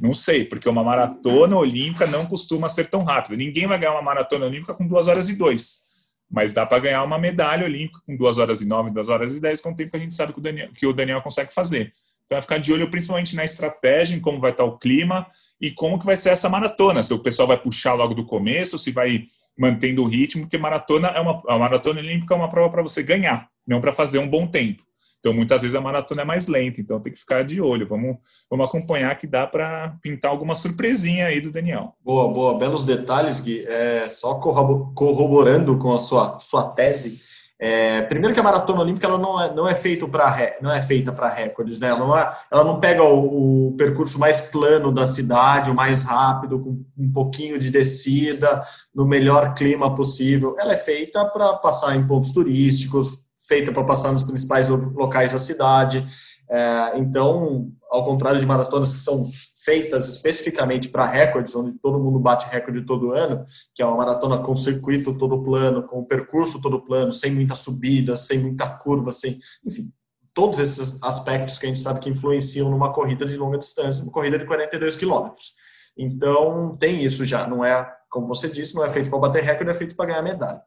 Não 0.00 0.12
sei, 0.12 0.44
porque 0.44 0.68
uma 0.68 0.84
maratona 0.84 1.56
olímpica 1.56 2.06
não 2.06 2.24
costuma 2.24 2.68
ser 2.68 2.86
tão 2.86 3.02
rápida. 3.02 3.36
Ninguém 3.36 3.66
vai 3.66 3.78
ganhar 3.78 3.92
uma 3.92 4.02
maratona 4.02 4.46
olímpica 4.46 4.74
com 4.74 4.86
2 4.86 5.08
horas 5.08 5.28
e 5.28 5.36
2. 5.36 5.85
Mas 6.30 6.52
dá 6.52 6.66
para 6.66 6.78
ganhar 6.78 7.02
uma 7.02 7.18
medalha 7.18 7.64
olímpica 7.64 8.00
com 8.04 8.16
2 8.16 8.38
horas 8.38 8.60
e 8.60 8.66
9, 8.66 8.90
2 8.90 9.08
horas 9.08 9.36
e 9.36 9.40
10, 9.40 9.60
com 9.60 9.70
o 9.70 9.76
tempo 9.76 9.90
que 9.90 9.96
a 9.96 10.00
gente 10.00 10.14
sabe 10.14 10.32
que 10.32 10.38
o 10.38 10.42
Daniel, 10.42 10.68
que 10.74 10.86
o 10.86 10.92
Daniel 10.92 11.22
consegue 11.22 11.52
fazer. 11.54 11.92
Então, 12.24 12.34
vai 12.36 12.42
ficar 12.42 12.58
de 12.58 12.72
olho 12.72 12.90
principalmente 12.90 13.36
na 13.36 13.44
estratégia, 13.44 14.16
em 14.16 14.20
como 14.20 14.40
vai 14.40 14.50
estar 14.50 14.64
o 14.64 14.76
clima 14.78 15.26
e 15.60 15.70
como 15.70 15.98
que 15.98 16.04
vai 16.04 16.16
ser 16.16 16.30
essa 16.30 16.48
maratona. 16.48 17.02
Se 17.02 17.14
o 17.14 17.20
pessoal 17.20 17.46
vai 17.46 17.56
puxar 17.56 17.94
logo 17.94 18.14
do 18.14 18.24
começo, 18.24 18.78
se 18.78 18.90
vai 18.90 19.26
mantendo 19.56 20.02
o 20.02 20.08
ritmo, 20.08 20.42
porque 20.42 20.58
maratona 20.58 21.08
é 21.08 21.20
uma 21.20 21.42
a 21.48 21.58
maratona 21.58 22.00
olímpica 22.00 22.34
é 22.34 22.36
uma 22.36 22.48
prova 22.48 22.70
para 22.70 22.82
você 22.82 23.02
ganhar, 23.02 23.48
não 23.66 23.80
para 23.80 23.92
fazer 23.92 24.18
um 24.18 24.28
bom 24.28 24.46
tempo. 24.46 24.82
Então, 25.26 25.34
muitas 25.34 25.60
vezes 25.60 25.74
a 25.74 25.80
maratona 25.80 26.22
é 26.22 26.24
mais 26.24 26.46
lenta, 26.46 26.80
então 26.80 27.00
tem 27.00 27.12
que 27.12 27.18
ficar 27.18 27.42
de 27.42 27.60
olho. 27.60 27.88
Vamos, 27.88 28.18
vamos 28.48 28.64
acompanhar 28.64 29.12
que 29.18 29.26
dá 29.26 29.44
para 29.44 29.96
pintar 30.00 30.30
alguma 30.30 30.54
surpresinha 30.54 31.26
aí 31.26 31.40
do 31.40 31.50
Daniel. 31.50 31.96
Boa, 32.04 32.32
boa. 32.32 32.56
Belos 32.56 32.84
detalhes, 32.84 33.40
Gui. 33.40 33.66
É, 33.66 34.06
só 34.06 34.34
corroborando 34.36 35.78
com 35.78 35.92
a 35.92 35.98
sua, 35.98 36.38
sua 36.38 36.70
tese, 36.74 37.26
é, 37.58 38.02
primeiro 38.02 38.34
que 38.34 38.38
a 38.38 38.42
maratona 38.42 38.82
olímpica 38.82 39.08
ela 39.08 39.18
não 39.18 39.40
é, 39.40 39.52
não 39.52 39.66
é, 39.68 39.74
feito 39.74 40.06
pra, 40.06 40.56
não 40.60 40.70
é 40.70 40.80
feita 40.80 41.10
para 41.10 41.28
recordes, 41.28 41.80
né? 41.80 41.88
Ela 41.88 41.98
não, 41.98 42.16
é, 42.16 42.32
ela 42.52 42.62
não 42.62 42.78
pega 42.78 43.02
o, 43.02 43.68
o, 43.68 43.76
percurso 43.76 44.20
mais 44.20 44.42
plano 44.42 44.92
da 44.92 45.08
cidade, 45.08 45.72
o 45.72 45.74
mais 45.74 46.04
rápido, 46.04 46.60
com 46.60 46.84
um 46.96 47.12
pouquinho 47.12 47.58
de 47.58 47.68
descida, 47.70 48.62
no 48.94 49.04
melhor 49.04 49.54
clima 49.54 49.92
possível. 49.92 50.54
Ela 50.56 50.74
é 50.74 50.76
feita 50.76 51.24
para 51.24 51.54
passar 51.54 51.96
em 51.96 52.06
pontos 52.06 52.30
turísticos, 52.30 53.25
feita 53.46 53.72
para 53.72 53.84
passar 53.84 54.12
nos 54.12 54.22
principais 54.22 54.68
locais 54.68 55.32
da 55.32 55.38
cidade. 55.38 56.06
É, 56.48 56.98
então, 56.98 57.70
ao 57.90 58.04
contrário 58.04 58.40
de 58.40 58.46
maratonas 58.46 58.94
que 58.94 59.02
são 59.02 59.24
feitas 59.64 60.08
especificamente 60.08 60.88
para 60.88 61.04
recordes, 61.04 61.54
onde 61.56 61.76
todo 61.78 61.98
mundo 61.98 62.20
bate 62.20 62.46
recorde 62.48 62.86
todo 62.86 63.10
ano, 63.10 63.44
que 63.74 63.82
é 63.82 63.86
uma 63.86 63.96
maratona 63.96 64.38
com 64.38 64.54
circuito 64.54 65.18
todo 65.18 65.42
plano, 65.42 65.82
com 65.82 66.04
percurso 66.04 66.60
todo 66.62 66.84
plano, 66.84 67.12
sem 67.12 67.32
muita 67.32 67.56
subida, 67.56 68.16
sem 68.16 68.38
muita 68.38 68.68
curva, 68.68 69.12
sem, 69.12 69.40
enfim, 69.66 69.90
todos 70.32 70.60
esses 70.60 71.02
aspectos 71.02 71.58
que 71.58 71.66
a 71.66 71.68
gente 71.68 71.80
sabe 71.80 71.98
que 71.98 72.10
influenciam 72.10 72.70
numa 72.70 72.92
corrida 72.92 73.26
de 73.26 73.36
longa 73.36 73.58
distância, 73.58 74.04
uma 74.04 74.12
corrida 74.12 74.38
de 74.38 74.46
42 74.46 74.94
quilômetros. 74.94 75.54
Então, 75.98 76.76
tem 76.78 77.02
isso 77.02 77.24
já, 77.24 77.46
não 77.48 77.64
é, 77.64 77.90
como 78.08 78.28
você 78.28 78.48
disse, 78.48 78.74
não 78.74 78.84
é 78.84 78.88
feito 78.88 79.10
para 79.10 79.18
bater 79.18 79.42
recorde, 79.42 79.70
é 79.70 79.74
feito 79.74 79.96
para 79.96 80.06
ganhar 80.06 80.22
medalha. 80.22 80.62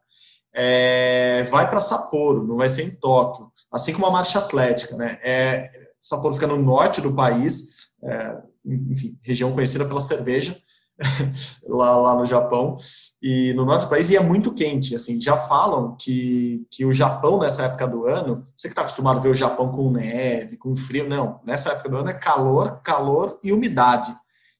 É, 0.54 1.44
vai 1.52 1.70
para 1.70 1.80
Sapporo, 1.80 2.46
não 2.46 2.58
vai 2.58 2.70
ser 2.70 2.84
em 2.84 2.92
Tóquio, 2.92 3.52
assim 3.72 3.94
como 3.94 4.08
a 4.08 4.12
marcha 4.12 4.40
atlética, 4.40 4.96
né? 4.96 5.20
É, 5.24 5.70
Sapporo 6.02 6.34
fica 6.34 6.48
no 6.48 6.58
norte 6.58 7.02
do 7.02 7.14
país, 7.14 7.92
é, 8.04 8.42
enfim, 8.66 9.18
região 9.22 9.52
conhecida 9.54 9.86
pela 9.86 10.00
cerveja 10.00 10.58
lá, 11.68 11.96
lá 11.98 12.16
no 12.16 12.26
Japão 12.26 12.78
e 13.22 13.54
no 13.54 13.66
norte 13.66 13.84
do 13.84 13.90
país 13.90 14.10
e 14.10 14.18
é 14.18 14.20
muito 14.20 14.54
quente, 14.54 14.96
assim, 14.96 15.20
já 15.20 15.36
falam 15.36 15.96
que, 15.98 16.66
que 16.72 16.86
o 16.86 16.94
Japão 16.94 17.40
nessa 17.40 17.64
época 17.64 17.88
do 17.88 18.08
ano, 18.08 18.44
você 18.58 18.68
que 18.68 18.72
está 18.72 18.82
acostumado 18.82 19.18
a 19.18 19.22
ver 19.22 19.30
o 19.30 19.36
Japão 19.36 19.72
com 19.72 19.92
neve, 19.92 20.58
com 20.58 20.76
frio, 20.76 21.08
não, 21.08 21.40
nessa 21.46 21.72
época 21.72 21.90
do 21.90 21.98
ano 21.98 22.10
é 22.10 22.14
calor, 22.14 22.82
calor 22.82 23.40
e 23.44 23.52
umidade. 23.52 24.14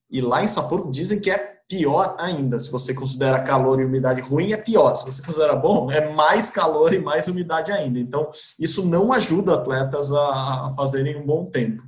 E 0.10 0.22
lá 0.22 0.44
em 0.44 0.48
Sapporo 0.48 0.90
dizem 0.92 1.20
que 1.20 1.32
é 1.32 1.59
pior 1.70 2.16
ainda. 2.18 2.60
Se 2.60 2.72
você 2.72 2.94
considera 2.94 3.44
calor 3.44 3.80
e 3.80 3.86
umidade 3.86 4.20
ruim, 4.20 4.52
é 4.52 4.58
pior. 4.58 4.96
Se 4.96 5.06
você 5.06 5.22
considera 5.22 5.56
bom, 5.56 5.92
é 5.92 6.12
mais 6.12 6.50
calor 6.50 6.92
e 6.94 7.00
mais 7.00 7.28
umidade 7.28 7.72
ainda. 7.72 8.00
Então, 8.00 8.32
isso 8.60 8.84
não 8.84 9.14
ajuda 9.14 9.54
atletas 9.54 10.12
a, 10.12 10.68
a 10.68 10.74
fazerem 10.76 11.16
um 11.16 11.26
bom 11.26 11.46
tempo. 11.46 11.84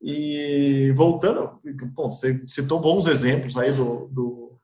E 0.00 0.92
voltando, 0.96 1.60
bom, 1.94 2.10
você 2.10 2.42
citou 2.46 2.80
bons 2.80 3.06
exemplos 3.06 3.56
aí 3.58 3.72
do, 3.72 4.08
do, 4.08 4.58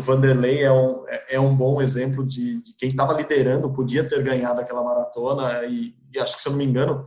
Vanderlei, 0.00 0.62
é 0.62 0.72
um, 0.72 1.04
é 1.28 1.40
um 1.40 1.54
bom 1.54 1.80
exemplo 1.80 2.24
de, 2.24 2.62
de 2.62 2.74
quem 2.76 2.90
estava 2.90 3.14
liderando, 3.14 3.72
podia 3.72 4.06
ter 4.06 4.22
ganhado 4.22 4.60
aquela 4.60 4.82
maratona, 4.82 5.64
e, 5.64 5.94
e, 6.14 6.18
acho 6.18 6.36
que, 6.36 6.42
se 6.42 6.48
eu 6.48 6.52
não 6.52 6.58
me 6.58 6.64
engano, 6.66 7.06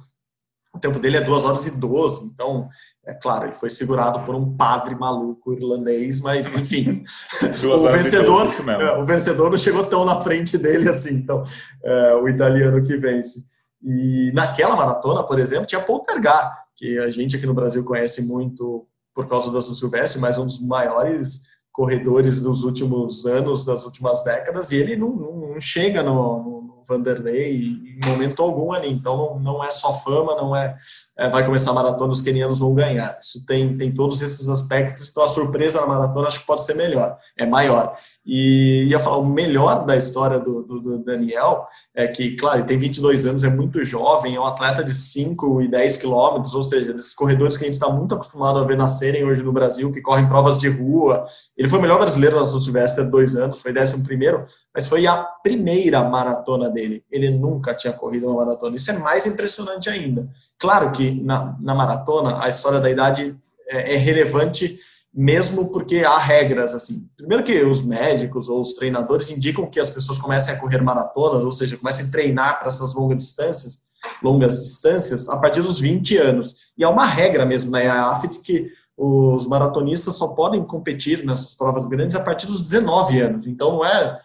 o 0.73 0.79
tempo 0.79 0.99
dele 0.99 1.17
é 1.17 1.21
2 1.21 1.43
horas 1.43 1.67
e 1.67 1.79
12, 1.79 2.25
então, 2.33 2.69
é 3.05 3.13
claro, 3.13 3.45
ele 3.45 3.53
foi 3.53 3.69
segurado 3.69 4.21
por 4.21 4.33
um 4.33 4.55
padre 4.55 4.95
maluco 4.95 5.53
irlandês, 5.53 6.21
mas, 6.21 6.55
enfim, 6.55 7.03
o 7.65 7.87
vencedor, 7.87 8.47
é, 8.79 8.97
o 8.97 9.05
vencedor 9.05 9.49
não 9.49 9.57
chegou 9.57 9.83
tão 9.85 10.05
na 10.05 10.21
frente 10.21 10.57
dele 10.57 10.87
assim, 10.89 11.15
então, 11.15 11.43
é, 11.83 12.15
o 12.15 12.29
italiano 12.29 12.81
que 12.83 12.95
vence. 12.97 13.45
E 13.83 14.31
naquela 14.33 14.75
maratona, 14.75 15.23
por 15.23 15.39
exemplo, 15.39 15.65
tinha 15.65 15.81
Poltergar, 15.81 16.65
que 16.75 16.97
a 16.99 17.09
gente 17.09 17.35
aqui 17.35 17.45
no 17.45 17.53
Brasil 17.53 17.83
conhece 17.83 18.23
muito 18.23 18.87
por 19.13 19.27
causa 19.27 19.51
da 19.51 19.61
São 19.61 19.75
Silvestre, 19.75 20.21
mas 20.21 20.37
um 20.37 20.45
dos 20.45 20.59
maiores 20.61 21.41
corredores 21.71 22.41
dos 22.41 22.63
últimos 22.63 23.25
anos, 23.25 23.65
das 23.65 23.85
últimas 23.85 24.23
décadas, 24.23 24.71
e 24.71 24.77
ele 24.77 24.95
não, 24.95 25.09
não 25.09 25.59
chega 25.59 26.03
no, 26.03 26.43
no 26.43 26.60
Vanderlei 26.87 27.57
em 27.57 28.09
momento 28.09 28.41
algum 28.41 28.71
ali. 28.71 28.91
Então 28.91 29.15
não, 29.17 29.39
não 29.39 29.63
é 29.63 29.69
só 29.71 29.93
fama, 29.93 30.35
não 30.35 30.55
é, 30.55 30.75
é, 31.17 31.29
vai 31.29 31.45
começar 31.45 31.71
a 31.71 31.73
maratona, 31.73 32.11
os 32.11 32.21
kenianos 32.21 32.59
vão 32.59 32.73
ganhar. 32.73 33.17
Isso 33.21 33.45
tem, 33.45 33.77
tem 33.77 33.91
todos 33.91 34.21
esses 34.21 34.47
aspectos. 34.49 35.09
Então 35.09 35.23
a 35.23 35.27
surpresa 35.27 35.81
na 35.81 35.87
maratona 35.87 36.27
acho 36.27 36.39
que 36.39 36.47
pode 36.47 36.63
ser 36.63 36.75
melhor, 36.75 37.17
é 37.37 37.45
maior. 37.45 37.95
E 38.25 38.87
ia 38.89 38.99
falar, 38.99 39.17
o 39.17 39.25
melhor 39.25 39.85
da 39.85 39.95
história 39.95 40.39
do, 40.39 40.63
do, 40.63 40.79
do, 40.79 41.03
Daniel 41.03 41.65
é 41.93 42.07
que, 42.07 42.35
claro, 42.35 42.59
ele 42.59 42.67
tem 42.67 42.77
22 42.77 43.25
anos, 43.25 43.43
é 43.43 43.49
muito 43.49 43.83
jovem, 43.83 44.35
é 44.35 44.39
um 44.39 44.45
atleta 44.45 44.83
de 44.83 44.93
5 44.93 45.61
e 45.61 45.67
10 45.67 45.97
quilômetros, 45.97 46.55
ou 46.55 46.63
seja, 46.63 46.93
desses 46.93 47.13
corredores 47.13 47.57
que 47.57 47.63
a 47.63 47.67
gente 47.67 47.75
está 47.75 47.89
muito 47.89 48.15
acostumado 48.15 48.59
a 48.59 48.63
ver 48.63 48.77
nascerem 48.77 49.23
hoje 49.23 49.43
no 49.43 49.51
Brasil, 49.51 49.91
que 49.91 50.01
correm 50.01 50.27
provas 50.27 50.57
de 50.57 50.69
rua. 50.69 51.25
Ele 51.57 51.67
foi 51.67 51.79
o 51.79 51.81
melhor 51.81 51.99
brasileiro 51.99 52.39
na 52.39 52.45
São 52.45 52.59
Silvestre 52.59 53.03
há 53.03 53.07
dois 53.07 53.35
anos, 53.35 53.59
foi 53.59 53.73
11 53.77 54.03
primeiro, 54.03 54.43
mas 54.73 54.87
foi 54.87 55.05
a 55.05 55.17
primeira 55.43 56.03
maratona 56.03 56.69
dele. 56.71 57.03
Ele 57.11 57.29
nunca 57.29 57.73
tinha 57.73 57.93
corrido 57.93 58.27
uma 58.27 58.43
maratona. 58.43 58.75
Isso 58.75 58.89
é 58.89 58.97
mais 58.97 59.25
impressionante 59.25 59.89
ainda. 59.89 60.27
Claro 60.57 60.91
que 60.91 61.11
na, 61.21 61.55
na 61.59 61.75
maratona 61.75 62.43
a 62.43 62.49
história 62.49 62.79
da 62.79 62.89
idade 62.89 63.35
é, 63.67 63.95
é 63.95 63.97
relevante 63.97 64.79
mesmo 65.13 65.69
porque 65.69 65.99
há 65.99 66.17
regras 66.17 66.73
assim. 66.73 67.09
Primeiro 67.17 67.43
que 67.43 67.61
os 67.63 67.83
médicos 67.83 68.47
ou 68.47 68.61
os 68.61 68.73
treinadores 68.73 69.29
indicam 69.29 69.69
que 69.69 69.79
as 69.79 69.89
pessoas 69.89 70.17
comecem 70.17 70.53
a 70.53 70.57
correr 70.57 70.81
maratonas, 70.81 71.43
ou 71.43 71.51
seja, 71.51 71.77
comecem 71.77 72.05
a 72.05 72.11
treinar 72.11 72.59
para 72.59 72.69
essas 72.69 72.93
longas 72.95 73.17
distâncias, 73.17 73.79
longas 74.23 74.59
distâncias 74.59 75.27
a 75.27 75.37
partir 75.37 75.61
dos 75.61 75.79
20 75.79 76.17
anos. 76.17 76.71
E 76.77 76.83
há 76.83 76.89
uma 76.89 77.05
regra 77.05 77.45
mesmo 77.45 77.71
na 77.71 77.79
né? 77.79 77.85
IAAF 77.85 78.27
que 78.41 78.71
os 78.97 79.47
maratonistas 79.47 80.15
só 80.15 80.29
podem 80.29 80.63
competir 80.63 81.25
nessas 81.25 81.55
provas 81.55 81.87
grandes 81.87 82.15
a 82.15 82.21
partir 82.21 82.47
dos 82.47 82.69
19 82.69 83.19
anos. 83.19 83.47
Então 83.47 83.71
não 83.71 83.85
é 83.85 84.15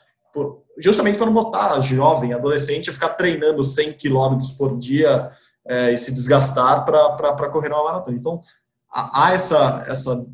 justamente 0.79 1.17
para 1.17 1.27
não 1.27 1.33
botar 1.33 1.81
jovem, 1.81 2.33
adolescente 2.33 2.91
a 2.91 2.93
ficar 2.93 3.11
treinando 3.11 3.63
100 3.65 3.95
quilômetros 3.95 4.53
por 4.53 4.79
dia 4.79 5.31
é, 5.67 5.93
e 5.93 5.99
se 5.99 6.13
desgastar 6.13 6.85
para 6.85 7.49
correr 7.49 7.69
uma 7.69 7.85
maratona. 7.85 8.17
Então 8.17 8.41
há 8.93 9.33
essa 9.33 9.85
essa 9.89 10.27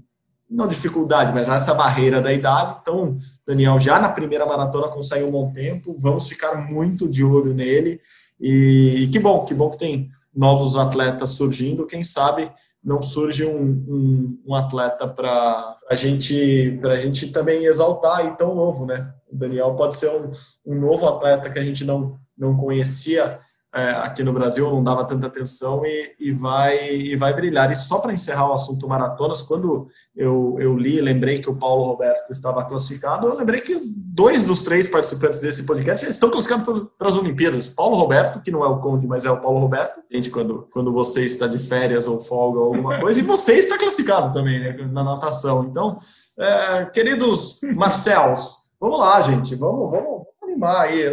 não 0.52 0.68
dificuldade, 0.68 1.32
mas 1.32 1.48
essa 1.48 1.74
barreira 1.74 2.20
da 2.20 2.32
idade. 2.32 2.76
Então, 2.82 3.16
Daniel 3.46 3.80
já 3.80 3.98
na 3.98 4.10
primeira 4.10 4.44
maratona 4.44 4.88
consegue 4.88 5.24
um 5.24 5.30
bom 5.30 5.50
tempo. 5.50 5.96
Vamos 5.98 6.28
ficar 6.28 6.54
muito 6.70 7.08
de 7.08 7.24
olho 7.24 7.54
nele. 7.54 7.98
E, 8.38 9.04
e 9.04 9.08
que 9.08 9.18
bom, 9.18 9.44
que 9.44 9.54
bom 9.54 9.70
que 9.70 9.78
tem 9.78 10.10
novos 10.34 10.76
atletas 10.76 11.30
surgindo. 11.30 11.86
Quem 11.86 12.04
sabe 12.04 12.50
não 12.84 13.00
surge 13.00 13.44
um, 13.44 13.62
um, 13.62 14.42
um 14.48 14.54
atleta 14.54 15.06
para 15.06 15.78
a 15.88 15.94
gente, 15.94 16.78
gente 17.00 17.32
também 17.32 17.64
exaltar 17.64 18.26
e 18.26 18.36
tão 18.36 18.54
novo, 18.54 18.84
né? 18.84 19.12
O 19.32 19.36
Daniel 19.36 19.74
pode 19.74 19.94
ser 19.94 20.10
um, 20.10 20.30
um 20.66 20.78
novo 20.78 21.08
atleta 21.08 21.48
que 21.48 21.58
a 21.58 21.64
gente 21.64 21.84
não, 21.84 22.18
não 22.36 22.56
conhecia 22.56 23.40
é, 23.74 23.90
aqui 23.90 24.22
no 24.22 24.34
Brasil, 24.34 24.70
não 24.70 24.84
dava 24.84 25.02
tanta 25.06 25.26
atenção 25.26 25.82
e, 25.86 26.14
e 26.20 26.30
vai, 26.30 26.94
e 26.94 27.16
vai 27.16 27.32
brilhar. 27.32 27.70
E 27.70 27.74
só 27.74 27.98
para 27.98 28.12
encerrar 28.12 28.50
o 28.50 28.52
assunto 28.52 28.86
maratonas, 28.86 29.40
quando 29.40 29.86
eu, 30.14 30.56
eu 30.60 30.76
li, 30.76 31.00
lembrei 31.00 31.38
que 31.38 31.48
o 31.48 31.56
Paulo 31.56 31.84
Roberto 31.84 32.30
estava 32.30 32.62
classificado, 32.64 33.26
eu 33.26 33.34
lembrei 33.34 33.62
que 33.62 33.80
dois 33.96 34.44
dos 34.44 34.62
três 34.62 34.86
participantes 34.86 35.40
desse 35.40 35.64
podcast 35.64 36.06
estão 36.06 36.30
classificados 36.30 36.84
para 36.98 37.08
as 37.08 37.16
Olimpíadas. 37.16 37.70
Paulo 37.70 37.96
Roberto, 37.96 38.42
que 38.42 38.50
não 38.50 38.62
é 38.62 38.68
o 38.68 38.78
Conde, 38.78 39.06
mas 39.06 39.24
é 39.24 39.30
o 39.30 39.40
Paulo 39.40 39.58
Roberto. 39.58 40.02
Gente, 40.10 40.30
quando, 40.30 40.68
quando 40.70 40.92
você 40.92 41.24
está 41.24 41.46
de 41.46 41.58
férias 41.58 42.06
ou 42.06 42.20
folga 42.20 42.58
ou 42.58 42.66
alguma 42.66 43.00
coisa, 43.00 43.20
e 43.20 43.22
você 43.22 43.54
está 43.54 43.78
classificado 43.78 44.34
também 44.34 44.60
né, 44.60 44.76
na 44.92 45.02
natação. 45.02 45.64
Então, 45.64 45.96
é, 46.38 46.84
queridos 46.86 47.58
Marcels, 47.74 48.61
vamos 48.82 48.98
lá, 48.98 49.20
gente, 49.22 49.54
vamos, 49.54 49.92
vamos 49.92 50.26
animar 50.42 50.86
aí. 50.86 51.04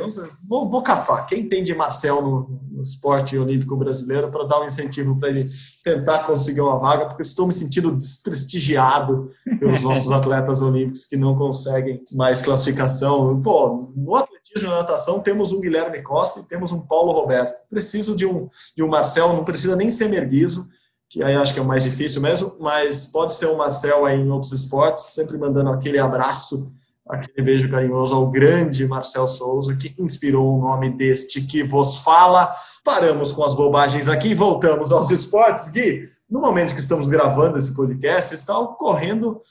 Vou, 0.47 0.67
vou 0.67 0.81
caçar. 0.81 1.27
Quem 1.27 1.47
tem 1.47 1.63
de 1.63 1.75
Marcel 1.75 2.19
no, 2.19 2.61
no 2.71 2.81
esporte 2.81 3.37
olímpico 3.37 3.77
brasileiro 3.77 4.31
para 4.31 4.43
dar 4.45 4.59
um 4.59 4.65
incentivo 4.65 5.19
para 5.19 5.29
ele 5.29 5.47
tentar 5.83 6.23
conseguir 6.23 6.61
uma 6.61 6.79
vaga, 6.79 7.05
porque 7.05 7.21
estou 7.21 7.45
me 7.45 7.53
sentindo 7.53 7.95
desprestigiado 7.95 9.29
pelos 9.59 9.83
nossos 9.83 10.09
atletas 10.11 10.63
olímpicos 10.63 11.05
que 11.05 11.15
não 11.15 11.35
conseguem 11.35 12.03
mais 12.11 12.41
classificação. 12.41 13.39
Pô, 13.39 13.93
no 13.95 14.15
atletismo 14.15 14.67
e 14.67 14.71
natação 14.71 15.19
temos 15.19 15.51
um 15.51 15.61
Guilherme 15.61 16.01
Costa 16.01 16.39
e 16.39 16.47
temos 16.47 16.71
um 16.71 16.81
Paulo 16.81 17.11
Roberto. 17.11 17.53
Preciso 17.69 18.15
de 18.15 18.25
um, 18.25 18.49
de 18.75 18.81
um 18.81 18.87
Marcel, 18.87 19.31
não 19.31 19.43
precisa 19.43 19.75
nem 19.75 19.91
ser 19.91 20.09
merguizo, 20.09 20.67
que 21.07 21.21
aí 21.21 21.35
acho 21.35 21.53
que 21.53 21.59
é 21.59 21.63
o 21.63 21.67
mais 21.67 21.83
difícil 21.83 22.19
mesmo, 22.19 22.55
mas 22.59 23.05
pode 23.05 23.35
ser 23.35 23.45
um 23.45 23.57
Marcel 23.57 24.07
aí 24.07 24.19
em 24.19 24.31
outros 24.31 24.53
esportes, 24.53 25.03
sempre 25.03 25.37
mandando 25.37 25.69
aquele 25.69 25.99
abraço 25.99 26.73
aquele 27.09 27.43
beijo 27.43 27.69
carinhoso 27.69 28.15
ao 28.15 28.29
grande 28.29 28.87
Marcel 28.87 29.25
Souza, 29.25 29.75
que 29.75 29.95
inspirou 29.99 30.55
o 30.55 30.61
nome 30.61 30.91
deste 30.91 31.41
que 31.41 31.63
vos 31.63 31.97
fala. 31.97 32.53
Paramos 32.83 33.31
com 33.31 33.43
as 33.43 33.55
bobagens 33.55 34.07
aqui 34.07 34.29
e 34.29 34.35
voltamos 34.35 34.91
aos 34.91 35.09
esportes. 35.09 35.69
Gui, 35.69 36.07
no 36.29 36.39
momento 36.39 36.73
que 36.73 36.79
estamos 36.79 37.09
gravando 37.09 37.57
esse 37.57 37.73
podcast, 37.73 38.35
está 38.35 38.57
ocorrendo 38.59 39.41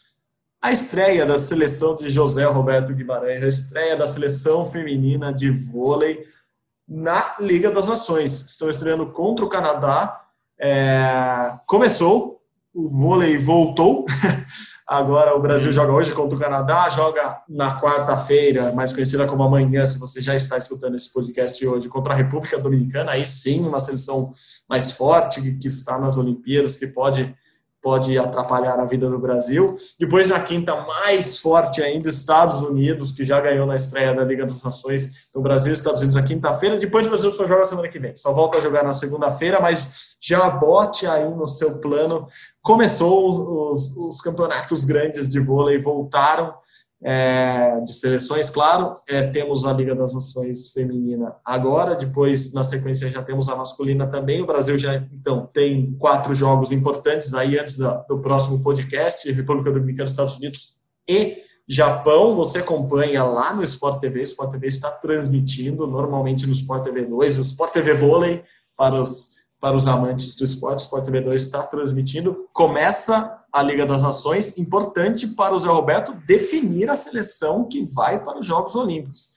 a 0.63 0.71
estreia 0.71 1.27
da 1.27 1.37
seleção 1.37 1.97
de 1.97 2.09
José 2.09 2.45
Roberto 2.45 2.95
Guimarães, 2.95 3.43
a 3.43 3.49
estreia 3.49 3.97
da 3.97 4.07
seleção 4.07 4.65
feminina 4.65 5.33
de 5.33 5.51
vôlei 5.51 6.25
na 6.87 7.35
Liga 7.41 7.71
das 7.71 7.89
Nações. 7.89 8.43
Estão 8.43 8.71
estreando 8.71 9.07
contra 9.07 9.45
o 9.45 9.49
Canadá. 9.49 10.21
É... 10.59 11.55
Começou, 11.67 12.41
o 12.73 12.89
vôlei 12.89 13.37
voltou. 13.37 14.07
Agora 14.89 15.37
o 15.37 15.39
Brasil 15.39 15.71
joga 15.71 15.93
hoje 15.93 16.13
contra 16.13 16.35
o 16.35 16.41
Canadá, 16.41 16.89
joga 16.89 17.43
na 17.47 17.79
quarta-feira, 17.79 18.73
mais 18.73 18.91
conhecida 18.91 19.27
como 19.27 19.43
amanhã, 19.43 19.87
se 19.87 19.99
você 19.99 20.23
já 20.23 20.35
está 20.35 20.57
escutando 20.57 20.95
esse 20.95 21.13
podcast 21.13 21.67
hoje, 21.67 21.91
contra 21.91 22.15
a 22.15 22.17
República 22.17 22.59
Dominicana. 22.59 23.13
Aí 23.13 23.27
sim, 23.27 23.61
uma 23.61 23.81
seleção 23.81 24.33
mais 24.67 24.91
forte 24.93 25.43
que 25.59 25.69
está 25.69 25.99
nas 25.99 26.17
Olimpíadas, 26.17 26.79
que 26.79 26.87
pode 26.87 27.37
pode 27.83 28.19
atrapalhar 28.19 28.79
a 28.79 28.85
vida 28.85 29.09
do 29.09 29.19
Brasil. 29.19 29.77
Depois, 29.99 30.29
na 30.29 30.41
quinta, 30.41 30.75
mais 30.85 31.39
forte 31.39 31.83
ainda, 31.83 32.09
Estados 32.09 32.63
Unidos, 32.63 33.13
que 33.13 33.25
já 33.25 33.41
ganhou 33.41 33.67
na 33.67 33.77
estreia 33.77 34.15
da 34.15 34.25
Liga 34.25 34.45
das 34.45 34.63
Nações. 34.63 35.29
Então, 35.31 35.43
Brasil 35.43 35.73
Estados 35.73 36.01
Unidos 36.01 36.17
na 36.17 36.23
quinta-feira. 36.23 36.77
Depois, 36.77 37.07
o 37.07 37.11
Brasil 37.11 37.31
só 37.31 37.47
joga 37.47 37.65
semana 37.65 37.89
que 37.89 37.99
vem. 37.99 38.15
Só 38.17 38.33
volta 38.33 38.59
a 38.59 38.61
jogar 38.61 38.83
na 38.83 38.93
segunda-feira, 38.93 39.61
mas 39.61 40.17
já 40.21 40.49
bote 40.51 41.07
aí 41.07 41.29
no 41.29 41.47
seu 41.47 41.81
plano. 41.81 42.27
Começou 42.63 43.71
os, 43.71 43.97
os 43.97 44.21
campeonatos 44.21 44.85
grandes 44.85 45.31
de 45.31 45.39
vôlei, 45.39 45.79
voltaram 45.79 46.55
é, 47.03 47.81
de 47.85 47.93
seleções, 47.93 48.51
claro. 48.51 48.97
É, 49.09 49.27
temos 49.27 49.65
a 49.65 49.73
Liga 49.73 49.95
das 49.95 50.15
Nações 50.15 50.73
feminina 50.73 51.37
agora, 51.45 51.95
depois, 51.95 52.53
na 52.53 52.63
sequência, 52.63 53.11
já 53.11 53.23
temos 53.23 53.49
a 53.49 53.57
masculina 53.57 54.07
também. 54.07 54.43
O 54.43 54.47
Brasil 54.47 54.77
já, 54.77 54.97
então, 54.97 55.47
tem 55.53 55.93
quatro 55.99 56.35
jogos 56.35 56.73
importantes 56.73 57.35
aí 57.35 57.59
antes 57.59 57.79
da, 57.79 57.97
do 58.03 58.19
próximo 58.19 58.63
podcast: 58.63 59.31
República 59.31 59.71
Dominicana, 59.71 60.09
Estados 60.09 60.37
Unidos 60.37 60.81
e 61.09 61.43
Japão. 61.69 62.35
Você 62.37 62.59
acompanha 62.59 63.23
lá 63.23 63.55
no 63.55 63.63
Sport 63.63 64.01
TV. 64.01 64.21
O 64.21 64.25
Sport 64.25 64.51
TV 64.51 64.67
está 64.67 64.91
transmitindo, 64.91 65.87
normalmente 65.87 66.47
no 66.47 66.53
Sport 66.53 66.83
TV 66.83 67.03
2, 67.03 67.39
o 67.39 67.43
Sport 67.43 67.73
TV 67.73 67.95
Vôlei 67.95 68.43
para 68.77 69.01
os 69.01 69.38
para 69.61 69.77
os 69.77 69.87
amantes 69.87 70.35
do 70.35 70.45
esporte. 70.45 70.81
O 70.81 70.85
Sport 70.85 71.05
TV 71.05 71.21
2 71.21 71.43
está 71.43 71.63
transmitindo. 71.63 72.49
Começa 72.53 73.39
a 73.53 73.63
Liga 73.63 73.87
das 73.87 74.03
Nações, 74.03 74.59
importante 74.59 75.27
para 75.29 75.55
o 75.55 75.59
Zé 75.59 75.69
Roberto 75.69 76.13
definir 76.27 76.91
a 76.91 76.97
seleção 76.97 77.65
que 77.65 77.85
vai 77.85 78.23
para 78.23 78.39
os 78.39 78.47
Jogos 78.47 78.77
Olímpicos. 78.77 79.31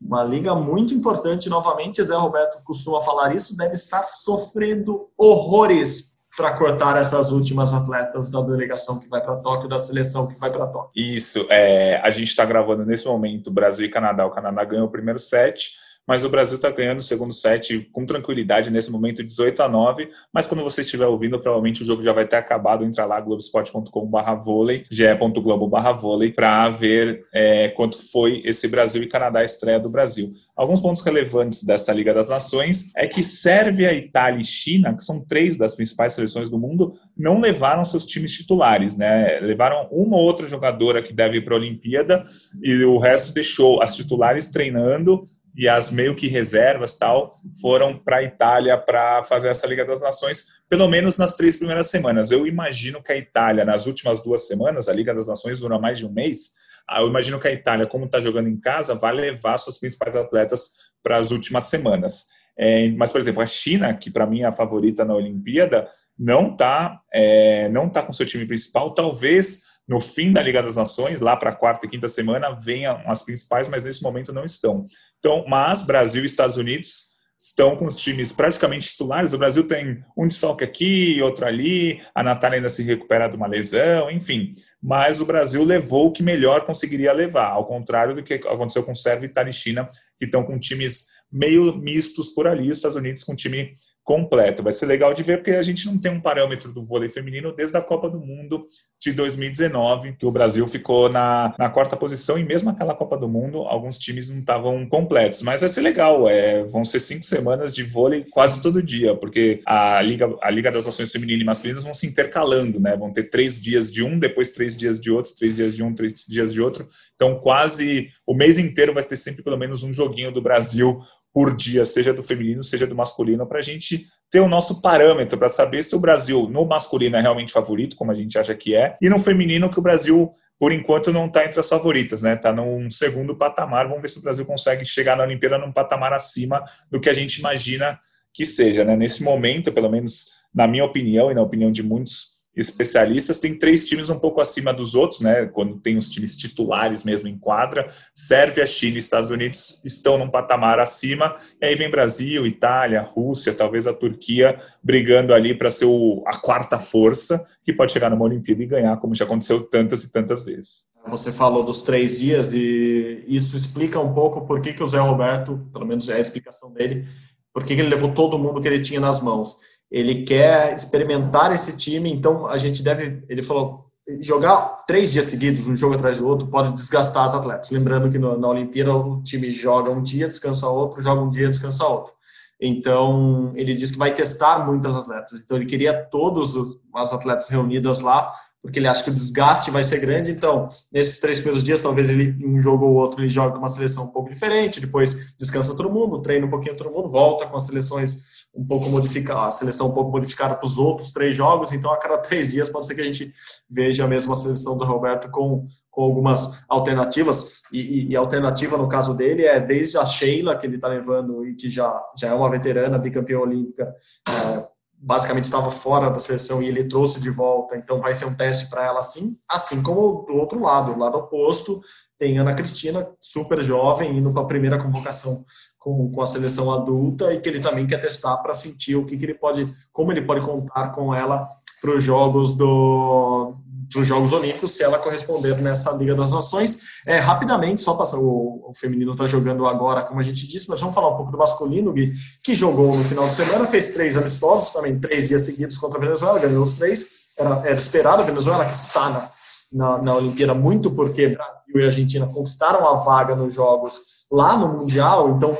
Uma 0.00 0.24
liga 0.24 0.54
muito 0.54 0.92
importante, 0.92 1.48
novamente, 1.48 2.02
Zé 2.02 2.16
Roberto 2.16 2.60
costuma 2.64 3.00
falar 3.00 3.34
isso, 3.34 3.56
deve 3.56 3.74
estar 3.74 4.02
sofrendo 4.02 5.08
horrores 5.16 6.12
para 6.36 6.56
cortar 6.56 6.96
essas 6.96 7.30
últimas 7.30 7.74
atletas 7.74 8.28
da 8.28 8.40
delegação 8.40 8.98
que 8.98 9.08
vai 9.08 9.20
para 9.20 9.36
Tóquio, 9.36 9.68
da 9.68 9.78
seleção 9.78 10.26
que 10.26 10.38
vai 10.40 10.50
para 10.50 10.66
Tóquio. 10.66 10.90
Isso, 10.96 11.46
é, 11.50 12.00
a 12.02 12.10
gente 12.10 12.28
está 12.28 12.44
gravando 12.44 12.84
nesse 12.84 13.06
momento 13.06 13.50
Brasil 13.50 13.86
e 13.86 13.90
Canadá. 13.90 14.26
O 14.26 14.30
Canadá 14.30 14.64
ganhou 14.64 14.86
o 14.86 14.90
primeiro 14.90 15.18
set, 15.18 15.72
mas 16.06 16.24
o 16.24 16.28
Brasil 16.28 16.56
está 16.56 16.70
ganhando 16.70 16.98
o 16.98 17.02
segundo 17.02 17.32
set 17.32 17.88
com 17.92 18.04
tranquilidade 18.04 18.70
nesse 18.70 18.90
momento 18.90 19.22
18 19.22 19.62
a 19.62 19.68
9, 19.68 20.08
mas 20.32 20.46
quando 20.46 20.62
você 20.62 20.80
estiver 20.80 21.06
ouvindo, 21.06 21.38
provavelmente 21.38 21.82
o 21.82 21.84
jogo 21.84 22.02
já 22.02 22.12
vai 22.12 22.26
ter 22.26 22.36
acabado, 22.36 22.84
entra 22.84 23.04
lá 23.04 23.20
globesport.com.br 23.20 24.34
vôlei, 24.44 24.84
ge.globo.br 24.90 25.92
vôlei, 26.00 26.32
para 26.32 26.68
ver 26.70 27.24
é, 27.32 27.68
quanto 27.70 27.98
foi 28.10 28.42
esse 28.44 28.68
Brasil 28.68 29.02
e 29.02 29.06
Canadá 29.06 29.44
estreia 29.44 29.78
do 29.78 29.88
Brasil. 29.88 30.32
Alguns 30.56 30.80
pontos 30.80 31.02
relevantes 31.02 31.62
dessa 31.62 31.92
Liga 31.92 32.12
das 32.12 32.28
Nações 32.28 32.92
é 32.96 33.06
que 33.06 33.22
Sérvia, 33.22 33.94
Itália 33.94 34.40
e 34.40 34.44
China, 34.44 34.94
que 34.94 35.02
são 35.02 35.24
três 35.24 35.56
das 35.56 35.74
principais 35.74 36.12
seleções 36.14 36.50
do 36.50 36.58
mundo, 36.58 36.92
não 37.16 37.40
levaram 37.40 37.84
seus 37.84 38.04
times 38.04 38.32
titulares, 38.32 38.96
né? 38.96 39.38
Levaram 39.40 39.88
uma 39.90 40.16
ou 40.16 40.22
outra 40.22 40.46
jogadora 40.46 41.02
que 41.02 41.12
deve 41.12 41.38
ir 41.38 41.44
para 41.44 41.54
a 41.54 41.58
Olimpíada 41.58 42.22
e 42.62 42.84
o 42.84 42.98
resto 42.98 43.32
deixou 43.32 43.82
as 43.82 43.94
titulares 43.94 44.48
treinando 44.50 45.24
e 45.54 45.68
as 45.68 45.90
meio 45.90 46.16
que 46.16 46.28
reservas 46.28 46.94
tal 46.94 47.34
foram 47.60 47.98
para 47.98 48.18
a 48.18 48.22
Itália 48.22 48.78
para 48.78 49.22
fazer 49.24 49.48
essa 49.48 49.66
Liga 49.66 49.84
das 49.84 50.00
Nações, 50.00 50.62
pelo 50.68 50.88
menos 50.88 51.18
nas 51.18 51.34
três 51.34 51.56
primeiras 51.56 51.88
semanas. 51.90 52.30
Eu 52.30 52.46
imagino 52.46 53.02
que 53.02 53.12
a 53.12 53.16
Itália, 53.16 53.64
nas 53.64 53.86
últimas 53.86 54.22
duas 54.22 54.46
semanas, 54.46 54.88
a 54.88 54.92
Liga 54.92 55.14
das 55.14 55.26
Nações 55.26 55.60
dura 55.60 55.78
mais 55.78 55.98
de 55.98 56.06
um 56.06 56.12
mês, 56.12 56.52
ah, 56.88 57.00
eu 57.00 57.08
imagino 57.08 57.38
que 57.38 57.48
a 57.48 57.52
Itália, 57.52 57.86
como 57.86 58.06
está 58.06 58.20
jogando 58.20 58.48
em 58.48 58.58
casa, 58.58 58.94
vai 58.94 59.14
levar 59.14 59.56
suas 59.56 59.78
principais 59.78 60.16
atletas 60.16 60.72
para 61.02 61.16
as 61.16 61.30
últimas 61.30 61.66
semanas. 61.66 62.26
É, 62.56 62.90
mas, 62.90 63.10
por 63.10 63.20
exemplo, 63.20 63.42
a 63.42 63.46
China, 63.46 63.94
que 63.94 64.10
para 64.10 64.26
mim 64.26 64.42
é 64.42 64.46
a 64.46 64.52
favorita 64.52 65.04
na 65.04 65.14
Olimpíada, 65.14 65.88
não 66.18 66.52
está 66.52 66.96
é, 67.12 67.68
não 67.70 67.88
tá 67.88 68.02
com 68.02 68.12
seu 68.12 68.26
time 68.26 68.46
principal, 68.46 68.92
talvez 68.92 69.62
no 69.88 70.00
fim 70.00 70.32
da 70.32 70.40
Liga 70.40 70.62
das 70.62 70.76
Nações, 70.76 71.20
lá 71.20 71.36
para 71.36 71.50
a 71.50 71.54
quarta 71.54 71.86
e 71.86 71.88
quinta 71.88 72.08
semana, 72.08 72.56
venham 72.58 73.02
as 73.06 73.22
principais, 73.22 73.68
mas 73.68 73.84
nesse 73.84 74.02
momento 74.02 74.32
não 74.32 74.44
estão. 74.44 74.84
Então, 75.24 75.44
mas 75.46 75.82
Brasil 75.82 76.24
e 76.24 76.26
Estados 76.26 76.56
Unidos 76.56 77.12
estão 77.38 77.76
com 77.76 77.84
os 77.84 77.94
times 77.94 78.32
praticamente 78.32 78.88
titulares. 78.90 79.32
O 79.32 79.38
Brasil 79.38 79.62
tem 79.62 80.04
um 80.16 80.26
desfalque 80.26 80.64
aqui, 80.64 81.22
outro 81.22 81.46
ali, 81.46 82.02
a 82.12 82.24
Natália 82.24 82.56
ainda 82.56 82.68
se 82.68 82.82
recupera 82.82 83.28
de 83.28 83.36
uma 83.36 83.46
lesão, 83.46 84.10
enfim. 84.10 84.52
Mas 84.82 85.20
o 85.20 85.24
Brasil 85.24 85.62
levou 85.62 86.08
o 86.08 86.12
que 86.12 86.24
melhor 86.24 86.64
conseguiria 86.64 87.12
levar, 87.12 87.50
ao 87.50 87.66
contrário 87.66 88.16
do 88.16 88.22
que 88.24 88.34
aconteceu 88.34 88.82
com 88.82 88.96
Sérvia, 88.96 89.26
Itália 89.26 89.50
e 89.50 89.54
China, 89.54 89.86
que 90.18 90.24
estão 90.24 90.42
com 90.42 90.58
times 90.58 91.06
meio 91.30 91.76
mistos 91.76 92.28
por 92.28 92.48
ali, 92.48 92.68
os 92.68 92.78
Estados 92.78 92.96
Unidos 92.96 93.22
com 93.22 93.36
time 93.36 93.76
completo. 94.04 94.62
Vai 94.62 94.72
ser 94.72 94.86
legal 94.86 95.14
de 95.14 95.22
ver 95.22 95.38
porque 95.38 95.52
a 95.52 95.62
gente 95.62 95.86
não 95.86 95.98
tem 95.98 96.12
um 96.12 96.20
parâmetro 96.20 96.72
do 96.72 96.84
vôlei 96.84 97.08
feminino 97.08 97.52
desde 97.52 97.76
a 97.76 97.80
Copa 97.80 98.10
do 98.10 98.18
Mundo 98.18 98.66
de 99.00 99.12
2019, 99.12 100.12
que 100.16 100.26
o 100.26 100.30
Brasil 100.30 100.66
ficou 100.66 101.08
na, 101.08 101.54
na 101.58 101.68
quarta 101.68 101.96
posição 101.96 102.38
e 102.38 102.44
mesmo 102.44 102.70
aquela 102.70 102.94
Copa 102.94 103.16
do 103.16 103.28
Mundo, 103.28 103.62
alguns 103.62 103.98
times 103.98 104.28
não 104.28 104.40
estavam 104.40 104.86
completos. 104.88 105.42
Mas 105.42 105.60
vai 105.60 105.68
ser 105.68 105.80
legal, 105.80 106.28
é, 106.28 106.64
vão 106.64 106.84
ser 106.84 107.00
cinco 107.00 107.24
semanas 107.24 107.74
de 107.74 107.82
vôlei 107.82 108.24
quase 108.30 108.60
todo 108.60 108.82
dia, 108.82 109.14
porque 109.16 109.60
a 109.66 110.00
Liga, 110.02 110.32
a 110.40 110.50
Liga 110.50 110.70
das 110.70 110.86
Nações 110.86 111.10
Femininas 111.10 111.42
e 111.42 111.46
Masculinas 111.46 111.84
vão 111.84 111.94
se 111.94 112.06
intercalando, 112.06 112.80
né? 112.80 112.96
Vão 112.96 113.12
ter 113.12 113.24
três 113.24 113.60
dias 113.60 113.90
de 113.90 114.02
um, 114.02 114.18
depois 114.18 114.50
três 114.50 114.76
dias 114.76 115.00
de 115.00 115.10
outro, 115.10 115.34
três 115.34 115.56
dias 115.56 115.74
de 115.74 115.82
um, 115.82 115.94
três 115.94 116.24
dias 116.28 116.52
de 116.52 116.60
outro. 116.60 116.86
Então 117.14 117.38
quase 117.38 118.08
o 118.26 118.34
mês 118.34 118.58
inteiro 118.58 118.94
vai 118.94 119.02
ter 119.02 119.16
sempre 119.16 119.42
pelo 119.42 119.56
menos 119.56 119.82
um 119.82 119.92
joguinho 119.92 120.32
do 120.32 120.42
Brasil 120.42 121.00
por 121.32 121.56
dia, 121.56 121.84
seja 121.84 122.12
do 122.12 122.22
feminino, 122.22 122.62
seja 122.62 122.86
do 122.86 122.94
masculino, 122.94 123.46
para 123.46 123.58
a 123.58 123.62
gente 123.62 124.06
ter 124.30 124.40
o 124.40 124.48
nosso 124.48 124.80
parâmetro 124.82 125.38
para 125.38 125.48
saber 125.48 125.82
se 125.82 125.94
o 125.94 126.00
Brasil 126.00 126.48
no 126.48 126.64
masculino 126.64 127.16
é 127.16 127.20
realmente 127.20 127.52
favorito, 127.52 127.96
como 127.96 128.10
a 128.10 128.14
gente 128.14 128.38
acha 128.38 128.54
que 128.54 128.74
é, 128.74 128.96
e 129.00 129.08
no 129.08 129.18
feminino 129.18 129.70
que 129.70 129.78
o 129.78 129.82
Brasil 129.82 130.30
por 130.62 130.70
enquanto 130.70 131.12
não 131.12 131.26
está 131.26 131.44
entre 131.44 131.58
as 131.58 131.68
favoritas, 131.68 132.22
né? 132.22 132.34
Está 132.34 132.52
num 132.52 132.88
segundo 132.88 133.36
patamar. 133.36 133.88
Vamos 133.88 134.00
ver 134.00 134.06
se 134.06 134.20
o 134.20 134.22
Brasil 134.22 134.46
consegue 134.46 134.84
chegar 134.84 135.16
na 135.16 135.24
Olimpíada 135.24 135.58
num 135.58 135.72
patamar 135.72 136.12
acima 136.12 136.62
do 136.88 137.00
que 137.00 137.10
a 137.10 137.12
gente 137.12 137.40
imagina 137.40 137.98
que 138.32 138.46
seja, 138.46 138.84
né? 138.84 138.96
Nesse 138.96 139.24
momento, 139.24 139.72
pelo 139.72 139.90
menos 139.90 140.34
na 140.54 140.68
minha 140.68 140.84
opinião 140.84 141.32
e 141.32 141.34
na 141.34 141.42
opinião 141.42 141.72
de 141.72 141.82
muitos 141.82 142.31
especialistas, 142.54 143.38
tem 143.38 143.58
três 143.58 143.84
times 143.84 144.10
um 144.10 144.18
pouco 144.18 144.40
acima 144.40 144.72
dos 144.72 144.94
outros, 144.94 145.20
né? 145.20 145.46
Quando 145.46 145.78
tem 145.78 145.96
os 145.96 146.10
times 146.10 146.36
titulares 146.36 147.02
mesmo 147.02 147.28
em 147.28 147.38
quadra, 147.38 147.86
Sérvia, 148.14 148.66
China 148.66 148.96
e 148.96 148.98
Estados 148.98 149.30
Unidos 149.30 149.80
estão 149.84 150.18
num 150.18 150.28
patamar 150.28 150.78
acima, 150.78 151.34
e 151.60 151.66
aí 151.66 151.74
vem 151.74 151.90
Brasil, 151.90 152.46
Itália, 152.46 153.02
Rússia, 153.02 153.54
talvez 153.54 153.86
a 153.86 153.94
Turquia 153.94 154.56
brigando 154.82 155.32
ali 155.32 155.54
para 155.54 155.70
ser 155.70 155.86
o, 155.86 156.22
a 156.26 156.36
quarta 156.36 156.78
força 156.78 157.42
que 157.64 157.72
pode 157.72 157.92
chegar 157.92 158.10
numa 158.10 158.24
Olimpíada 158.24 158.62
e 158.62 158.66
ganhar, 158.66 158.96
como 158.98 159.14
já 159.14 159.24
aconteceu 159.24 159.62
tantas 159.62 160.04
e 160.04 160.12
tantas 160.12 160.44
vezes. 160.44 160.90
Você 161.08 161.32
falou 161.32 161.64
dos 161.64 161.82
três 161.82 162.18
dias 162.20 162.52
e 162.52 163.24
isso 163.26 163.56
explica 163.56 163.98
um 163.98 164.12
pouco 164.12 164.46
por 164.46 164.60
que, 164.60 164.72
que 164.72 164.82
o 164.82 164.88
Zé 164.88 165.00
Roberto, 165.00 165.66
pelo 165.72 165.86
menos 165.86 166.08
é 166.08 166.14
a 166.14 166.20
explicação 166.20 166.72
dele, 166.72 167.06
por 167.52 167.64
que, 167.64 167.74
que 167.74 167.80
ele 167.80 167.90
levou 167.90 168.12
todo 168.12 168.38
mundo 168.38 168.60
que 168.60 168.68
ele 168.68 168.80
tinha 168.80 169.00
nas 169.00 169.20
mãos 169.20 169.58
ele 169.92 170.24
quer 170.24 170.74
experimentar 170.74 171.52
esse 171.52 171.76
time, 171.76 172.10
então 172.10 172.46
a 172.46 172.56
gente 172.56 172.82
deve, 172.82 173.22
ele 173.28 173.42
falou, 173.42 173.84
jogar 174.20 174.84
três 174.86 175.12
dias 175.12 175.26
seguidos, 175.26 175.68
um 175.68 175.76
jogo 175.76 175.94
atrás 175.94 176.16
do 176.16 176.26
outro, 176.26 176.46
pode 176.46 176.72
desgastar 176.72 177.26
os 177.26 177.34
atletas. 177.34 177.70
Lembrando 177.70 178.10
que 178.10 178.18
no, 178.18 178.38
na 178.38 178.48
Olimpíada 178.48 178.96
o 178.96 179.22
time 179.22 179.52
joga 179.52 179.90
um 179.90 180.02
dia, 180.02 180.26
descansa 180.26 180.66
outro, 180.66 181.02
joga 181.02 181.20
um 181.20 181.30
dia, 181.30 181.50
descansa 181.50 181.86
outro. 181.86 182.14
Então, 182.58 183.52
ele 183.54 183.74
disse 183.74 183.92
que 183.92 183.98
vai 183.98 184.14
testar 184.14 184.64
muitos 184.64 184.96
atletas. 184.96 185.40
Então, 185.40 185.58
ele 185.58 185.66
queria 185.66 185.92
todos 185.92 186.56
os 186.56 186.78
atletas 187.12 187.50
reunidos 187.50 188.00
lá, 188.00 188.32
porque 188.62 188.78
ele 188.78 188.86
acha 188.86 189.02
que 189.02 189.10
o 189.10 189.14
desgaste 189.14 189.70
vai 189.70 189.82
ser 189.82 189.98
grande. 189.98 190.30
Então, 190.30 190.68
nesses 190.92 191.18
três 191.18 191.38
primeiros 191.38 191.64
dias, 191.64 191.82
talvez 191.82 192.08
ele, 192.08 192.36
um 192.46 192.62
jogo 192.62 192.86
ou 192.86 192.94
outro, 192.94 193.20
ele 193.20 193.28
jogue 193.28 193.54
com 193.54 193.58
uma 193.58 193.68
seleção 193.68 194.04
um 194.04 194.12
pouco 194.12 194.30
diferente, 194.30 194.80
depois 194.80 195.34
descansa 195.36 195.76
todo 195.76 195.90
mundo, 195.90 196.22
treina 196.22 196.46
um 196.46 196.50
pouquinho 196.50 196.76
todo 196.76 196.90
mundo, 196.90 197.08
volta 197.08 197.44
com 197.46 197.56
as 197.56 197.66
seleções 197.66 198.42
um 198.54 198.64
pouco 198.64 198.88
modificada, 198.90 199.48
a 199.48 199.50
seleção 199.50 199.88
um 199.88 199.94
pouco 199.94 200.10
modificada 200.10 200.54
para 200.54 200.66
os 200.66 200.76
outros 200.76 201.10
três 201.10 201.34
jogos, 201.34 201.72
então 201.72 201.90
a 201.90 201.96
cada 201.96 202.18
três 202.18 202.52
dias 202.52 202.68
pode 202.68 202.86
ser 202.86 202.94
que 202.94 203.00
a 203.00 203.04
gente 203.04 203.32
veja 203.68 204.04
a 204.04 204.08
mesma 204.08 204.34
seleção 204.34 204.76
do 204.76 204.84
Roberto 204.84 205.30
com, 205.30 205.66
com 205.90 206.02
algumas 206.02 206.62
alternativas, 206.68 207.62
e, 207.72 207.80
e, 207.80 208.08
e 208.10 208.16
a 208.16 208.20
alternativa 208.20 208.76
no 208.76 208.88
caso 208.88 209.14
dele 209.14 209.46
é 209.46 209.58
desde 209.58 209.96
a 209.96 210.04
Sheila, 210.04 210.54
que 210.54 210.66
ele 210.66 210.76
está 210.76 210.86
levando 210.86 211.46
e 211.46 211.54
que 211.54 211.70
já, 211.70 211.98
já 212.14 212.28
é 212.28 212.34
uma 212.34 212.50
veterana, 212.50 212.98
bicampeã 212.98 213.38
olímpica, 213.38 213.90
é, 214.28 214.71
basicamente 215.04 215.46
estava 215.46 215.70
fora 215.72 216.08
da 216.08 216.20
seleção 216.20 216.62
e 216.62 216.68
ele 216.68 216.84
trouxe 216.84 217.20
de 217.20 217.28
volta, 217.28 217.76
então 217.76 218.00
vai 218.00 218.14
ser 218.14 218.24
um 218.26 218.34
teste 218.34 218.70
para 218.70 218.86
ela 218.86 219.02
sim, 219.02 219.34
assim 219.48 219.82
como 219.82 220.24
do 220.24 220.34
outro 220.34 220.60
lado, 220.60 220.94
do 220.94 221.00
lado 221.00 221.18
oposto, 221.18 221.82
tem 222.16 222.38
Ana 222.38 222.54
Cristina, 222.54 223.08
super 223.20 223.64
jovem, 223.64 224.16
indo 224.16 224.32
para 224.32 224.42
a 224.42 224.46
primeira 224.46 224.80
convocação 224.80 225.44
com, 225.76 226.12
com 226.12 226.22
a 226.22 226.26
seleção 226.26 226.70
adulta 226.72 227.34
e 227.34 227.40
que 227.40 227.48
ele 227.48 227.58
também 227.58 227.84
quer 227.84 228.00
testar 228.00 228.36
para 228.36 228.54
sentir 228.54 228.94
o 228.94 229.04
que, 229.04 229.16
que 229.16 229.24
ele 229.24 229.34
pode, 229.34 229.68
como 229.92 230.12
ele 230.12 230.22
pode 230.22 230.46
contar 230.46 230.90
com 230.90 231.12
ela 231.12 231.48
para 231.80 231.90
os 231.90 232.04
jogos 232.04 232.54
do 232.54 233.56
para 233.92 234.02
os 234.02 234.08
Jogos 234.08 234.32
Olímpicos, 234.32 234.72
se 234.72 234.82
ela 234.82 234.98
corresponder 234.98 235.60
nessa 235.60 235.92
Liga 235.92 236.14
das 236.14 236.32
Nações. 236.32 236.80
É, 237.06 237.18
rapidamente, 237.18 237.82
só 237.82 237.94
passar, 237.94 238.18
o, 238.18 238.68
o 238.68 238.72
feminino 238.74 239.12
está 239.12 239.26
jogando 239.26 239.66
agora, 239.66 240.02
como 240.02 240.20
a 240.20 240.22
gente 240.22 240.46
disse, 240.46 240.68
mas 240.68 240.80
vamos 240.80 240.94
falar 240.94 241.10
um 241.10 241.16
pouco 241.16 241.32
do 241.32 241.38
masculino, 241.38 241.92
Gui, 241.92 242.12
que 242.42 242.54
jogou 242.54 242.96
no 242.96 243.04
final 243.04 243.28
de 243.28 243.34
semana, 243.34 243.66
fez 243.66 243.88
três 243.88 244.16
amistosos, 244.16 244.70
também 244.70 244.98
três 244.98 245.28
dias 245.28 245.42
seguidos 245.42 245.76
contra 245.76 245.98
a 245.98 246.00
Venezuela, 246.00 246.38
ganhou 246.38 246.62
os 246.62 246.74
três, 246.74 247.06
era, 247.38 247.62
era 247.64 247.78
esperado 247.78 248.22
a 248.22 248.24
Venezuela, 248.24 248.64
que 248.64 248.74
está 248.74 249.10
na, 249.10 249.30
na, 249.72 250.02
na 250.02 250.14
Olimpíada, 250.14 250.54
muito 250.54 250.90
porque 250.90 251.28
Brasil 251.28 251.76
e 251.76 251.84
Argentina 251.84 252.26
conquistaram 252.26 252.86
a 252.88 252.94
vaga 252.96 253.34
nos 253.34 253.54
Jogos 253.54 254.00
lá 254.30 254.56
no 254.56 254.68
Mundial, 254.68 255.36
então 255.36 255.56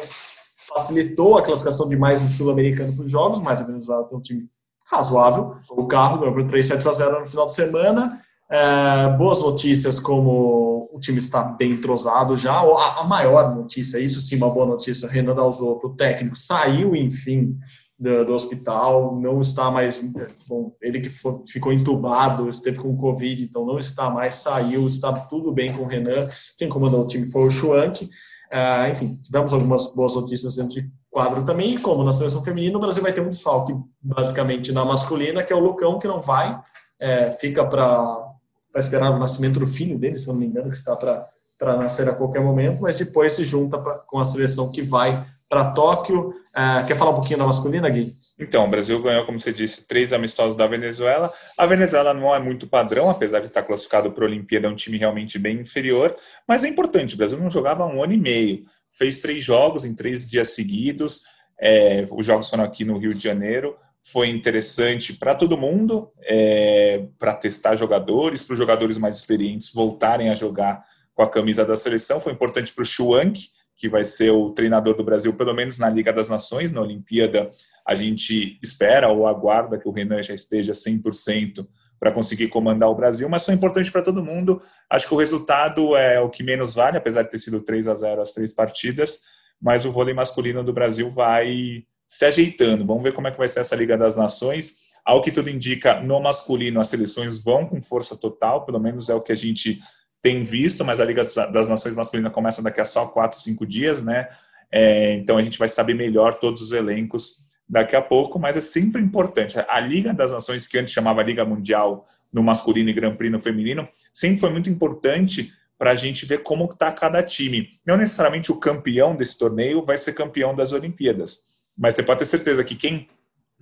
facilitou 0.75 1.37
a 1.37 1.43
classificação 1.43 1.89
de 1.89 1.97
mais 1.97 2.23
um 2.23 2.29
sul-americano 2.29 2.95
para 2.95 3.05
os 3.05 3.13
jogos, 3.13 3.41
mas 3.41 3.61
a 3.61 3.65
Venezuela 3.65 4.05
tem 4.05 4.17
um 4.17 4.21
time 4.23 4.49
razoável. 4.93 5.57
O 5.71 5.87
carro 5.87 6.19
ganhou 6.19 6.35
por 6.35 6.47
3 6.47 6.67
7 6.67 6.89
a 6.89 6.93
0 6.93 7.21
no 7.21 7.27
final 7.27 7.47
de 7.47 7.55
semana. 7.55 8.21
É, 8.51 9.09
boas 9.17 9.41
notícias 9.41 9.99
como 9.99 10.89
o 10.93 11.01
time 11.01 11.19
está 11.19 11.43
bem 11.43 11.73
entrosado 11.73 12.37
já. 12.37 12.53
A, 12.53 13.01
a 13.01 13.05
maior 13.05 13.55
notícia, 13.55 13.99
isso 13.99 14.21
sim, 14.21 14.37
uma 14.37 14.51
boa 14.51 14.67
notícia, 14.67 15.09
Renan 15.09 15.35
Dalzotto, 15.35 15.87
o 15.87 15.97
técnico, 15.97 16.37
saiu, 16.37 16.95
enfim, 16.95 17.57
do, 17.99 18.27
do, 18.27 18.35
hospital, 18.35 19.19
não 19.19 19.41
está 19.41 19.71
mais. 19.71 20.03
Bom, 20.47 20.77
ele 20.83 21.01
que 21.01 21.09
for, 21.09 21.43
ficou 21.49 21.73
entubado, 21.73 22.49
esteve 22.49 22.79
com 22.79 22.95
Covid, 22.95 23.43
então 23.43 23.65
não 23.65 23.79
está 23.79 24.11
mais, 24.11 24.35
saiu, 24.35 24.87
está 24.87 25.13
tudo 25.13 25.51
bem 25.51 25.73
com 25.73 25.85
o 25.85 25.87
Renan. 25.87 26.29
Quem 26.59 26.69
comandou 26.69 27.05
o 27.05 27.09
time 27.09 27.27
foi 27.27 27.47
o 27.47 27.51
Schwank. 27.51 28.05
Uh, 28.05 28.91
enfim, 28.91 29.19
tivemos 29.23 29.55
algumas 29.55 29.95
boas 29.95 30.15
notícias 30.15 30.57
dentro 30.57 30.75
de 30.75 30.91
quadro 31.13 31.45
também, 31.45 31.79
como 31.79 32.03
na 32.03 32.11
seleção 32.11 32.43
feminina, 32.43 32.79
o 32.79 32.81
Brasil 32.81 33.03
vai 33.03 33.13
ter 33.13 33.21
um 33.21 33.29
desfalque, 33.29 33.75
basicamente, 34.01 34.73
na 34.73 34.83
masculina, 34.83 35.43
que 35.43 35.53
é 35.53 35.57
o 35.57 35.61
Lucão, 35.61 35.99
que 35.99 36.09
não 36.09 36.23
vai, 36.23 36.59
é, 36.99 37.31
fica 37.31 37.65
para 37.67 38.33
esperar 38.77 39.11
o 39.11 39.19
nascimento 39.19 39.61
do 39.61 39.67
filho 39.67 39.99
dele, 39.99 40.17
se 40.17 40.27
não 40.27 40.35
me 40.35 40.47
engano, 40.47 40.71
que 40.71 40.77
está 40.77 40.97
para 40.97 41.77
nascer 41.77 42.09
a 42.09 42.15
qualquer 42.15 42.41
momento, 42.41 42.81
mas 42.81 42.99
depois 42.99 43.35
se 43.35 43.45
junta 43.45 43.79
pra, 43.79 43.99
com 44.07 44.19
a 44.19 44.25
seleção 44.25 44.73
que 44.73 44.81
vai 44.81 45.23
para 45.51 45.67
Tóquio. 45.73 46.31
Uh, 46.31 46.87
quer 46.87 46.97
falar 46.97 47.11
um 47.11 47.17
pouquinho 47.17 47.39
da 47.41 47.47
masculina, 47.47 47.91
Gui? 47.91 48.11
Então, 48.41 48.65
o 48.65 48.71
Brasil 48.71 49.01
ganhou, 49.03 49.27
como 49.27 49.39
você 49.39 49.53
disse, 49.53 49.87
três 49.87 50.15
amistosos 50.15 50.57
da 50.57 50.67
Venezuela. 50.67 51.31
A 51.59 51.67
Venezuela 51.67 52.15
não 52.15 52.35
é 52.35 52.39
muito 52.39 52.67
padrão, 52.67 53.11
apesar 53.11 53.41
de 53.41 53.49
estar 53.49 53.63
classificado 53.63 54.11
para 54.11 54.25
a 54.25 54.29
Olimpíada, 54.29 54.67
é 54.67 54.71
um 54.71 54.75
time 54.75 54.97
realmente 54.97 55.39
bem 55.39 55.61
inferior, 55.61 56.17
mas 56.49 56.65
é 56.65 56.69
importante. 56.69 57.15
O 57.15 57.19
Brasil 57.19 57.39
não 57.39 57.51
jogava 57.51 57.85
há 57.85 57.87
um 57.87 58.03
ano 58.03 58.15
e 58.15 58.19
meio. 58.19 58.65
Fez 58.93 59.21
três 59.21 59.43
jogos 59.43 59.85
em 59.85 59.95
três 59.95 60.29
dias 60.29 60.55
seguidos. 60.55 61.23
É, 61.61 62.05
os 62.11 62.27
jogos 62.27 62.51
foram 62.51 62.65
aqui 62.65 62.85
no 62.85 62.99
Rio 62.99 63.15
de 63.15 63.23
Janeiro. 63.23 63.77
Foi 64.05 64.29
interessante 64.29 65.13
para 65.13 65.35
todo 65.35 65.57
mundo, 65.57 66.11
é, 66.23 67.07
para 67.19 67.35
testar 67.35 67.77
jogadores, 67.77 68.43
para 68.43 68.53
os 68.55 68.59
jogadores 68.59 68.99
mais 68.99 69.17
experientes 69.17 69.73
voltarem 69.73 70.29
a 70.29 70.35
jogar 70.35 70.85
com 71.15 71.23
a 71.23 71.31
camisa 71.31 71.65
da 71.65 71.77
seleção. 71.77 72.19
Foi 72.19 72.33
importante 72.33 72.73
para 72.73 72.83
o 72.83 72.87
Schwank, 72.87 73.49
que 73.77 73.89
vai 73.89 74.05
ser 74.05 74.31
o 74.31 74.51
treinador 74.51 74.97
do 74.97 75.05
Brasil, 75.05 75.35
pelo 75.35 75.55
menos 75.55 75.79
na 75.79 75.89
Liga 75.89 76.13
das 76.13 76.29
Nações, 76.29 76.73
na 76.73 76.81
Olimpíada, 76.81 77.51
a 77.87 77.95
gente 77.95 78.59
espera 78.63 79.09
ou 79.09 79.27
aguarda 79.27 79.79
que 79.79 79.89
o 79.89 79.93
Renan 79.93 80.23
já 80.23 80.35
esteja 80.35 80.73
100% 80.73 81.67
para 82.03 82.11
conseguir 82.11 82.49
comandar 82.49 82.91
o 82.91 82.97
Brasil, 82.97 83.29
mas 83.29 83.45
foi 83.45 83.55
importante 83.55 83.93
para 83.93 84.03
todo 84.03 84.25
mundo. 84.25 84.61
Acho 84.91 85.07
que 85.07 85.15
o 85.15 85.17
resultado 85.17 85.97
é 85.97 86.19
o 86.19 86.29
que 86.29 86.43
menos 86.43 86.75
vale, 86.75 86.99
apesar 86.99 87.23
de 87.23 87.31
ter 87.31 87.39
sido 87.39 87.61
3 87.61 87.87
a 87.87 87.95
0 87.95 88.21
as 88.21 88.33
três 88.33 88.53
partidas, 88.53 89.21
mas 89.61 89.87
o 89.87 89.93
vôlei 89.93 90.13
masculino 90.13 90.65
do 90.65 90.73
Brasil 90.73 91.09
vai 91.09 91.85
se 92.05 92.25
ajeitando. 92.25 92.85
Vamos 92.85 93.05
ver 93.05 93.15
como 93.15 93.29
é 93.29 93.31
que 93.31 93.39
vai 93.39 93.47
ser 93.47 93.61
essa 93.61 93.77
Liga 93.77 93.97
das 93.97 94.17
Nações. 94.17 94.79
Ao 95.05 95.23
que 95.23 95.31
tudo 95.31 95.49
indica, 95.49 96.01
no 96.01 96.19
masculino 96.19 96.81
as 96.81 96.89
seleções 96.89 97.41
vão 97.41 97.69
com 97.69 97.81
força 97.81 98.17
total, 98.17 98.67
pelo 98.67 98.81
menos 98.81 99.09
é 99.09 99.15
o 99.15 99.21
que 99.21 99.31
a 99.31 99.37
gente 99.37 99.79
tem 100.21 100.43
visto, 100.43 100.85
mas 100.85 100.99
a 100.99 101.05
Liga 101.05 101.25
das 101.53 101.69
Nações 101.69 101.95
masculina 101.95 102.31
começa 102.31 102.61
daqui 102.61 102.81
a 102.81 102.85
só 102.85 103.07
quatro, 103.07 103.39
cinco 103.39 103.65
dias, 103.65 104.03
né? 104.03 104.29
É, 104.73 105.15
então 105.15 105.37
a 105.39 105.43
gente 105.43 105.57
vai 105.57 105.69
saber 105.69 105.95
melhor 105.95 106.35
todos 106.35 106.63
os 106.63 106.73
elencos 106.73 107.37
daqui 107.73 107.97
a 107.97 108.03
pouco, 108.03 108.39
mas 108.39 108.55
é 108.55 108.61
sempre 108.61 109.01
importante. 109.01 109.59
A 109.67 109.81
Liga 109.81 110.13
das 110.13 110.31
Nações, 110.31 110.67
que 110.67 110.79
antes 110.79 110.93
chamava 110.93 111.23
Liga 111.23 111.43
Mundial 111.43 112.05
no 112.31 112.43
masculino 112.43 112.91
e 112.91 112.93
Grand 112.93 113.17
Prix 113.17 113.33
no 113.33 113.41
feminino, 113.41 113.89
sempre 114.13 114.39
foi 114.39 114.51
muito 114.51 114.69
importante 114.69 115.51
para 115.79 115.93
a 115.93 115.95
gente 115.95 116.27
ver 116.27 116.43
como 116.43 116.67
está 116.67 116.93
cada 116.93 117.23
time. 117.23 117.81
Não 117.87 117.97
necessariamente 117.97 118.53
o 118.53 118.61
campeão 118.61 119.17
desse 119.17 119.39
torneio 119.39 119.83
vai 119.83 119.97
ser 119.97 120.13
campeão 120.13 120.55
das 120.55 120.75
Olimpíadas, 120.75 121.45
mas 121.75 121.95
você 121.95 122.03
pode 122.03 122.19
ter 122.19 122.27
certeza 122.27 122.63
que 122.63 122.77
quem 122.77 123.09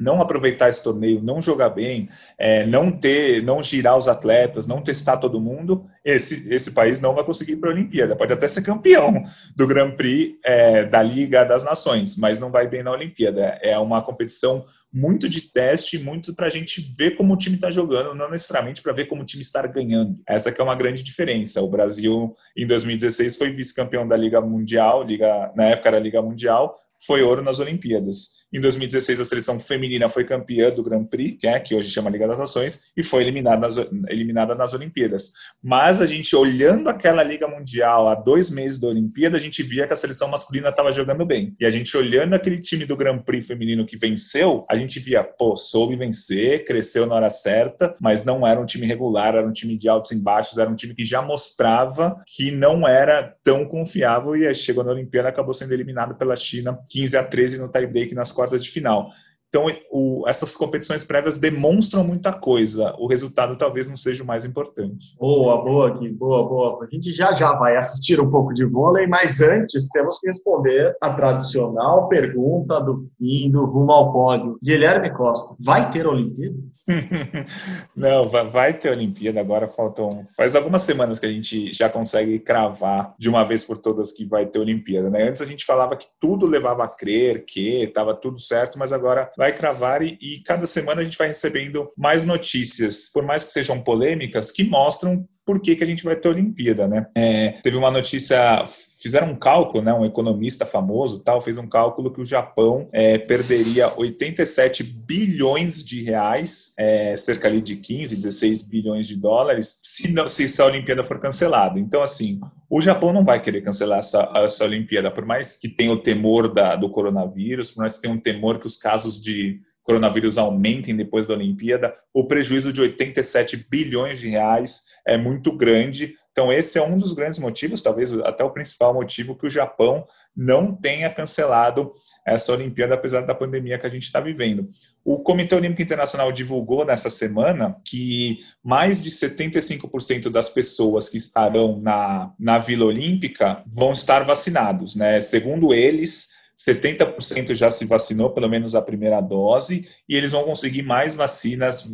não 0.00 0.20
aproveitar 0.20 0.70
esse 0.70 0.82
torneio, 0.82 1.22
não 1.22 1.42
jogar 1.42 1.68
bem, 1.68 2.08
é, 2.38 2.64
não 2.64 2.90
ter, 2.90 3.42
não 3.42 3.62
girar 3.62 3.98
os 3.98 4.08
atletas, 4.08 4.66
não 4.66 4.80
testar 4.80 5.18
todo 5.18 5.40
mundo, 5.40 5.86
esse, 6.02 6.52
esse 6.52 6.72
país 6.72 6.98
não 7.00 7.14
vai 7.14 7.22
conseguir 7.22 7.52
ir 7.52 7.56
para 7.56 7.70
a 7.70 7.72
Olimpíada. 7.72 8.16
Pode 8.16 8.32
até 8.32 8.48
ser 8.48 8.62
campeão 8.62 9.22
do 9.54 9.66
Grand 9.66 9.92
Prix 9.92 10.38
é, 10.42 10.84
da 10.84 11.02
Liga 11.02 11.44
das 11.44 11.62
Nações, 11.62 12.16
mas 12.16 12.40
não 12.40 12.50
vai 12.50 12.66
bem 12.66 12.82
na 12.82 12.90
Olimpíada. 12.90 13.58
É 13.62 13.78
uma 13.78 14.02
competição 14.02 14.64
muito 14.92 15.28
de 15.28 15.42
teste, 15.42 15.98
muito 15.98 16.34
para 16.34 16.46
a 16.46 16.50
gente 16.50 16.80
ver 16.96 17.12
como 17.12 17.34
o 17.34 17.36
time 17.36 17.56
está 17.56 17.70
jogando, 17.70 18.14
não 18.14 18.30
necessariamente 18.30 18.82
para 18.82 18.92
ver 18.92 19.06
como 19.06 19.22
o 19.22 19.24
time 19.24 19.42
está 19.42 19.64
ganhando. 19.66 20.18
Essa 20.26 20.50
que 20.50 20.60
é 20.60 20.64
uma 20.64 20.74
grande 20.74 21.02
diferença. 21.02 21.62
O 21.62 21.68
Brasil, 21.68 22.34
em 22.56 22.66
2016, 22.66 23.36
foi 23.36 23.52
vice-campeão 23.52 24.08
da 24.08 24.16
Liga 24.16 24.40
Mundial, 24.40 25.02
Liga, 25.02 25.52
na 25.54 25.66
época 25.66 25.90
era 25.90 25.98
Liga 25.98 26.22
Mundial, 26.22 26.74
foi 27.06 27.22
ouro 27.22 27.42
nas 27.42 27.60
Olimpíadas. 27.60 28.39
Em 28.52 28.60
2016, 28.60 29.20
a 29.20 29.24
seleção 29.24 29.60
feminina 29.60 30.08
foi 30.08 30.24
campeã 30.24 30.70
do 30.70 30.82
Grand 30.82 31.04
Prix, 31.04 31.38
que, 31.38 31.46
é, 31.46 31.60
que 31.60 31.72
hoje 31.72 31.88
chama 31.88 32.10
Liga 32.10 32.26
das 32.26 32.38
Nações, 32.38 32.80
e 32.96 33.02
foi 33.02 33.22
eliminada 33.22 33.60
nas, 33.60 33.76
eliminada 34.08 34.54
nas 34.56 34.74
Olimpíadas. 34.74 35.30
Mas 35.62 36.00
a 36.00 36.06
gente, 36.06 36.34
olhando 36.34 36.88
aquela 36.88 37.22
Liga 37.22 37.46
Mundial 37.46 38.08
há 38.08 38.14
dois 38.16 38.50
meses 38.50 38.80
da 38.80 38.88
Olimpíada, 38.88 39.36
a 39.36 39.40
gente 39.40 39.62
via 39.62 39.86
que 39.86 39.92
a 39.92 39.96
seleção 39.96 40.28
masculina 40.28 40.70
estava 40.70 40.90
jogando 40.90 41.24
bem. 41.24 41.54
E 41.60 41.64
a 41.64 41.70
gente, 41.70 41.96
olhando 41.96 42.34
aquele 42.34 42.60
time 42.60 42.84
do 42.84 42.96
Grand 42.96 43.18
Prix 43.18 43.46
feminino 43.46 43.86
que 43.86 43.96
venceu, 43.96 44.64
a 44.68 44.74
gente 44.74 44.98
via, 44.98 45.22
pô, 45.22 45.54
soube 45.54 45.94
vencer, 45.94 46.64
cresceu 46.64 47.06
na 47.06 47.14
hora 47.14 47.30
certa, 47.30 47.94
mas 48.00 48.24
não 48.24 48.44
era 48.44 48.60
um 48.60 48.66
time 48.66 48.84
regular, 48.84 49.36
era 49.36 49.46
um 49.46 49.52
time 49.52 49.78
de 49.78 49.88
altos 49.88 50.10
e 50.10 50.16
baixos, 50.16 50.58
era 50.58 50.68
um 50.68 50.74
time 50.74 50.92
que 50.92 51.06
já 51.06 51.22
mostrava 51.22 52.20
que 52.26 52.50
não 52.50 52.86
era 52.86 53.32
tão 53.44 53.64
confiável 53.64 54.34
e 54.34 54.52
chegou 54.54 54.82
na 54.82 54.90
Olimpíada 54.90 55.28
acabou 55.28 55.54
sendo 55.54 55.72
eliminado 55.72 56.16
pela 56.16 56.34
China 56.34 56.78
15 56.88 57.16
a 57.16 57.22
13 57.22 57.60
no 57.60 57.68
tie-break 57.68 58.12
nas 58.12 58.32
quartas 58.40 58.62
de 58.62 58.70
final. 58.70 59.10
Então, 59.50 59.66
o, 59.90 60.22
essas 60.28 60.56
competições 60.56 61.02
prévias 61.02 61.36
demonstram 61.36 62.04
muita 62.04 62.32
coisa. 62.32 62.94
O 63.00 63.08
resultado 63.08 63.56
talvez 63.56 63.88
não 63.88 63.96
seja 63.96 64.22
o 64.22 64.26
mais 64.26 64.44
importante. 64.44 65.16
Boa, 65.18 65.60
boa, 65.60 65.98
Gui, 65.98 66.08
boa, 66.08 66.48
boa. 66.48 66.84
A 66.84 66.94
gente 66.94 67.12
já 67.12 67.34
já 67.34 67.52
vai 67.54 67.76
assistir 67.76 68.20
um 68.20 68.30
pouco 68.30 68.54
de 68.54 68.64
vôlei, 68.64 69.08
mas 69.08 69.40
antes 69.42 69.88
temos 69.88 70.20
que 70.20 70.28
responder 70.28 70.96
a 71.00 71.12
tradicional 71.14 72.08
pergunta 72.08 72.80
do 72.80 73.02
fim 73.18 73.50
do 73.50 73.64
rumo 73.64 73.90
ao 73.90 74.12
pódio. 74.12 74.56
Guilherme 74.62 75.10
Costa, 75.10 75.56
vai 75.58 75.90
ter 75.90 76.06
Olimpíada? 76.06 76.56
não, 77.94 78.28
vai 78.28 78.74
ter 78.74 78.90
Olimpíada. 78.90 79.40
Agora 79.40 79.68
faltam. 79.68 80.24
Faz 80.36 80.54
algumas 80.54 80.82
semanas 80.82 81.18
que 81.18 81.26
a 81.26 81.32
gente 81.32 81.72
já 81.72 81.88
consegue 81.88 82.38
cravar 82.38 83.14
de 83.18 83.28
uma 83.28 83.44
vez 83.44 83.64
por 83.64 83.78
todas 83.78 84.12
que 84.12 84.24
vai 84.24 84.46
ter 84.46 84.58
Olimpíada. 84.58 85.10
Né? 85.10 85.28
Antes 85.28 85.42
a 85.42 85.46
gente 85.46 85.64
falava 85.64 85.96
que 85.96 86.06
tudo 86.20 86.46
levava 86.46 86.84
a 86.84 86.88
crer 86.88 87.44
que 87.44 87.84
estava 87.84 88.14
tudo 88.14 88.40
certo, 88.40 88.78
mas 88.78 88.92
agora 88.92 89.30
vai 89.40 89.54
cravar 89.54 90.02
e, 90.02 90.18
e 90.20 90.42
cada 90.44 90.66
semana 90.66 91.00
a 91.00 91.04
gente 91.04 91.16
vai 91.16 91.28
recebendo 91.28 91.90
mais 91.96 92.26
notícias, 92.26 93.10
por 93.10 93.24
mais 93.24 93.42
que 93.42 93.50
sejam 93.50 93.82
polêmicas, 93.82 94.52
que 94.52 94.62
mostram 94.62 95.26
por 95.46 95.62
que, 95.62 95.74
que 95.76 95.82
a 95.82 95.86
gente 95.86 96.04
vai 96.04 96.14
ter 96.14 96.28
Olimpíada, 96.28 96.86
né? 96.86 97.06
É, 97.16 97.52
teve 97.62 97.78
uma 97.78 97.90
notícia 97.90 98.62
fizeram 99.00 99.30
um 99.30 99.36
cálculo, 99.36 99.82
né, 99.82 99.92
um 99.92 100.04
economista 100.04 100.66
famoso 100.66 101.20
tal 101.20 101.40
fez 101.40 101.56
um 101.56 101.66
cálculo 101.66 102.12
que 102.12 102.20
o 102.20 102.24
Japão 102.24 102.88
é, 102.92 103.18
perderia 103.18 103.92
87 103.96 104.82
bilhões 104.82 105.84
de 105.84 106.02
reais, 106.02 106.72
é, 106.78 107.16
cerca 107.16 107.48
ali 107.48 107.60
de 107.60 107.76
15, 107.76 108.16
16 108.16 108.62
bilhões 108.62 109.06
de 109.06 109.16
dólares, 109.16 109.80
se, 109.82 110.12
não, 110.12 110.28
se 110.28 110.44
essa 110.44 110.64
Olimpíada 110.64 111.04
for 111.04 111.18
cancelada. 111.18 111.78
Então, 111.78 112.02
assim, 112.02 112.40
o 112.68 112.80
Japão 112.80 113.12
não 113.12 113.24
vai 113.24 113.40
querer 113.40 113.62
cancelar 113.62 114.00
essa, 114.00 114.30
essa 114.36 114.64
Olimpíada, 114.64 115.10
por 115.10 115.24
mais 115.24 115.56
que 115.58 115.68
tenha 115.68 115.92
o 115.92 116.00
temor 116.00 116.52
da, 116.52 116.76
do 116.76 116.90
coronavírus, 116.90 117.72
por 117.72 117.80
mais 117.80 117.96
que 117.96 118.02
tenha 118.02 118.14
um 118.14 118.20
temor 118.20 118.58
que 118.58 118.66
os 118.66 118.76
casos 118.76 119.20
de 119.20 119.60
coronavírus 119.90 120.38
aumentem 120.38 120.94
depois 120.94 121.26
da 121.26 121.34
Olimpíada, 121.34 121.92
o 122.14 122.24
prejuízo 122.24 122.72
de 122.72 122.80
87 122.80 123.66
bilhões 123.68 124.20
de 124.20 124.28
reais 124.28 124.84
é 125.04 125.16
muito 125.16 125.50
grande. 125.50 126.14
Então, 126.30 126.52
esse 126.52 126.78
é 126.78 126.82
um 126.82 126.96
dos 126.96 127.12
grandes 127.12 127.40
motivos, 127.40 127.82
talvez 127.82 128.12
até 128.20 128.44
o 128.44 128.52
principal 128.52 128.94
motivo, 128.94 129.34
que 129.34 129.46
o 129.46 129.50
Japão 129.50 130.04
não 130.34 130.72
tenha 130.72 131.12
cancelado 131.12 131.90
essa 132.24 132.52
Olimpíada, 132.52 132.94
apesar 132.94 133.22
da 133.22 133.34
pandemia 133.34 133.78
que 133.78 133.86
a 133.86 133.90
gente 133.90 134.04
está 134.04 134.20
vivendo. 134.20 134.68
O 135.04 135.18
Comitê 135.24 135.56
Olímpico 135.56 135.82
Internacional 135.82 136.30
divulgou 136.30 136.84
nessa 136.84 137.10
semana 137.10 137.76
que 137.84 138.38
mais 138.62 139.02
de 139.02 139.10
75% 139.10 140.30
das 140.30 140.48
pessoas 140.48 141.08
que 141.08 141.16
estarão 141.16 141.80
na, 141.80 142.32
na 142.38 142.58
Vila 142.58 142.84
Olímpica 142.84 143.64
vão 143.66 143.90
estar 143.90 144.24
vacinados. 144.24 144.94
Né? 144.94 145.20
Segundo 145.20 145.74
eles, 145.74 146.29
70% 146.60 147.54
já 147.54 147.70
se 147.70 147.86
vacinou, 147.86 148.30
pelo 148.30 148.48
menos 148.48 148.74
a 148.74 148.82
primeira 148.82 149.20
dose, 149.20 149.88
e 150.06 150.14
eles 150.14 150.32
vão 150.32 150.44
conseguir 150.44 150.82
mais 150.82 151.14
vacinas, 151.14 151.90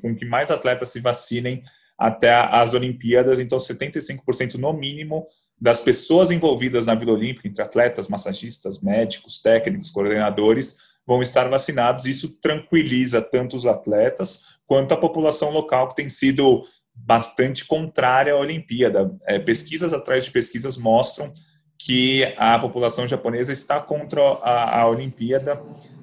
com 0.00 0.16
que 0.16 0.24
mais 0.24 0.50
atletas 0.50 0.88
se 0.88 1.00
vacinem 1.00 1.62
até 1.98 2.32
as 2.32 2.72
Olimpíadas. 2.72 3.38
Então, 3.38 3.58
75% 3.58 4.54
no 4.54 4.72
mínimo 4.72 5.26
das 5.60 5.80
pessoas 5.80 6.30
envolvidas 6.30 6.86
na 6.86 6.94
Vila 6.94 7.12
Olímpica, 7.12 7.46
entre 7.46 7.62
atletas, 7.62 8.08
massagistas, 8.08 8.80
médicos, 8.80 9.40
técnicos, 9.40 9.90
coordenadores, 9.90 10.78
vão 11.06 11.20
estar 11.20 11.48
vacinados. 11.48 12.06
Isso 12.06 12.40
tranquiliza 12.40 13.20
tanto 13.20 13.54
os 13.56 13.66
atletas 13.66 14.58
quanto 14.66 14.92
a 14.92 14.96
população 14.96 15.50
local, 15.50 15.88
que 15.88 15.96
tem 15.96 16.08
sido 16.08 16.62
bastante 16.94 17.66
contrária 17.66 18.32
à 18.32 18.38
Olimpíada. 18.38 19.14
É, 19.26 19.38
pesquisas 19.38 19.92
atrás 19.92 20.24
de 20.24 20.30
pesquisas 20.30 20.76
mostram 20.78 21.30
que 21.84 22.32
a 22.36 22.56
população 22.60 23.08
japonesa 23.08 23.52
está 23.52 23.80
contra 23.80 24.22
a, 24.22 24.82
a 24.82 24.88
Olimpíada 24.88 25.60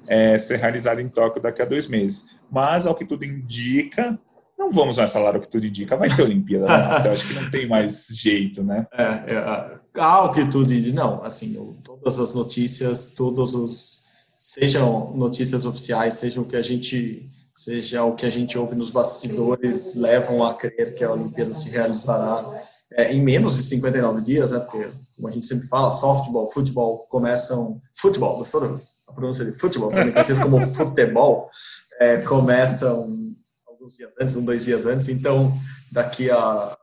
é, 0.08 0.38
ser 0.38 0.58
realizada 0.58 1.02
em 1.02 1.08
Tóquio 1.08 1.42
daqui 1.42 1.62
a 1.62 1.66
dois 1.66 1.88
meses. 1.88 2.38
Mas, 2.52 2.86
ao 2.86 2.94
que 2.94 3.06
tudo 3.06 3.24
indica, 3.24 4.20
não 4.58 4.70
vamos 4.72 4.98
mais 4.98 5.14
falar 5.14 5.38
o 5.38 5.40
que 5.40 5.50
tudo 5.50 5.66
indica, 5.66 5.96
vai 5.96 6.14
ter 6.14 6.24
Olimpíada? 6.24 6.66
Eu 7.06 7.12
acho 7.12 7.26
que 7.26 7.34
não 7.34 7.50
tem 7.50 7.66
mais 7.66 8.08
jeito, 8.08 8.62
né? 8.62 8.88
É, 8.92 9.04
é, 9.34 10.02
ao 10.02 10.34
que 10.34 10.50
tudo 10.50 10.74
indica, 10.74 10.94
não, 10.94 11.24
assim, 11.24 11.56
todas 11.86 12.20
as 12.20 12.34
notícias, 12.34 13.14
todos 13.16 13.56
os, 13.56 14.00
sejam 14.38 15.14
notícias 15.16 15.66
oficiais, 15.66 16.16
sejam 16.16 16.44
o 16.44 16.46
que 16.46 16.58
a 16.58 16.62
gente, 16.62 17.26
seja 17.54 18.04
o 18.04 18.16
que 18.16 18.26
a 18.26 18.30
gente 18.30 18.58
ouve 18.58 18.76
nos 18.76 18.92
bastidores, 18.92 19.96
levam 19.96 20.44
a 20.44 20.54
crer 20.54 20.94
que 20.96 21.06
a 21.06 21.12
Olimpíada 21.14 21.54
se 21.54 21.70
realizará 21.70 22.44
é, 22.94 23.14
em 23.14 23.22
menos 23.22 23.56
de 23.56 23.64
59 23.64 24.22
dias, 24.22 24.52
né? 24.52 24.60
Porque, 24.60 24.90
como 25.16 25.28
a 25.28 25.32
gente 25.32 25.46
sempre 25.46 25.68
fala, 25.68 25.92
softball, 25.92 26.52
futebol 26.52 27.00
começam. 27.10 27.82
Futebol, 27.94 28.38
gostou 28.38 28.80
a 29.08 29.14
pronúncia 29.14 29.46
de 29.46 29.52
futebol, 29.52 29.90
também 29.90 30.12
conhecido 30.12 30.42
como 30.42 30.62
futebol, 30.74 31.50
é, 32.00 32.18
começam 32.18 33.08
alguns 33.68 33.96
dias 33.96 34.14
antes, 34.20 34.36
um, 34.36 34.44
dois 34.44 34.66
dias 34.66 34.86
antes. 34.86 35.08
Então, 35.10 35.52
daqui 35.92 36.30
a 36.32 36.76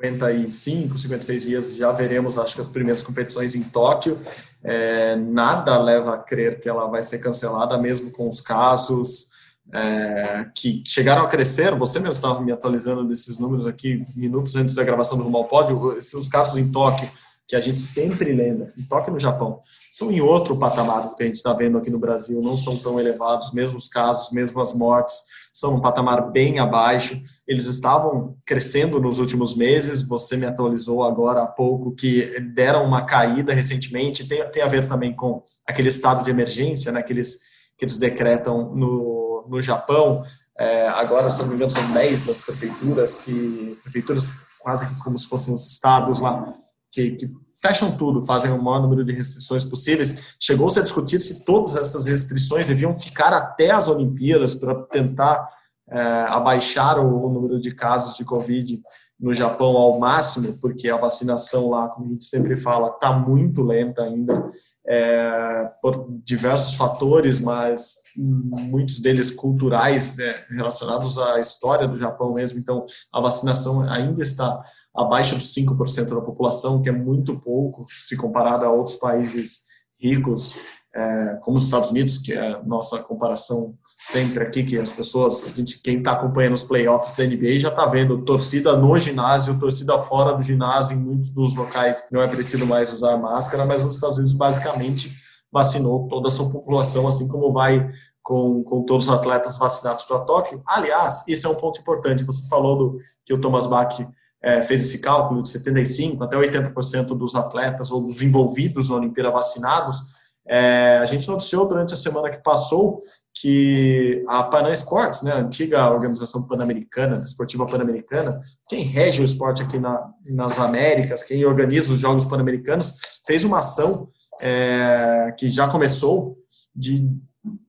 55, 0.00 0.98
56 0.98 1.42
dias 1.42 1.76
já 1.76 1.90
veremos, 1.92 2.38
acho 2.38 2.54
que 2.54 2.60
as 2.60 2.68
primeiras 2.68 3.02
competições 3.02 3.54
em 3.54 3.62
Tóquio. 3.62 4.20
É, 4.62 5.16
nada 5.16 5.80
leva 5.82 6.14
a 6.14 6.18
crer 6.18 6.60
que 6.60 6.68
ela 6.68 6.86
vai 6.86 7.02
ser 7.02 7.18
cancelada, 7.18 7.76
mesmo 7.78 8.10
com 8.10 8.28
os 8.28 8.40
casos 8.40 9.31
é, 9.72 10.46
que 10.54 10.82
chegaram 10.86 11.22
a 11.22 11.28
crescer, 11.28 11.74
você 11.74 11.98
mesmo 11.98 12.14
estava 12.14 12.40
me 12.42 12.52
atualizando 12.52 13.04
desses 13.04 13.38
números 13.38 13.66
aqui, 13.66 14.04
minutos 14.14 14.54
antes 14.54 14.74
da 14.74 14.84
gravação 14.84 15.16
do 15.16 15.24
Rumo 15.24 15.38
ao 15.38 15.46
Pódio, 15.46 15.96
os 15.98 16.28
casos 16.28 16.56
em 16.58 16.70
Tóquio, 16.70 17.08
que 17.48 17.56
a 17.56 17.60
gente 17.60 17.78
sempre 17.78 18.32
lembra, 18.32 18.72
em 18.78 18.82
Tóquio 18.84 19.12
no 19.12 19.18
Japão, 19.18 19.60
são 19.90 20.10
em 20.10 20.20
outro 20.20 20.56
patamar 20.58 21.08
do 21.08 21.14
que 21.14 21.22
a 21.22 21.26
gente 21.26 21.36
está 21.36 21.52
vendo 21.52 21.78
aqui 21.78 21.90
no 21.90 21.98
Brasil, 21.98 22.40
não 22.40 22.56
são 22.56 22.76
tão 22.76 23.00
elevados, 23.00 23.52
mesmos 23.52 23.88
casos, 23.88 24.30
mesmas 24.30 24.72
mortes, 24.72 25.16
são 25.52 25.74
um 25.74 25.80
patamar 25.80 26.30
bem 26.30 26.58
abaixo, 26.58 27.20
eles 27.46 27.66
estavam 27.66 28.36
crescendo 28.46 28.98
nos 28.98 29.18
últimos 29.18 29.54
meses, 29.54 30.00
você 30.00 30.36
me 30.36 30.46
atualizou 30.46 31.02
agora 31.02 31.42
há 31.42 31.46
pouco 31.46 31.94
que 31.94 32.40
deram 32.54 32.84
uma 32.86 33.02
caída 33.02 33.52
recentemente, 33.52 34.26
tem, 34.26 34.42
tem 34.50 34.62
a 34.62 34.68
ver 34.68 34.88
também 34.88 35.14
com 35.14 35.42
aquele 35.66 35.88
estado 35.88 36.24
de 36.24 36.30
emergência, 36.30 36.90
né, 36.90 37.02
que, 37.02 37.12
eles, 37.12 37.40
que 37.76 37.84
eles 37.84 37.98
decretam 37.98 38.74
no 38.74 39.11
no, 39.48 39.60
Japão, 39.60 40.24
é, 40.58 40.88
agora, 40.88 41.30
se 41.30 41.40
não 41.40 41.48
me 41.48 41.54
engano, 41.54 41.70
são 41.70 41.86
10 41.92 42.26
das 42.26 42.42
prefeituras, 42.42 43.18
que 43.18 43.78
prefeituras 43.82 44.30
quase 44.60 44.86
que 44.86 45.00
como 45.00 45.18
se 45.18 45.26
fossem 45.26 45.52
os 45.52 45.72
estados 45.72 46.20
lá, 46.20 46.54
que, 46.90 47.12
que, 47.12 47.28
fecham 47.60 47.96
tudo, 47.96 48.22
fazem 48.22 48.50
o 48.50 48.62
maior 48.62 48.80
número 48.80 49.04
de 49.04 49.12
restrições 49.12 49.64
possíveis. 49.64 50.36
Chegou-se 50.40 50.78
a 50.78 50.82
discutir 50.82 51.20
se 51.20 51.44
todas 51.44 51.76
essas 51.76 52.06
restrições 52.06 52.66
deviam 52.66 52.96
ficar 52.96 53.32
até 53.32 53.70
as 53.70 53.88
Olimpíadas 53.88 54.54
para 54.54 54.74
tentar 54.86 55.48
é, 55.88 56.00
abaixar 56.28 56.98
o, 56.98 57.26
o, 57.26 57.32
número 57.32 57.60
de 57.60 57.72
casos 57.72 58.16
de 58.16 58.24
Covid 58.24 58.80
no 59.18 59.32
Japão 59.32 59.76
ao 59.76 59.98
máximo, 59.98 60.58
porque 60.60 60.88
a 60.88 60.96
vacinação 60.96 61.70
lá, 61.70 61.88
como 61.88 62.06
a 62.06 62.10
gente 62.10 62.24
sempre 62.24 62.56
fala, 62.56 62.88
está 62.88 63.12
muito 63.12 63.62
lenta 63.62 64.02
ainda 64.02 64.50
é, 64.86 65.70
por 65.80 66.08
diversos 66.24 66.74
fatores, 66.74 67.40
mas 67.40 67.96
muitos 68.16 69.00
deles 69.00 69.30
culturais, 69.30 70.16
né, 70.16 70.34
relacionados 70.50 71.18
à 71.18 71.38
história 71.38 71.86
do 71.86 71.96
Japão 71.96 72.34
mesmo. 72.34 72.58
Então, 72.58 72.84
a 73.12 73.20
vacinação 73.20 73.88
ainda 73.88 74.22
está 74.22 74.62
abaixo 74.94 75.36
dos 75.36 75.54
5% 75.54 76.14
da 76.14 76.20
população, 76.20 76.82
que 76.82 76.88
é 76.88 76.92
muito 76.92 77.38
pouco 77.40 77.86
se 77.88 78.16
comparado 78.16 78.64
a 78.64 78.72
outros 78.72 78.96
países 78.96 79.62
ricos 80.00 80.54
é, 80.94 81.38
como 81.42 81.56
os 81.56 81.64
Estados 81.64 81.90
Unidos, 81.90 82.18
que 82.18 82.32
é 82.34 82.52
a 82.52 82.62
nossa 82.62 82.98
comparação 82.98 83.74
sempre 83.98 84.42
aqui, 84.42 84.62
que 84.62 84.78
as 84.78 84.92
pessoas, 84.92 85.44
a 85.46 85.50
gente, 85.50 85.80
quem 85.80 85.98
está 85.98 86.12
acompanhando 86.12 86.54
os 86.54 86.64
playoffs 86.64 87.16
da 87.16 87.24
NBA 87.24 87.60
já 87.60 87.68
está 87.68 87.86
vendo 87.86 88.24
torcida 88.24 88.76
no 88.76 88.98
ginásio, 88.98 89.58
torcida 89.58 89.98
fora 89.98 90.36
do 90.36 90.42
ginásio, 90.42 90.96
em 90.96 91.00
muitos 91.00 91.30
dos 91.30 91.54
locais 91.54 92.08
não 92.12 92.20
é 92.20 92.28
preciso 92.28 92.66
mais 92.66 92.92
usar 92.92 93.16
máscara, 93.16 93.64
mas 93.64 93.82
os 93.82 93.94
Estados 93.94 94.18
Unidos 94.18 94.34
basicamente 94.34 95.10
vacinou 95.50 96.08
toda 96.08 96.28
a 96.28 96.30
sua 96.30 96.50
população, 96.50 97.08
assim 97.08 97.26
como 97.26 97.52
vai 97.52 97.90
com, 98.22 98.62
com 98.62 98.84
todos 98.84 99.08
os 99.08 99.14
atletas 99.14 99.58
vacinados 99.58 100.04
para 100.04 100.20
Tóquio. 100.20 100.62
Aliás, 100.66 101.26
esse 101.26 101.46
é 101.46 101.48
um 101.48 101.54
ponto 101.54 101.80
importante, 101.80 102.24
você 102.24 102.46
falou 102.48 102.76
do, 102.76 102.98
que 103.24 103.32
o 103.32 103.40
Thomas 103.40 103.66
Bach 103.66 103.98
é, 104.42 104.60
fez 104.62 104.82
esse 104.82 105.00
cálculo 105.00 105.40
de 105.40 105.48
75% 105.48 106.20
até 106.22 106.36
80% 106.36 107.06
dos 107.16 107.34
atletas 107.34 107.90
ou 107.90 108.06
dos 108.06 108.20
envolvidos 108.20 108.90
na 108.90 108.96
Olimpíada 108.96 109.30
vacinados, 109.30 110.21
é, 110.46 110.98
a 111.00 111.06
gente 111.06 111.28
noticiou 111.28 111.68
durante 111.68 111.94
a 111.94 111.96
semana 111.96 112.30
que 112.30 112.42
passou 112.42 113.02
que 113.34 114.24
a 114.28 114.42
Panam 114.42 114.72
Sports, 114.72 115.22
né, 115.22 115.32
a 115.32 115.38
antiga 115.38 115.90
organização 115.90 116.46
pan-americana, 116.46 117.22
esportiva 117.24 117.66
pan-americana, 117.66 118.38
quem 118.68 118.82
rege 118.82 119.22
o 119.22 119.24
esporte 119.24 119.62
aqui 119.62 119.78
na, 119.78 120.10
nas 120.26 120.58
Américas, 120.58 121.22
quem 121.22 121.44
organiza 121.44 121.92
os 121.92 122.00
Jogos 122.00 122.24
Pan-Americanos, 122.24 122.94
fez 123.26 123.42
uma 123.44 123.58
ação 123.60 124.08
é, 124.40 125.34
que 125.38 125.50
já 125.50 125.68
começou 125.68 126.36
de 126.74 127.08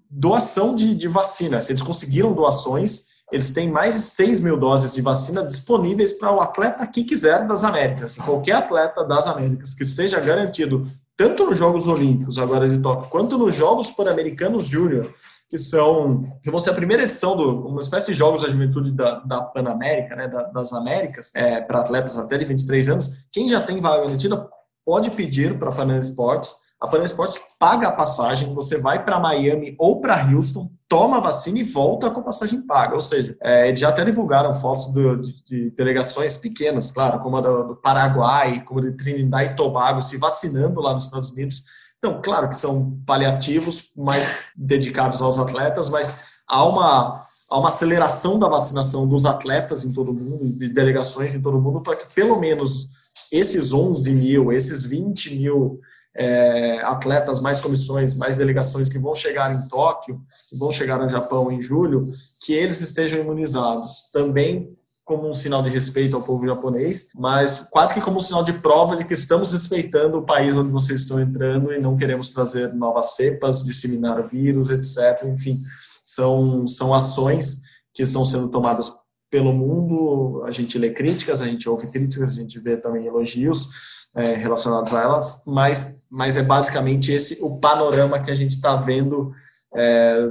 doação 0.09 0.75
de, 0.75 0.93
de 0.93 1.07
vacinas. 1.07 1.69
Eles 1.69 1.81
conseguiram 1.81 2.33
doações, 2.33 3.07
eles 3.31 3.51
têm 3.51 3.71
mais 3.71 3.95
de 3.95 4.01
6 4.01 4.41
mil 4.41 4.57
doses 4.57 4.93
de 4.93 5.01
vacina 5.01 5.45
disponíveis 5.45 6.13
para 6.13 6.31
o 6.31 6.41
atleta 6.41 6.85
que 6.85 7.03
quiser 7.03 7.47
das 7.47 7.63
Américas. 7.63 8.15
Qualquer 8.17 8.53
atleta 8.53 9.03
das 9.03 9.27
Américas 9.27 9.73
que 9.73 9.83
esteja 9.83 10.19
garantido 10.19 10.87
tanto 11.15 11.45
nos 11.45 11.57
Jogos 11.57 11.87
Olímpicos 11.87 12.37
agora 12.37 12.69
de 12.69 12.79
Tóquio, 12.79 13.09
quanto 13.09 13.37
nos 13.37 13.55
Jogos 13.55 13.91
Pan-Americanos 13.91 14.67
Júnior 14.67 15.13
que 15.53 15.59
são 15.59 16.39
que 16.41 16.49
vão 16.49 16.59
ser 16.59 16.71
a 16.71 16.73
primeira 16.73 17.03
edição 17.03 17.37
do 17.37 17.67
uma 17.67 17.79
espécie 17.79 18.11
de 18.11 18.17
jogos 18.17 18.41
da 18.41 18.49
juventude 18.49 18.91
da, 18.91 19.19
da 19.19 19.43
Panamérica, 19.43 20.15
né, 20.15 20.27
da, 20.27 20.43
das 20.43 20.73
Américas, 20.73 21.31
é, 21.35 21.61
para 21.61 21.79
atletas 21.79 22.17
até 22.17 22.39
de 22.39 22.45
23 22.45 22.89
anos. 22.89 23.25
Quem 23.31 23.47
já 23.47 23.61
tem 23.61 23.79
vaga 23.79 24.03
garantida 24.03 24.49
pode 24.83 25.11
pedir 25.11 25.59
para 25.59 25.69
a 25.69 25.75
Panama 25.75 25.99
Sports. 25.99 26.55
A 26.83 26.87
Panama 26.87 27.05
Sports 27.05 27.39
paga 27.57 27.87
a 27.87 27.91
passagem, 27.93 28.53
você 28.53 28.77
vai 28.77 29.05
para 29.05 29.17
Miami 29.17 29.73
ou 29.79 30.01
para 30.01 30.21
Houston, 30.21 30.69
toma 30.85 31.15
a 31.15 31.21
vacina 31.21 31.59
e 31.59 31.63
volta 31.63 32.11
com 32.11 32.19
a 32.19 32.23
passagem 32.23 32.61
paga. 32.67 32.93
Ou 32.93 32.99
seja, 32.99 33.37
é, 33.39 33.73
já 33.73 33.87
até 33.87 34.03
divulgaram 34.03 34.53
fotos 34.53 34.87
do, 34.91 35.15
de, 35.15 35.43
de, 35.45 35.71
delegações 35.77 36.35
pequenas, 36.35 36.91
claro, 36.91 37.19
como 37.19 37.37
a 37.37 37.41
do, 37.41 37.63
do 37.69 37.75
Paraguai, 37.77 38.65
como 38.65 38.81
a 38.81 38.83
de 38.83 38.97
Trinidad 38.97 39.49
e 39.49 39.55
Tobago, 39.55 40.03
se 40.03 40.17
vacinando 40.17 40.81
lá 40.81 40.93
nos 40.93 41.05
Estados 41.05 41.31
Unidos. 41.31 41.63
Então, 41.97 42.21
claro 42.21 42.49
que 42.49 42.57
são 42.57 42.99
paliativos 43.05 43.91
mais 43.95 44.27
dedicados 44.53 45.21
aos 45.21 45.39
atletas, 45.39 45.87
mas 45.87 46.13
há 46.45 46.65
uma, 46.65 47.25
há 47.49 47.59
uma 47.59 47.69
aceleração 47.69 48.37
da 48.37 48.49
vacinação 48.49 49.07
dos 49.07 49.23
atletas 49.23 49.85
em 49.85 49.93
todo 49.93 50.11
o 50.11 50.13
mundo, 50.13 50.59
de 50.59 50.67
delegações 50.67 51.33
em 51.33 51.41
todo 51.41 51.57
o 51.57 51.61
mundo, 51.61 51.79
para 51.79 51.95
que 51.95 52.13
pelo 52.13 52.37
menos 52.41 52.89
esses 53.31 53.71
11 53.71 54.11
mil, 54.11 54.51
esses 54.51 54.83
20 54.83 55.37
mil 55.37 55.79
é, 56.15 56.79
atletas, 56.83 57.41
mais 57.41 57.59
comissões, 57.59 58.15
mais 58.15 58.37
delegações 58.37 58.89
que 58.89 58.99
vão 58.99 59.15
chegar 59.15 59.53
em 59.53 59.67
Tóquio, 59.67 60.21
que 60.49 60.57
vão 60.57 60.71
chegar 60.71 60.99
no 60.99 61.09
Japão 61.09 61.51
em 61.51 61.61
julho, 61.61 62.03
que 62.45 62.53
eles 62.53 62.81
estejam 62.81 63.19
imunizados. 63.19 64.11
Também 64.11 64.75
como 65.05 65.29
um 65.29 65.33
sinal 65.33 65.61
de 65.61 65.69
respeito 65.69 66.15
ao 66.15 66.23
povo 66.23 66.47
japonês, 66.47 67.09
mas 67.15 67.67
quase 67.69 67.93
que 67.93 67.99
como 67.99 68.17
um 68.17 68.21
sinal 68.21 68.43
de 68.43 68.53
prova 68.53 68.95
de 68.95 69.03
que 69.03 69.13
estamos 69.13 69.51
respeitando 69.51 70.17
o 70.17 70.25
país 70.25 70.55
onde 70.55 70.71
vocês 70.71 71.01
estão 71.01 71.19
entrando 71.19 71.73
e 71.73 71.79
não 71.79 71.97
queremos 71.97 72.29
trazer 72.29 72.73
novas 72.73 73.15
cepas, 73.15 73.63
disseminar 73.63 74.25
vírus, 74.25 74.69
etc. 74.69 75.25
Enfim, 75.25 75.59
são, 76.01 76.65
são 76.67 76.93
ações 76.93 77.61
que 77.93 78.01
estão 78.01 78.23
sendo 78.23 78.47
tomadas 78.47 78.91
pelo 79.29 79.51
mundo, 79.51 80.43
a 80.45 80.51
gente 80.51 80.77
lê 80.77 80.91
críticas, 80.91 81.41
a 81.41 81.47
gente 81.47 81.67
ouve 81.67 81.87
críticas, 81.87 82.29
a 82.29 82.33
gente 82.33 82.59
vê 82.59 82.77
também 82.77 83.07
elogios 83.07 83.69
é, 84.15 84.35
relacionados 84.35 84.93
a 84.93 85.01
elas, 85.01 85.41
mas, 85.45 86.02
mas 86.13 86.37
é 86.37 86.43
basicamente 86.43 87.11
esse 87.11 87.39
o 87.41 87.59
panorama 87.59 88.19
que 88.19 88.29
a 88.29 88.35
gente 88.35 88.51
está 88.51 88.75
vendo 88.75 89.33
é, 89.75 90.29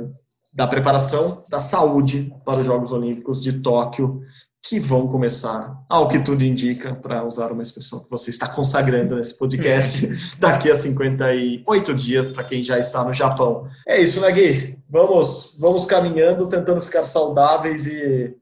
da 0.55 0.67
preparação 0.67 1.45
da 1.51 1.61
saúde 1.61 2.33
para 2.45 2.61
os 2.61 2.67
Jogos 2.67 2.93
Olímpicos 2.93 3.43
de 3.43 3.55
Tóquio, 3.55 4.21
que 4.63 4.79
vão 4.79 5.09
começar, 5.09 5.77
ao 5.89 6.07
que 6.07 6.21
tudo 6.21 6.45
indica, 6.45 6.95
para 6.95 7.25
usar 7.25 7.51
uma 7.51 7.63
expressão 7.63 7.99
que 7.99 8.09
você 8.09 8.31
está 8.31 8.47
consagrando 8.47 9.17
nesse 9.17 9.37
podcast, 9.37 10.09
daqui 10.39 10.71
a 10.71 10.77
58 10.77 11.95
dias, 11.95 12.29
para 12.29 12.45
quem 12.45 12.63
já 12.63 12.79
está 12.79 13.03
no 13.03 13.13
Japão. 13.13 13.67
É 13.89 14.01
isso, 14.01 14.21
né, 14.21 14.31
Gui? 14.31 14.79
Vamos, 14.89 15.57
vamos 15.59 15.85
caminhando, 15.85 16.47
tentando 16.47 16.81
ficar 16.81 17.03
saudáveis 17.03 17.89
e 17.89 18.37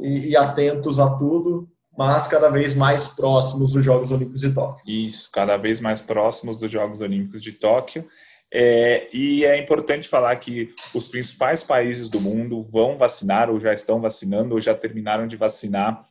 e, 0.00 0.30
e 0.30 0.36
atentos 0.36 0.98
a 0.98 1.10
tudo, 1.10 1.68
mas 1.96 2.26
cada 2.26 2.48
vez 2.48 2.74
mais 2.74 3.08
próximos 3.08 3.72
dos 3.72 3.84
Jogos 3.84 4.10
Olímpicos 4.10 4.40
de 4.40 4.52
Tóquio. 4.52 5.04
Isso, 5.04 5.30
cada 5.32 5.56
vez 5.56 5.80
mais 5.80 6.00
próximos 6.00 6.58
dos 6.58 6.70
Jogos 6.70 7.00
Olímpicos 7.00 7.40
de 7.40 7.52
Tóquio. 7.52 8.04
É, 8.52 9.08
e 9.12 9.44
é 9.44 9.58
importante 9.58 10.08
falar 10.08 10.36
que 10.36 10.72
os 10.94 11.08
principais 11.08 11.64
países 11.64 12.08
do 12.08 12.20
mundo 12.20 12.62
vão 12.62 12.96
vacinar, 12.96 13.50
ou 13.50 13.58
já 13.58 13.72
estão 13.72 14.00
vacinando, 14.00 14.54
ou 14.54 14.60
já 14.60 14.74
terminaram 14.74 15.26
de 15.26 15.36
vacinar 15.36 16.06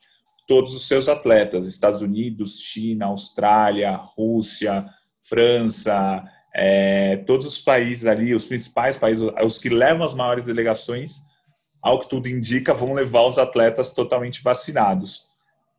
todos 0.48 0.74
os 0.74 0.88
seus 0.88 1.08
atletas: 1.08 1.68
Estados 1.68 2.02
Unidos, 2.02 2.60
China, 2.60 3.08
Austrália, 3.08 3.96
Rússia, 3.96 4.86
França, 5.22 6.24
é, 6.54 7.18
todos 7.26 7.46
os 7.46 7.60
países 7.60 8.06
ali, 8.06 8.36
os 8.36 8.46
principais 8.46 8.98
países, 8.98 9.26
os 9.44 9.58
que 9.58 9.70
levam 9.70 10.04
as 10.04 10.14
maiores 10.14 10.46
delegações 10.46 11.22
ao 11.82 12.00
que 12.00 12.08
tudo 12.08 12.30
indica, 12.30 12.74
vão 12.74 12.94
levar 12.94 13.24
os 13.28 13.38
atletas 13.38 13.94
totalmente 13.94 14.42
vacinados. 14.42 15.33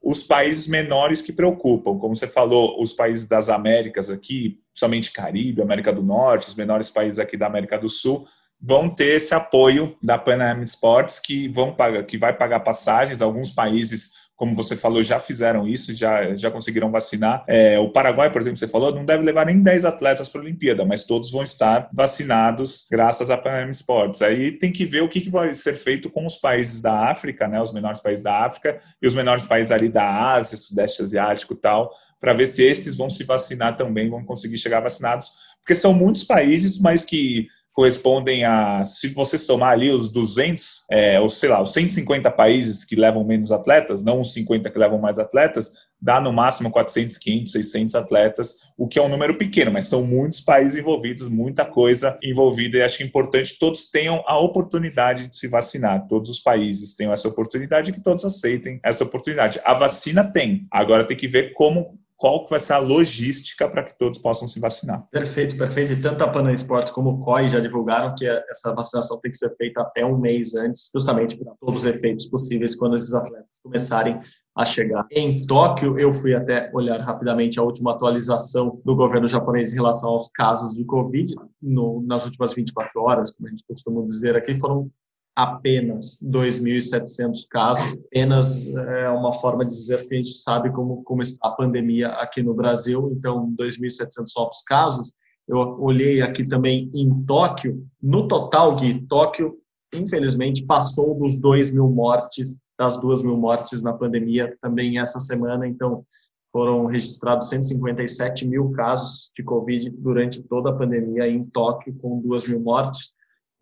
Os 0.05 0.23
países 0.23 0.67
menores 0.67 1.23
que 1.23 1.33
preocupam, 1.33 1.99
como 1.99 2.15
você 2.15 2.27
falou, 2.27 2.81
os 2.83 2.93
países 2.93 3.27
das 3.27 3.49
Américas 3.49 4.11
aqui, 4.11 4.61
somente 4.75 5.11
Caribe, 5.11 5.63
América 5.63 5.91
do 5.91 6.03
Norte, 6.03 6.49
os 6.49 6.55
menores 6.55 6.91
países 6.91 7.19
aqui 7.19 7.39
da 7.39 7.47
América 7.47 7.79
do 7.79 7.89
Sul, 7.89 8.27
vão 8.61 8.89
ter 8.89 9.17
esse 9.17 9.35
apoio 9.35 9.97
da 10.03 10.19
Pan 10.19 10.43
Am 10.43 10.63
Sports, 10.63 11.19
que, 11.19 11.49
vão 11.49 11.75
pagar, 11.75 12.05
que 12.05 12.19
vai 12.19 12.37
pagar 12.37 12.61
passagens. 12.61 13.23
Alguns 13.23 13.51
países 13.51 14.24
como 14.37 14.55
você 14.55 14.77
falou, 14.77 15.03
já 15.03 15.21
fizeram 15.21 15.67
isso, 15.67 15.95
já, 15.95 16.35
já 16.35 16.51
conseguiram 16.51 16.91
vacinar. 16.91 17.45
É, 17.47 17.79
o 17.79 17.91
Paraguai, 17.91 18.31
por 18.33 18.41
exemplo, 18.41 18.57
você 18.57 18.67
falou, 18.67 18.93
não 18.93 19.05
deve 19.05 19.23
levar 19.23 19.47
nem 19.47 19.63
10 19.63 19.85
atletas 19.85 20.29
para 20.29 20.41
a 20.41 20.45
Olimpíada, 20.45 20.85
mas 20.85 21.05
todos 21.05 21.31
vão 21.31 21.45
estar 21.45 21.89
vacinados 21.93 22.87
graças 22.91 23.31
à 23.31 23.37
Pan 23.37 23.71
Sports. 23.71 24.23
Aí 24.23 24.53
tem 24.53 24.73
que 24.73 24.85
ver 24.85 25.03
o 25.03 25.09
que, 25.09 25.21
que 25.21 25.31
vai 25.31 25.55
ser 25.55 25.75
feito 25.75 26.11
com 26.11 26.27
os 26.27 26.37
países 26.37 26.83
da 26.83 27.11
África, 27.11 27.47
né, 27.47 27.61
os 27.61 27.73
menores 27.73 28.01
países 28.01 28.25
da 28.25 28.45
África 28.45 28.79
e 29.01 29.07
os 29.07 29.15
menores 29.15 29.47
países 29.47 29.71
ali 29.71 29.89
da 29.89 30.35
Ásia, 30.35 30.57
Sudeste 30.57 31.03
Asiático 31.03 31.55
e 31.55 31.57
tal, 31.57 31.93
para 32.19 32.35
ver 32.35 32.47
se 32.47 32.65
esses 32.65 32.97
vão 32.97 33.09
se 33.09 33.23
vacinar 33.23 33.77
também, 33.77 34.11
vão 34.11 34.25
conseguir 34.25 34.59
chegar 34.59 34.81
vacinados, 34.81 35.31
porque 35.61 35.75
são 35.77 35.95
muitos 35.95 36.25
países, 36.25 36.79
mas 36.81 37.05
que 37.05 37.47
correspondem 37.75 38.45
a, 38.45 38.85
se 38.85 39.09
você 39.09 39.37
somar 39.37 39.73
ali 39.73 39.91
os 39.91 40.09
200, 40.09 40.85
é, 40.91 41.21
ou 41.21 41.29
sei 41.29 41.49
lá, 41.49 41.61
os 41.61 41.73
150 41.73 42.31
países 42.31 42.85
que 42.85 42.95
levam 42.95 43.25
menos 43.25 43.51
atletas, 43.51 44.05
não 44.05 44.21
os 44.21 44.33
50 44.33 44.71
que 44.71 44.79
levam 44.79 44.99
mais 44.99 45.19
atletas, 45.19 45.73
dá 46.01 46.21
no 46.21 46.33
máximo 46.33 46.71
400, 46.71 47.19
500, 47.19 47.53
600 47.53 47.95
atletas, 47.97 48.57
o 48.79 48.87
que 48.87 48.99
é 48.99 49.03
um 49.03 49.09
número 49.09 49.37
pequeno, 49.37 49.73
mas 49.73 49.87
são 49.87 50.05
muitos 50.05 50.41
países 50.41 50.79
envolvidos, 50.79 51.29
muita 51.29 51.65
coisa 51.65 52.17
envolvida, 52.23 52.79
e 52.79 52.83
acho 52.83 53.03
importante 53.03 53.55
que 53.55 53.59
todos 53.59 53.91
tenham 53.91 54.23
a 54.27 54.39
oportunidade 54.39 55.27
de 55.27 55.37
se 55.37 55.49
vacinar, 55.49 56.07
todos 56.07 56.31
os 56.31 56.39
países 56.39 56.95
tenham 56.95 57.13
essa 57.13 57.27
oportunidade 57.27 57.91
e 57.91 57.93
que 57.93 58.01
todos 58.01 58.25
aceitem 58.25 58.79
essa 58.85 59.03
oportunidade. 59.03 59.61
A 59.65 59.75
vacina 59.75 60.23
tem, 60.23 60.69
agora 60.71 61.05
tem 61.05 61.17
que 61.17 61.27
ver 61.27 61.53
como 61.55 61.99
qual 62.25 62.43
que 62.43 62.53
vai 62.53 62.59
ser 62.59 62.73
a 62.73 62.79
logística 62.79 63.69
para 63.69 63.85
que 63.85 63.99
todos 63.99 64.19
possam 64.19 64.49
se 64.49 64.59
vacinar. 64.59 65.07
Perfeito, 65.11 65.59
perfeito. 65.59 65.93
E 65.93 66.01
tanto 66.01 66.25
a 66.25 66.29
Panam 66.29 66.55
Esportes 66.55 66.91
como 66.91 67.11
o 67.11 67.19
COI 67.23 67.51
já 67.51 67.61
divulgaram 67.61 68.15
que 68.15 68.27
essa 68.27 68.75
vacinação 68.75 69.21
tem 69.21 69.31
que 69.31 69.37
ser 69.37 69.55
feita 69.57 69.83
até 69.83 70.07
um 70.07 70.19
mês 70.19 70.55
antes, 70.55 70.91
justamente 70.91 71.37
para 71.37 71.53
todos 71.61 71.81
os 71.81 71.85
efeitos 71.85 72.25
possíveis 72.25 72.75
quando 72.75 72.97
esses 72.97 73.13
atletas 73.13 73.61
começarem 73.63 74.19
a 74.57 74.65
chegar. 74.65 75.07
Em 75.11 75.47
Tóquio, 75.47 75.99
eu 75.99 76.11
fui 76.15 76.35
até 76.35 76.71
olhar 76.73 76.99
rapidamente 77.01 77.61
a 77.61 77.63
última 77.63 77.93
atualização 77.93 78.81
do 78.87 78.97
governo 78.97 79.29
japonês 79.29 79.75
em 79.75 79.77
relação 79.77 80.09
aos 80.09 80.29
casos 80.29 80.73
de 80.73 80.83
Covid. 80.87 81.35
No, 81.61 82.03
nas 82.07 82.25
últimas 82.25 82.55
24 82.55 83.03
horas, 83.03 83.33
como 83.33 83.49
a 83.49 83.51
gente 83.51 83.67
costuma 83.69 84.01
dizer 84.07 84.35
aqui, 84.35 84.57
foram 84.57 84.91
apenas 85.35 86.19
2.700 86.23 87.47
casos. 87.51 87.97
Apenas 88.07 88.75
é 88.75 89.09
uma 89.11 89.33
forma 89.33 89.65
de 89.65 89.71
dizer 89.71 90.07
que 90.07 90.15
a 90.15 90.17
gente 90.17 90.35
sabe 90.35 90.71
como, 90.73 91.03
como 91.03 91.23
está 91.23 91.49
a 91.49 91.53
pandemia 91.53 92.09
aqui 92.09 92.43
no 92.43 92.55
Brasil. 92.55 93.13
Então, 93.17 93.53
2.700 93.59 94.25
novos 94.37 94.63
casos. 94.63 95.13
Eu 95.47 95.59
olhei 95.81 96.23
aqui 96.23 96.45
também 96.45 96.91
em 96.95 97.25
Tóquio. 97.25 97.85
No 98.01 98.29
total, 98.29 98.77
Gui, 98.77 99.07
Tóquio, 99.07 99.59
infelizmente, 99.93 100.65
passou 100.65 101.19
dos 101.19 101.37
2 101.37 101.73
mil 101.73 101.89
mortes, 101.89 102.57
das 102.79 103.01
2 103.01 103.23
mil 103.23 103.37
mortes 103.37 103.83
na 103.83 103.93
pandemia 103.93 104.57
também 104.63 104.99
essa 104.99 105.19
semana. 105.19 105.67
Então, 105.67 106.05
foram 106.53 106.87
registrados 106.87 107.49
157 107.49 108.47
mil 108.47 108.71
casos 108.71 109.33
de 109.37 109.43
Covid 109.43 109.91
durante 109.91 110.41
toda 110.45 110.71
a 110.71 110.75
pandemia 110.75 111.29
em 111.29 111.43
Tóquio, 111.43 111.95
com 112.01 112.21
2 112.21 112.49
mil 112.49 112.61
mortes 112.61 113.13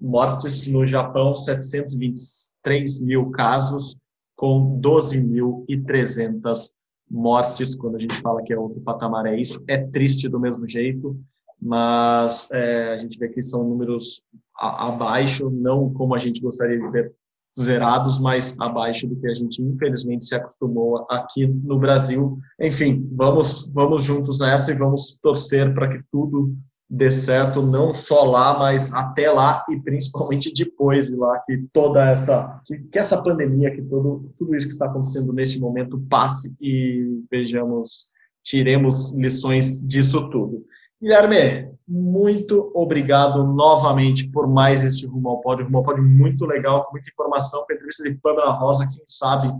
mortes 0.02 0.66
no 0.66 0.84
Japão, 0.84 1.36
723 1.36 3.00
mil 3.00 3.30
casos, 3.30 3.96
com 4.34 4.80
12.300 4.80 6.72
mortes. 7.08 7.76
Quando 7.76 7.96
a 7.96 8.00
gente 8.00 8.16
fala 8.16 8.42
que 8.42 8.52
é 8.52 8.58
outro 8.58 8.80
patamar, 8.80 9.26
é 9.26 9.40
isso. 9.40 9.62
É 9.68 9.78
triste 9.78 10.28
do 10.28 10.40
mesmo 10.40 10.66
jeito, 10.66 11.16
mas 11.60 12.50
é, 12.50 12.94
a 12.94 12.98
gente 12.98 13.16
vê 13.16 13.28
que 13.28 13.40
são 13.40 13.62
números 13.62 14.24
a, 14.58 14.88
abaixo, 14.88 15.48
não 15.48 15.92
como 15.92 16.16
a 16.16 16.18
gente 16.18 16.40
gostaria 16.40 16.78
de 16.78 16.90
ver 16.90 17.14
zerados, 17.58 18.18
mas 18.18 18.58
abaixo 18.58 19.06
do 19.06 19.14
que 19.14 19.28
a 19.28 19.34
gente 19.34 19.62
infelizmente 19.62 20.24
se 20.24 20.34
acostumou 20.34 21.06
aqui 21.08 21.46
no 21.46 21.78
Brasil. 21.78 22.38
Enfim, 22.58 23.08
vamos 23.12 23.68
vamos 23.68 24.02
juntos 24.02 24.40
nessa 24.40 24.72
e 24.72 24.74
vamos 24.74 25.18
torcer 25.22 25.72
para 25.74 25.88
que 25.88 26.02
tudo 26.10 26.56
dê 26.94 27.10
certo 27.10 27.62
não 27.62 27.94
só 27.94 28.22
lá, 28.22 28.58
mas 28.58 28.92
até 28.92 29.30
lá 29.30 29.64
e 29.70 29.80
principalmente 29.80 30.52
depois 30.52 31.06
de 31.06 31.16
lá, 31.16 31.38
que 31.38 31.64
toda 31.72 32.10
essa 32.10 32.60
que, 32.66 32.80
que 32.80 32.98
essa 32.98 33.22
pandemia, 33.22 33.70
que 33.70 33.80
todo 33.80 34.30
tudo 34.36 34.54
isso 34.54 34.66
que 34.66 34.74
está 34.74 34.84
acontecendo 34.84 35.32
neste 35.32 35.58
momento 35.58 35.98
passe 36.10 36.54
e 36.60 37.24
vejamos, 37.30 38.12
tiremos 38.44 39.16
lições 39.16 39.80
disso 39.86 40.28
tudo. 40.28 40.66
Guilherme, 41.00 41.72
muito 41.88 42.70
obrigado 42.74 43.42
novamente 43.42 44.28
por 44.28 44.46
mais 44.46 44.84
este 44.84 45.06
Rumo 45.06 45.30
ao 45.30 45.40
Pódio. 45.40 45.64
Rumo 45.64 45.78
ao 45.78 45.82
Pódio 45.82 46.04
muito 46.04 46.44
legal, 46.44 46.84
com 46.84 46.92
muita 46.92 47.08
informação, 47.10 47.64
com 47.64 47.72
a 47.72 47.74
entrevista 47.74 48.04
de 48.04 48.14
Pamela 48.16 48.52
Rosa, 48.52 48.86
quem 48.86 49.02
sabe 49.06 49.50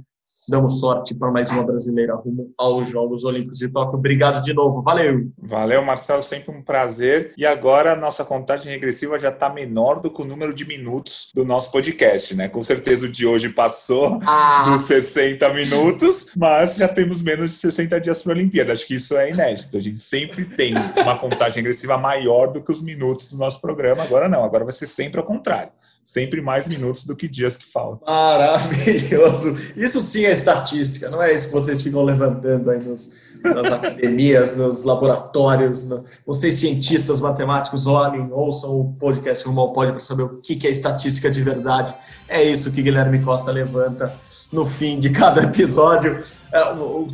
damos 0.49 0.81
sorte 0.81 1.15
para 1.15 1.31
mais 1.31 1.51
uma 1.51 1.63
brasileira 1.63 2.15
rumo 2.15 2.53
aos 2.59 2.89
Jogos 2.89 3.25
Olímpicos 3.25 3.59
de 3.59 3.69
Tóquio. 3.69 3.99
Obrigado 3.99 4.43
de 4.43 4.53
novo, 4.53 4.83
valeu! 4.83 5.31
Valeu, 5.39 5.83
Marcelo, 5.83 6.23
sempre 6.23 6.51
um 6.55 6.63
prazer. 6.63 7.33
E 7.37 7.47
agora 7.47 7.93
a 7.93 7.97
nossa 7.97 8.25
contagem 8.25 8.73
regressiva 8.73 9.19
já 9.19 9.29
está 9.29 9.49
menor 9.49 10.01
do 10.01 10.11
que 10.11 10.23
o 10.23 10.25
número 10.25 10.53
de 10.55 10.67
minutos 10.67 11.29
do 11.35 11.45
nosso 11.45 11.71
podcast, 11.71 12.35
né? 12.35 12.49
Com 12.49 12.63
certeza 12.63 13.07
o 13.07 13.09
de 13.09 13.27
hoje 13.27 13.49
passou 13.49 14.19
ah. 14.27 14.65
dos 14.67 14.83
60 14.83 15.49
minutos, 15.53 16.33
mas 16.37 16.77
já 16.77 16.89
temos 16.89 17.21
menos 17.21 17.51
de 17.51 17.57
60 17.57 18.01
dias 18.01 18.23
para 18.23 18.33
a 18.33 18.37
Olimpíada. 18.37 18.73
Acho 18.73 18.87
que 18.87 18.95
isso 18.95 19.17
é 19.17 19.31
inédito. 19.31 19.77
A 19.77 19.81
gente 19.81 20.03
sempre 20.03 20.45
tem 20.45 20.75
uma 21.01 21.17
contagem 21.19 21.57
regressiva 21.57 21.97
maior 21.97 22.53
do 22.53 22.63
que 22.63 22.71
os 22.71 22.83
minutos 22.83 23.29
do 23.31 23.37
nosso 23.37 23.61
programa. 23.61 24.03
Agora 24.03 24.29
não, 24.29 24.45
agora 24.45 24.65
vai 24.65 24.73
ser 24.73 24.87
sempre 24.87 25.21
ao 25.21 25.27
contrário 25.27 25.71
sempre 26.05 26.41
mais 26.41 26.67
minutos 26.67 27.05
do 27.05 27.15
que 27.15 27.29
dias 27.29 27.57
que 27.57 27.65
faltam. 27.71 28.07
Maravilhoso. 28.07 29.57
Isso 29.77 30.01
sim 30.01 30.25
é 30.25 30.33
estatística, 30.33 31.09
não 31.09 31.23
é 31.23 31.33
isso 31.33 31.49
que 31.49 31.53
vocês 31.53 31.81
ficam 31.81 32.03
levantando 32.03 32.71
aí 32.71 32.83
nos, 32.83 33.13
nas 33.43 33.67
academias, 33.67 34.57
nos 34.59 34.85
laboratórios. 34.85 35.85
No... 35.85 36.05
Vocês, 36.27 36.57
cientistas 36.57 37.21
matemáticos, 37.21 37.87
olhem, 37.87 38.29
ouçam 38.33 38.71
o 38.71 38.93
podcast 38.95 39.47
Rumo 39.47 39.61
ao 39.61 39.73
Pode 39.73 39.93
para 39.93 40.01
saber 40.01 40.25
o 40.25 40.41
que 40.41 40.67
é 40.67 40.71
estatística 40.71 41.31
de 41.31 41.43
verdade. 41.43 41.95
É 42.29 42.43
isso 42.43 42.73
que 42.73 42.83
Guilherme 42.83 43.21
Costa 43.23 43.53
levanta 43.53 44.13
no 44.53 44.67
fim 44.67 44.99
de 44.99 45.11
cada 45.11 45.43
episódio. 45.43 46.21
É, 46.53 46.61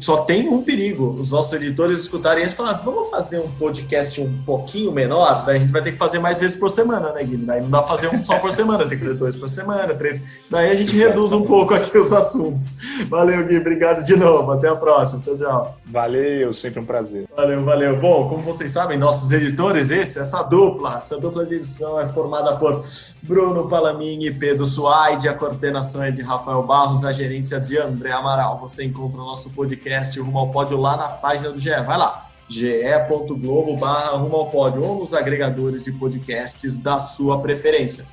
só 0.00 0.24
tem 0.24 0.48
um 0.48 0.62
perigo: 0.62 1.16
os 1.18 1.30
nossos 1.30 1.52
editores 1.52 2.00
escutarem 2.00 2.44
isso 2.44 2.54
e 2.54 2.56
falar, 2.56 2.72
vamos 2.72 3.08
fazer 3.08 3.38
um 3.38 3.48
podcast 3.52 4.20
um 4.20 4.42
pouquinho 4.42 4.90
menor, 4.90 5.44
daí 5.46 5.58
a 5.58 5.60
gente 5.60 5.72
vai 5.72 5.80
ter 5.80 5.92
que 5.92 5.98
fazer 5.98 6.18
mais 6.18 6.40
vezes 6.40 6.56
por 6.56 6.68
semana, 6.68 7.12
né, 7.12 7.22
Guilherme? 7.22 7.46
Daí 7.46 7.60
não 7.62 7.70
dá 7.70 7.82
pra 7.82 7.94
fazer 7.94 8.08
um 8.08 8.22
só 8.22 8.38
por 8.38 8.52
semana, 8.52 8.86
tem 8.86 8.98
que 8.98 9.04
fazer 9.04 9.16
dois 9.16 9.36
por 9.36 9.48
semana, 9.48 9.94
três. 9.94 10.20
Daí 10.50 10.70
a 10.70 10.74
gente 10.74 10.96
reduz 10.96 11.32
um 11.32 11.42
pouco 11.42 11.72
aqui 11.72 11.96
os 11.96 12.12
assuntos. 12.12 12.78
Valeu, 13.08 13.46
Gui, 13.46 13.58
obrigado 13.58 14.04
de 14.04 14.16
novo. 14.16 14.50
Até 14.50 14.68
a 14.68 14.74
próxima. 14.74 15.20
Tchau, 15.20 15.36
tchau. 15.36 15.78
Valeu, 15.86 16.52
sempre 16.52 16.80
um 16.80 16.84
prazer. 16.84 17.28
Valeu, 17.36 17.64
valeu. 17.64 17.96
Bom, 17.96 18.28
como 18.28 18.40
vocês 18.40 18.70
sabem, 18.72 18.98
nossos 18.98 19.30
editores, 19.30 19.90
esse, 19.90 20.18
essa 20.18 20.42
dupla, 20.42 20.98
essa 20.98 21.18
dupla 21.18 21.46
de 21.46 21.54
edição 21.54 21.98
é 21.98 22.06
formada 22.08 22.56
por 22.56 22.84
Bruno 23.22 23.68
Palamin 23.68 24.24
e 24.24 24.30
Pedro 24.30 24.66
Suaide, 24.66 25.28
a 25.28 25.34
coordenação 25.34 26.02
é 26.02 26.10
de 26.10 26.22
Rafael 26.22 26.62
Barros, 26.62 27.04
a 27.04 27.12
gerência 27.12 27.60
de 27.60 27.78
André 27.78 28.12
Amaral. 28.12 28.58
Você 28.58 28.84
encontra 28.84 29.20
nosso 29.28 29.50
podcast 29.50 30.18
Rumo 30.18 30.38
ao 30.38 30.50
Pódio 30.50 30.80
lá 30.80 30.96
na 30.96 31.08
página 31.08 31.50
do 31.50 31.58
GE. 31.58 31.68
Vai 31.68 31.98
lá, 31.98 32.30
ge.globo 32.48 33.76
barra 33.76 34.16
Rumo 34.16 34.36
ao 34.36 34.46
Pódio 34.48 34.82
ou 34.82 35.00
nos 35.00 35.12
agregadores 35.12 35.82
de 35.82 35.92
podcasts 35.92 36.78
da 36.78 36.98
sua 36.98 37.38
preferência. 37.38 38.06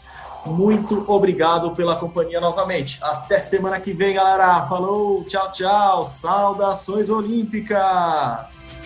Muito 0.45 1.05
obrigado 1.07 1.72
pela 1.72 1.95
companhia 1.95 2.41
novamente. 2.41 2.99
Até 3.01 3.39
semana 3.39 3.80
que 3.80 3.93
vem, 3.93 4.13
galera. 4.16 4.68
Falou, 4.68 5.24
tchau, 5.24 5.51
tchau. 5.53 6.03
Saudações 6.03 7.09
olímpicas. 7.09 8.84